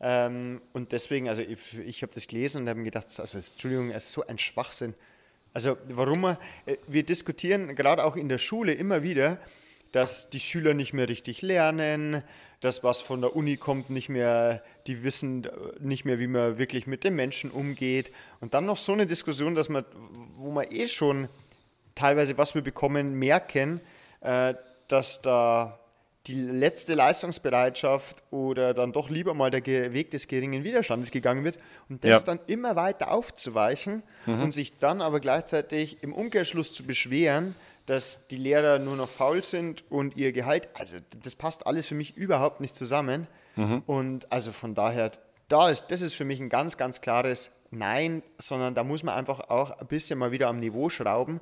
Ähm, 0.00 0.60
und 0.72 0.90
deswegen, 0.92 1.28
also 1.28 1.42
ich, 1.42 1.78
ich 1.78 2.02
habe 2.02 2.12
das 2.12 2.26
gelesen 2.26 2.62
und 2.62 2.68
habe 2.68 2.78
mir 2.80 2.86
gedacht, 2.86 3.06
also 3.20 3.38
Entschuldigung, 3.38 3.90
es 3.90 4.04
ist 4.06 4.12
so 4.12 4.26
ein 4.26 4.38
Schwachsinn. 4.38 4.94
Also 5.54 5.76
warum 5.90 6.22
wir, 6.22 6.38
äh, 6.66 6.76
wir 6.88 7.04
diskutieren 7.04 7.76
gerade 7.76 8.04
auch 8.04 8.16
in 8.16 8.28
der 8.28 8.38
Schule 8.38 8.72
immer 8.72 9.02
wieder, 9.02 9.38
dass 9.92 10.30
die 10.30 10.40
Schüler 10.40 10.74
nicht 10.74 10.92
mehr 10.92 11.08
richtig 11.08 11.42
lernen, 11.42 12.22
dass 12.60 12.84
was 12.84 13.00
von 13.00 13.20
der 13.20 13.34
Uni 13.34 13.56
kommt, 13.56 13.90
nicht 13.90 14.08
mehr, 14.08 14.62
die 14.86 15.02
wissen 15.02 15.44
äh, 15.44 15.48
nicht 15.80 16.04
mehr, 16.04 16.18
wie 16.18 16.26
man 16.28 16.58
wirklich 16.58 16.86
mit 16.86 17.04
den 17.04 17.14
Menschen 17.14 17.50
umgeht. 17.50 18.12
Und 18.40 18.54
dann 18.54 18.66
noch 18.66 18.76
so 18.76 18.92
eine 18.92 19.06
Diskussion, 19.06 19.54
dass 19.54 19.68
man, 19.68 19.84
wo 20.36 20.50
man 20.50 20.66
eh 20.70 20.88
schon 20.88 21.28
teilweise, 21.94 22.38
was 22.38 22.54
wir 22.54 22.62
bekommen, 22.62 23.14
merken, 23.18 23.80
äh, 24.20 24.54
dass 24.88 25.22
da 25.22 25.78
die 26.28 26.40
letzte 26.40 26.94
Leistungsbereitschaft 26.94 28.22
oder 28.30 28.74
dann 28.74 28.92
doch 28.92 29.10
lieber 29.10 29.34
mal 29.34 29.50
der 29.50 29.64
Weg 29.92 30.12
des 30.12 30.28
geringen 30.28 30.62
Widerstandes 30.62 31.10
gegangen 31.10 31.42
wird 31.42 31.58
und 31.88 32.04
das 32.04 32.20
Ja. 32.20 32.26
dann 32.26 32.38
immer 32.46 32.76
weiter 32.76 33.10
aufzuweichen 33.10 34.04
und 34.26 34.52
sich 34.52 34.78
dann 34.78 35.02
aber 35.02 35.18
gleichzeitig 35.18 36.00
im 36.02 36.12
Umkehrschluss 36.12 36.74
zu 36.74 36.84
beschweren, 36.84 37.56
dass 37.86 38.26
die 38.28 38.36
Lehrer 38.36 38.78
nur 38.78 38.96
noch 38.96 39.08
faul 39.08 39.42
sind 39.42 39.84
und 39.90 40.16
ihr 40.16 40.32
Gehalt, 40.32 40.68
also 40.74 40.96
das 41.22 41.34
passt 41.34 41.66
alles 41.66 41.86
für 41.86 41.94
mich 41.94 42.16
überhaupt 42.16 42.60
nicht 42.60 42.76
zusammen. 42.76 43.26
Und 43.86 44.32
also 44.32 44.52
von 44.52 44.74
daher, 44.74 45.12
da 45.48 45.68
ist, 45.68 45.88
das 45.88 46.00
ist 46.00 46.14
für 46.14 46.24
mich 46.24 46.40
ein 46.40 46.48
ganz, 46.48 46.76
ganz 46.76 47.00
klares 47.00 47.62
Nein, 47.70 48.22
sondern 48.38 48.74
da 48.74 48.84
muss 48.84 49.02
man 49.02 49.14
einfach 49.14 49.40
auch 49.50 49.70
ein 49.70 49.86
bisschen 49.86 50.18
mal 50.18 50.30
wieder 50.30 50.48
am 50.48 50.58
Niveau 50.58 50.88
schrauben, 50.88 51.40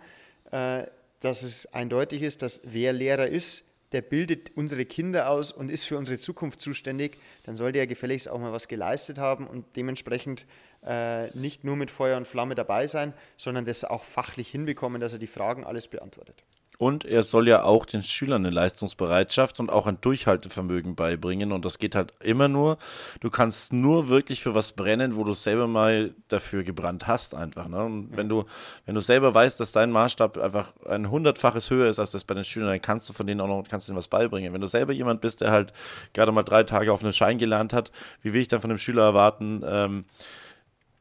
äh, 0.51 0.85
dass 1.21 1.43
es 1.43 1.73
eindeutig 1.73 2.23
ist, 2.23 2.43
dass 2.43 2.61
wer 2.65 2.93
Lehrer 2.93 3.27
ist, 3.27 3.65
der 3.93 4.03
bildet 4.03 4.53
unsere 4.57 4.85
Kinder 4.85 5.31
aus 5.31 5.53
und 5.53 5.71
ist 5.71 5.85
für 5.85 5.99
unsere 5.99 6.19
Zukunft 6.19 6.61
zuständig, 6.61 7.19
dann 7.45 7.57
sollte 7.57 7.79
er 7.79 7.87
gefälligst 7.87 8.29
auch 8.29 8.39
mal 8.39 8.53
was 8.53 8.69
geleistet 8.69 9.19
haben 9.19 9.47
und 9.47 9.65
dementsprechend 9.77 10.47
äh, 10.85 11.37
nicht 11.37 11.65
nur 11.65 11.77
mit 11.77 11.91
Feuer 11.91 12.17
und 12.17 12.27
Flamme 12.27 12.55
dabei 12.55 12.87
sein, 12.87 13.13
sondern 13.37 13.65
das 13.65 13.85
auch 13.85 14.05
fachlich 14.05 14.49
hinbekommen, 14.49 15.01
dass 15.01 15.13
er 15.13 15.19
die 15.19 15.27
Fragen 15.27 15.65
alles 15.65 15.89
beantwortet. 15.89 16.43
Und 16.81 17.05
er 17.05 17.25
soll 17.25 17.47
ja 17.47 17.63
auch 17.63 17.85
den 17.85 18.03
Schülern 18.03 18.47
eine 18.47 18.55
Leistungsbereitschaft 18.55 19.61
und 19.61 19.69
auch 19.69 19.87
ein 19.87 20.01
Durchhaltevermögen 20.01 20.95
beibringen. 20.95 21.53
Und 21.53 21.67
das 21.67 21.79
geht 21.79 21.95
halt 21.95 22.15
immer 22.23 22.49
nur, 22.49 22.79
du 23.21 23.29
kannst 23.29 23.75
nur 23.75 24.09
wirklich 24.09 24.43
für 24.43 24.55
was 24.55 24.73
brennen, 24.73 25.15
wo 25.15 25.23
du 25.25 25.35
selber 25.35 25.67
mal 25.67 26.15
dafür 26.29 26.65
gebrannt 26.65 27.07
hast, 27.07 27.35
einfach. 27.35 27.69
Ne? 27.69 27.85
Und 27.85 28.17
wenn 28.17 28.31
du, 28.31 28.45
wenn 28.87 28.95
du 28.95 29.03
selber 29.03 29.35
weißt, 29.35 29.61
dass 29.61 29.73
dein 29.73 29.91
Maßstab 29.91 30.39
einfach 30.39 30.73
ein 30.89 31.11
hundertfaches 31.11 31.69
höher 31.69 31.91
ist 31.91 31.99
als 31.99 32.13
das 32.13 32.25
bei 32.25 32.33
den 32.33 32.45
Schülern, 32.45 32.71
dann 32.71 32.81
kannst 32.81 33.07
du 33.11 33.13
von 33.13 33.27
denen 33.27 33.43
auch 33.43 33.47
noch, 33.47 33.63
kannst 33.69 33.87
denen 33.89 33.99
was 33.99 34.09
beibringen. 34.09 34.55
Wenn 34.55 34.63
du 34.63 34.67
selber 34.67 34.95
jemand 34.95 35.21
bist, 35.21 35.43
der 35.43 35.51
halt 35.51 35.75
gerade 36.15 36.33
mal 36.33 36.45
drei 36.45 36.63
Tage 36.63 36.95
auf 36.95 37.03
einen 37.03 37.13
Schein 37.13 37.37
gelernt 37.37 37.75
hat, 37.75 37.93
wie 38.23 38.33
will 38.33 38.41
ich 38.41 38.49
dann 38.49 38.63
von 38.63 38.71
dem 38.71 38.79
Schüler 38.79 39.03
erwarten, 39.03 39.63
ähm, 39.67 40.07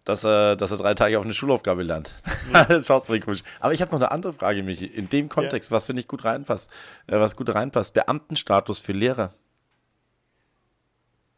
dass 0.10 0.26
er, 0.26 0.55
dass 0.55 0.72
er 0.72 0.78
drei 0.78 0.95
Tage 0.95 1.20
auf 1.20 1.24
eine 1.24 1.34
Schulaufgabe 1.34 1.84
lernt. 1.84 2.12
das 2.68 2.88
schaust 2.88 3.10
du 3.10 3.20
komisch. 3.20 3.43
Aber 3.60 3.74
ich 3.74 3.82
habe 3.82 3.91
noch 3.91 3.99
eine 3.99 4.12
andere 4.12 4.34
Frage, 4.34 4.64
Michi. 4.64 4.86
In 4.86 5.07
dem 5.07 5.30
Kontext, 5.30 5.70
was 5.72 5.86
finde 5.86 6.01
ich 6.01 6.07
gut 6.07 6.26
reinpasst, 6.26 6.72
äh, 7.05 7.20
was 7.20 7.36
gut 7.36 7.53
reinpasst, 7.53 7.93
Beamtenstatus 7.93 8.80
für 8.80 8.93
Lehrer. 8.93 9.36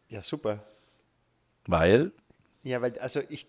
Ja, 0.07 0.21
super. 0.21 0.63
Weil 1.67 2.13
Ja, 2.63 2.81
weil, 2.81 2.97
also 2.99 3.21
ich, 3.27 3.45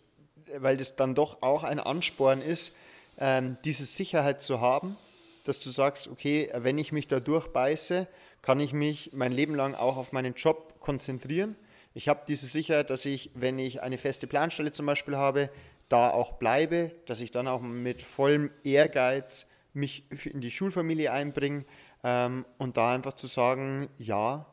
weil 0.56 0.76
das 0.76 0.96
dann 0.96 1.14
doch 1.14 1.40
auch 1.42 1.62
ein 1.62 1.78
Ansporn 1.78 2.42
ist, 2.42 2.74
ähm, 3.18 3.56
diese 3.64 3.84
Sicherheit 3.84 4.42
zu 4.42 4.60
haben, 4.60 4.96
dass 5.44 5.60
du 5.60 5.70
sagst, 5.70 6.08
okay, 6.08 6.50
wenn 6.52 6.78
ich 6.78 6.90
mich 6.90 7.06
da 7.06 7.20
durchbeiße, 7.20 8.08
kann 8.42 8.58
ich 8.58 8.72
mich 8.72 9.10
mein 9.12 9.30
Leben 9.30 9.54
lang 9.54 9.74
auch 9.74 9.96
auf 9.96 10.10
meinen 10.10 10.34
Job 10.34 10.80
konzentrieren. 10.80 11.54
Ich 11.94 12.08
habe 12.08 12.22
diese 12.26 12.46
Sicherheit, 12.46 12.90
dass 12.90 13.04
ich, 13.04 13.30
wenn 13.34 13.58
ich 13.58 13.82
eine 13.82 13.98
feste 13.98 14.26
Planstelle 14.26 14.72
zum 14.72 14.86
Beispiel 14.86 15.16
habe, 15.16 15.50
da 15.88 16.10
auch 16.10 16.32
bleibe, 16.32 16.92
dass 17.06 17.20
ich 17.20 17.30
dann 17.30 17.46
auch 17.46 17.60
mit 17.60 18.02
vollem 18.02 18.50
Ehrgeiz 18.64 19.46
mich 19.74 20.04
in 20.26 20.40
die 20.40 20.50
Schulfamilie 20.50 21.12
einbringe 21.12 21.64
ähm, 22.02 22.46
und 22.58 22.76
da 22.76 22.94
einfach 22.94 23.14
zu 23.14 23.26
sagen, 23.26 23.88
ja, 23.98 24.46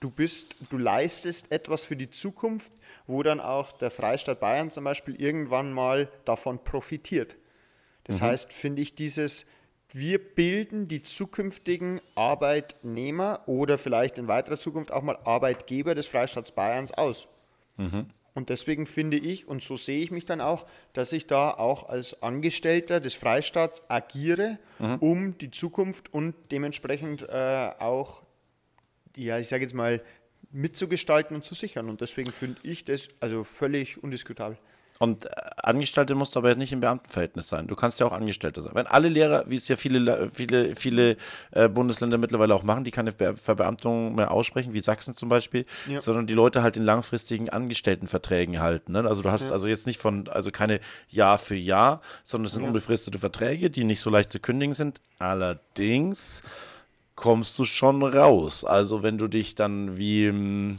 du 0.00 0.10
bist, 0.10 0.56
du 0.70 0.78
leistest 0.78 1.50
etwas 1.50 1.84
für 1.84 1.96
die 1.96 2.10
Zukunft, 2.10 2.72
wo 3.06 3.22
dann 3.22 3.40
auch 3.40 3.72
der 3.72 3.90
Freistaat 3.90 4.40
Bayern 4.40 4.70
zum 4.70 4.84
Beispiel 4.84 5.20
irgendwann 5.20 5.72
mal 5.72 6.10
davon 6.24 6.62
profitiert. 6.62 7.36
Das 8.04 8.20
mhm. 8.20 8.24
heißt, 8.24 8.52
finde 8.52 8.82
ich 8.82 8.94
dieses, 8.94 9.46
wir 9.98 10.18
bilden 10.18 10.88
die 10.88 11.02
zukünftigen 11.02 12.02
Arbeitnehmer 12.16 13.40
oder 13.46 13.78
vielleicht 13.78 14.18
in 14.18 14.28
weiterer 14.28 14.58
Zukunft 14.58 14.92
auch 14.92 15.00
mal 15.00 15.16
Arbeitgeber 15.24 15.94
des 15.94 16.06
Freistaats 16.06 16.52
Bayerns 16.52 16.92
aus. 16.92 17.28
Mhm. 17.78 18.02
Und 18.34 18.50
deswegen 18.50 18.84
finde 18.84 19.16
ich, 19.16 19.48
und 19.48 19.62
so 19.62 19.78
sehe 19.78 20.02
ich 20.02 20.10
mich 20.10 20.26
dann 20.26 20.42
auch, 20.42 20.66
dass 20.92 21.14
ich 21.14 21.26
da 21.26 21.50
auch 21.50 21.88
als 21.88 22.22
Angestellter 22.22 23.00
des 23.00 23.14
Freistaats 23.14 23.88
agiere, 23.88 24.58
mhm. 24.78 24.96
um 24.96 25.38
die 25.38 25.50
Zukunft 25.50 26.12
und 26.12 26.34
dementsprechend 26.50 27.22
äh, 27.22 27.70
auch, 27.78 28.22
ja, 29.16 29.38
ich 29.38 29.48
sage 29.48 29.62
jetzt 29.62 29.74
mal, 29.74 30.02
mitzugestalten 30.52 31.34
und 31.34 31.46
zu 31.46 31.54
sichern. 31.54 31.88
Und 31.88 32.02
deswegen 32.02 32.32
finde 32.32 32.58
ich 32.64 32.84
das 32.84 33.08
also 33.20 33.44
völlig 33.44 34.02
undiskutabel. 34.04 34.58
Und 34.98 35.26
äh, 35.26 35.30
Angestellte 35.58 36.14
musst 36.14 36.34
du 36.34 36.38
aber 36.38 36.54
nicht 36.54 36.72
im 36.72 36.80
Beamtenverhältnis 36.80 37.48
sein. 37.48 37.66
Du 37.66 37.76
kannst 37.76 38.00
ja 38.00 38.06
auch 38.06 38.12
Angestellter 38.12 38.62
sein. 38.62 38.72
Wenn 38.74 38.86
alle 38.86 39.08
Lehrer, 39.08 39.44
wie 39.46 39.56
es 39.56 39.68
ja 39.68 39.76
viele, 39.76 40.30
viele, 40.30 40.74
viele 40.74 41.16
äh, 41.50 41.68
Bundesländer 41.68 42.18
mittlerweile 42.18 42.54
auch 42.54 42.62
machen, 42.62 42.84
die 42.84 42.90
keine 42.90 43.12
Verbeamtung 43.12 44.14
mehr 44.14 44.30
aussprechen, 44.30 44.72
wie 44.72 44.80
Sachsen 44.80 45.14
zum 45.14 45.28
Beispiel, 45.28 45.66
ja. 45.88 46.00
sondern 46.00 46.26
die 46.26 46.34
Leute 46.34 46.62
halt 46.62 46.76
in 46.76 46.84
langfristigen 46.84 47.50
Angestelltenverträgen 47.50 48.60
halten. 48.60 48.92
Ne? 48.92 49.04
Also 49.06 49.22
du 49.22 49.30
hast 49.30 49.48
ja. 49.48 49.50
also 49.50 49.68
jetzt 49.68 49.86
nicht 49.86 50.00
von, 50.00 50.28
also 50.28 50.50
keine 50.50 50.80
Jahr 51.08 51.38
für 51.38 51.56
Jahr, 51.56 52.00
sondern 52.24 52.46
es 52.46 52.52
sind 52.52 52.62
ja. 52.62 52.68
unbefristete 52.68 53.18
Verträge, 53.18 53.70
die 53.70 53.84
nicht 53.84 54.00
so 54.00 54.10
leicht 54.10 54.30
zu 54.30 54.40
kündigen 54.40 54.74
sind. 54.74 55.00
Allerdings 55.18 56.42
kommst 57.16 57.58
du 57.58 57.64
schon 57.64 58.02
raus. 58.02 58.64
Also 58.64 59.02
wenn 59.02 59.18
du 59.18 59.28
dich 59.28 59.54
dann 59.54 59.96
wie 59.96 60.28
hm, 60.28 60.78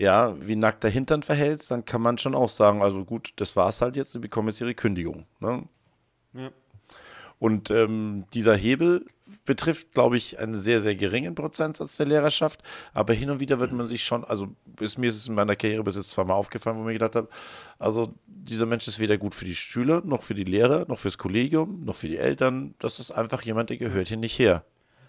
ja, 0.00 0.34
wie 0.40 0.56
nackter 0.56 0.88
Hintern 0.88 1.22
verhältst, 1.22 1.70
dann 1.70 1.84
kann 1.84 2.00
man 2.00 2.16
schon 2.16 2.34
auch 2.34 2.48
sagen, 2.48 2.82
also 2.82 3.04
gut, 3.04 3.34
das 3.36 3.54
war's 3.54 3.82
halt 3.82 3.96
jetzt, 3.96 4.12
sie 4.12 4.18
bekommen 4.18 4.48
jetzt 4.48 4.60
ihre 4.60 4.74
Kündigung. 4.74 5.26
Ne? 5.40 5.64
Ja. 6.32 6.50
Und 7.38 7.70
ähm, 7.70 8.24
dieser 8.32 8.56
Hebel 8.56 9.04
betrifft, 9.44 9.92
glaube 9.92 10.16
ich, 10.16 10.38
einen 10.38 10.54
sehr, 10.54 10.80
sehr 10.80 10.94
geringen 10.94 11.34
Prozentsatz 11.34 11.98
der 11.98 12.06
Lehrerschaft. 12.06 12.62
Aber 12.94 13.12
hin 13.12 13.28
und 13.28 13.40
wieder 13.40 13.60
wird 13.60 13.72
man 13.72 13.86
sich 13.86 14.02
schon, 14.02 14.24
also 14.24 14.48
ist, 14.80 14.96
mir 14.96 15.08
ist 15.08 15.16
es 15.16 15.28
in 15.28 15.34
meiner 15.34 15.54
Karriere 15.54 15.84
bis 15.84 15.96
jetzt 15.96 16.10
zweimal 16.10 16.36
aufgefallen, 16.36 16.76
wo 16.76 16.80
ich 16.80 16.86
mir 16.86 16.92
gedacht 16.94 17.16
habe, 17.16 17.28
also 17.78 18.14
dieser 18.26 18.66
Mensch 18.66 18.88
ist 18.88 19.00
weder 19.00 19.18
gut 19.18 19.34
für 19.34 19.44
die 19.44 19.54
Schüler, 19.54 20.02
noch 20.02 20.22
für 20.22 20.34
die 20.34 20.44
Lehrer, 20.44 20.86
noch 20.88 20.98
fürs 20.98 21.18
Kollegium, 21.18 21.84
noch 21.84 21.96
für 21.96 22.08
die 22.08 22.16
Eltern. 22.16 22.74
Das 22.78 23.00
ist 23.00 23.10
einfach 23.10 23.42
jemand, 23.42 23.68
der 23.68 23.76
gehört 23.76 24.08
hier 24.08 24.16
nicht 24.16 24.38
her. 24.38 24.64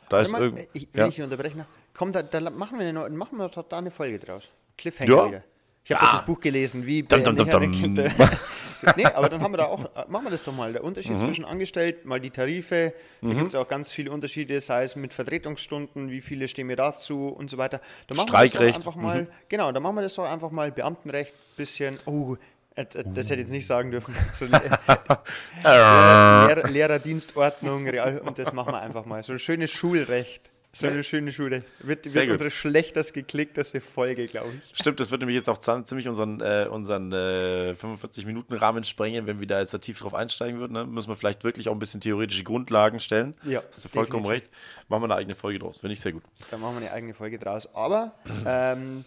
Da 0.10 0.20
ist 0.20 0.34
irgend, 0.34 0.68
ich, 0.74 0.90
ja. 0.94 1.08
ich 1.08 1.22
unterbreche 1.22 1.66
Komm, 1.94 2.12
da, 2.12 2.22
da, 2.24 2.50
machen, 2.50 2.80
wir 2.80 2.88
eine, 2.88 3.10
machen 3.10 3.38
wir 3.38 3.48
doch 3.48 3.64
da 3.64 3.78
eine 3.78 3.92
Folge 3.92 4.20
draus. 4.20 4.50
Cliffhanger. 4.78 5.32
Ja. 5.32 5.44
Ich 5.84 5.92
habe 5.92 6.04
ah. 6.04 6.12
das 6.14 6.26
Buch 6.26 6.40
gelesen, 6.40 6.86
wie 6.86 7.04
dum, 7.04 7.24
dum, 7.24 7.36
dum, 7.36 7.48
Nee, 8.96 9.06
aber 9.06 9.30
dann 9.30 9.42
haben 9.42 9.52
wir 9.52 9.58
da 9.58 9.66
auch, 9.66 9.80
machen 10.08 10.26
wir 10.26 10.32
das 10.32 10.44
doch 10.44 10.54
mal. 10.54 10.74
Der 10.74 10.84
Unterschied 10.84 11.14
mhm. 11.14 11.20
zwischen 11.20 11.46
Angestellt, 11.46 12.06
mal 12.06 12.20
die 12.20 12.32
Tarife, 12.32 12.94
da 13.22 13.28
mhm. 13.28 13.38
gibt 13.38 13.48
es 13.48 13.56
auch 13.56 13.68
ganz 13.68 13.92
viele 13.92 14.12
Unterschiede, 14.12 14.60
sei 14.60 14.84
es 14.84 14.96
mit 14.96 15.14
Vertretungsstunden, 15.14 16.10
wie 16.10 16.22
viele 16.22 16.48
stehen 16.48 16.68
mir 16.68 16.76
dazu 16.76 17.28
und 17.28 17.50
so 17.50 17.58
weiter. 17.58 17.82
Da 18.08 18.16
machen 18.16 18.30
Streikrecht. 18.30 18.60
Wir 18.60 18.68
das 18.68 18.76
einfach 18.78 18.96
mal, 18.96 19.24
mhm. 19.24 19.28
genau, 19.50 19.72
da 19.72 19.80
machen 19.80 19.96
wir 19.96 20.02
das 20.02 20.16
doch 20.16 20.26
einfach 20.26 20.52
mal 20.52 20.72
Beamtenrecht, 20.72 21.34
bisschen, 21.58 21.96
oh, 22.06 22.38
äh, 22.76 22.82
äh, 22.82 23.04
das 23.14 23.26
hätte 23.26 23.36
ich 23.36 23.40
jetzt 23.40 23.52
nicht 23.52 23.68
sagen 23.68 23.92
dürfen. 23.92 24.16
So, 24.34 24.46
äh, 24.46 24.50
Lehrer, 25.64 26.68
Lehrerdienstordnung, 26.70 27.88
Real, 27.88 28.20
und 28.20 28.38
das 28.38 28.54
machen 28.54 28.74
wir 28.74 28.82
einfach 28.82 29.06
mal. 29.06 29.22
So 29.24 29.34
ein 29.34 29.40
schönes 29.40 29.72
Schulrecht. 29.72 30.50
So 30.74 30.88
eine 30.88 31.04
schöne 31.04 31.34
Schule. 31.34 31.64
Wird, 31.80 32.14
wird 32.14 32.30
unsere 32.30 32.50
schlechtest 32.50 33.14
geklickteste 33.14 33.82
Folge, 33.82 34.26
glaube 34.28 34.54
ich. 34.58 34.78
Stimmt, 34.78 35.02
das 35.02 35.12
wird 35.12 35.20
nämlich 35.20 35.36
jetzt 35.36 35.50
auch 35.50 35.58
ziemlich 35.58 36.08
unseren, 36.08 36.40
äh, 36.40 36.68
unseren 36.70 37.12
äh, 37.12 37.76
45-Minuten-Rahmen 37.82 38.86
sprengen, 38.86 39.28
wenn 39.28 39.42
wir 39.42 39.48
da 39.48 39.60
jetzt 39.60 39.74
da 39.74 39.80
tief 39.80 40.00
drauf 40.00 40.14
einsteigen 40.14 40.60
würden. 40.60 40.72
Ne? 40.72 40.86
Müssen 40.86 41.10
wir 41.10 41.18
vielleicht 41.18 41.44
wirklich 41.44 41.68
auch 41.68 41.74
ein 41.74 41.80
bisschen 41.80 42.00
theoretische 42.00 42.46
Grundlagen 42.46 43.02
stellen. 43.02 43.36
Ja. 43.44 43.62
Hast 43.68 43.84
du 43.84 43.90
vollkommen 43.90 44.24
definitiv. 44.24 44.50
recht. 44.50 44.90
Machen 44.90 45.02
wir 45.02 45.06
eine 45.06 45.16
eigene 45.16 45.36
Folge 45.36 45.60
draus. 45.60 45.80
Finde 45.80 45.94
ich 45.94 46.00
sehr 46.00 46.14
gut. 46.14 46.24
Dann 46.52 46.62
machen 46.62 46.76
wir 46.76 46.82
eine 46.82 46.92
eigene 46.92 47.14
Folge 47.14 47.38
draus. 47.38 47.74
Aber 47.76 48.14
ähm, 48.46 49.04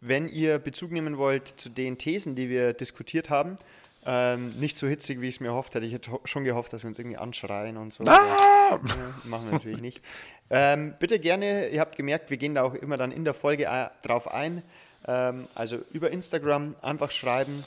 wenn 0.00 0.28
ihr 0.28 0.60
Bezug 0.60 0.92
nehmen 0.92 1.18
wollt 1.18 1.48
zu 1.56 1.70
den 1.70 1.98
Thesen, 1.98 2.36
die 2.36 2.48
wir 2.48 2.72
diskutiert 2.72 3.30
haben, 3.30 3.58
ähm, 4.06 4.58
nicht 4.58 4.78
so 4.78 4.86
hitzig, 4.86 5.20
wie 5.20 5.28
ich 5.28 5.34
es 5.34 5.40
mir 5.40 5.48
erhofft 5.48 5.74
hätte. 5.74 5.84
Ich 5.84 5.92
hätte 5.92 6.10
schon 6.24 6.44
gehofft, 6.44 6.72
dass 6.72 6.82
wir 6.82 6.88
uns 6.88 6.98
irgendwie 6.98 7.18
anschreien 7.18 7.76
und 7.76 7.92
so. 7.92 8.04
Ah! 8.04 8.36
Ja, 8.70 8.80
machen 9.24 9.46
wir 9.46 9.52
natürlich 9.52 9.82
nicht. 9.82 10.00
Ähm, 10.50 10.94
bitte 10.98 11.18
gerne, 11.20 11.68
ihr 11.68 11.80
habt 11.80 11.96
gemerkt, 11.96 12.30
wir 12.30 12.36
gehen 12.36 12.56
da 12.56 12.62
auch 12.62 12.74
immer 12.74 12.96
dann 12.96 13.12
in 13.12 13.24
der 13.24 13.34
Folge 13.34 13.66
äh, 13.66 13.86
drauf 14.02 14.28
ein. 14.28 14.62
Ähm, 15.06 15.46
also 15.54 15.78
über 15.92 16.10
Instagram 16.10 16.74
einfach 16.82 17.10
schreiben 17.10 17.62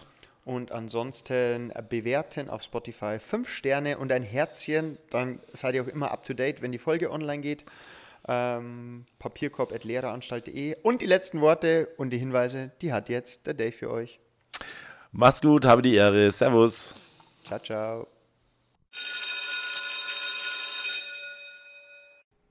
und 0.45 0.71
ansonsten 0.71 1.71
bewerten 1.89 2.49
auf 2.49 2.63
Spotify 2.63 3.17
fünf 3.19 3.49
Sterne 3.49 3.97
und 3.97 4.11
ein 4.11 4.23
Herzchen. 4.23 4.97
Dann 5.09 5.39
seid 5.53 5.75
ihr 5.75 5.83
auch 5.83 5.87
immer 5.87 6.11
up 6.11 6.25
to 6.25 6.33
date, 6.33 6.61
wenn 6.61 6.71
die 6.71 6.77
Folge 6.77 7.11
online 7.11 7.41
geht. 7.41 7.63
Ähm, 8.27 9.05
papierkorb.lehreranstalt.de 9.19 10.77
und 10.81 11.01
die 11.01 11.05
letzten 11.05 11.41
Worte 11.41 11.89
und 11.97 12.09
die 12.11 12.17
Hinweise, 12.17 12.71
die 12.81 12.93
hat 12.93 13.09
jetzt 13.09 13.47
der 13.47 13.53
Dave 13.53 13.73
für 13.73 13.89
euch. 13.89 14.19
Mach's 15.11 15.41
gut, 15.41 15.65
habe 15.65 15.81
die 15.81 15.95
Ehre. 15.95 16.31
Servus. 16.31 16.95
Ciao, 17.43 17.59
ciao. 17.59 18.12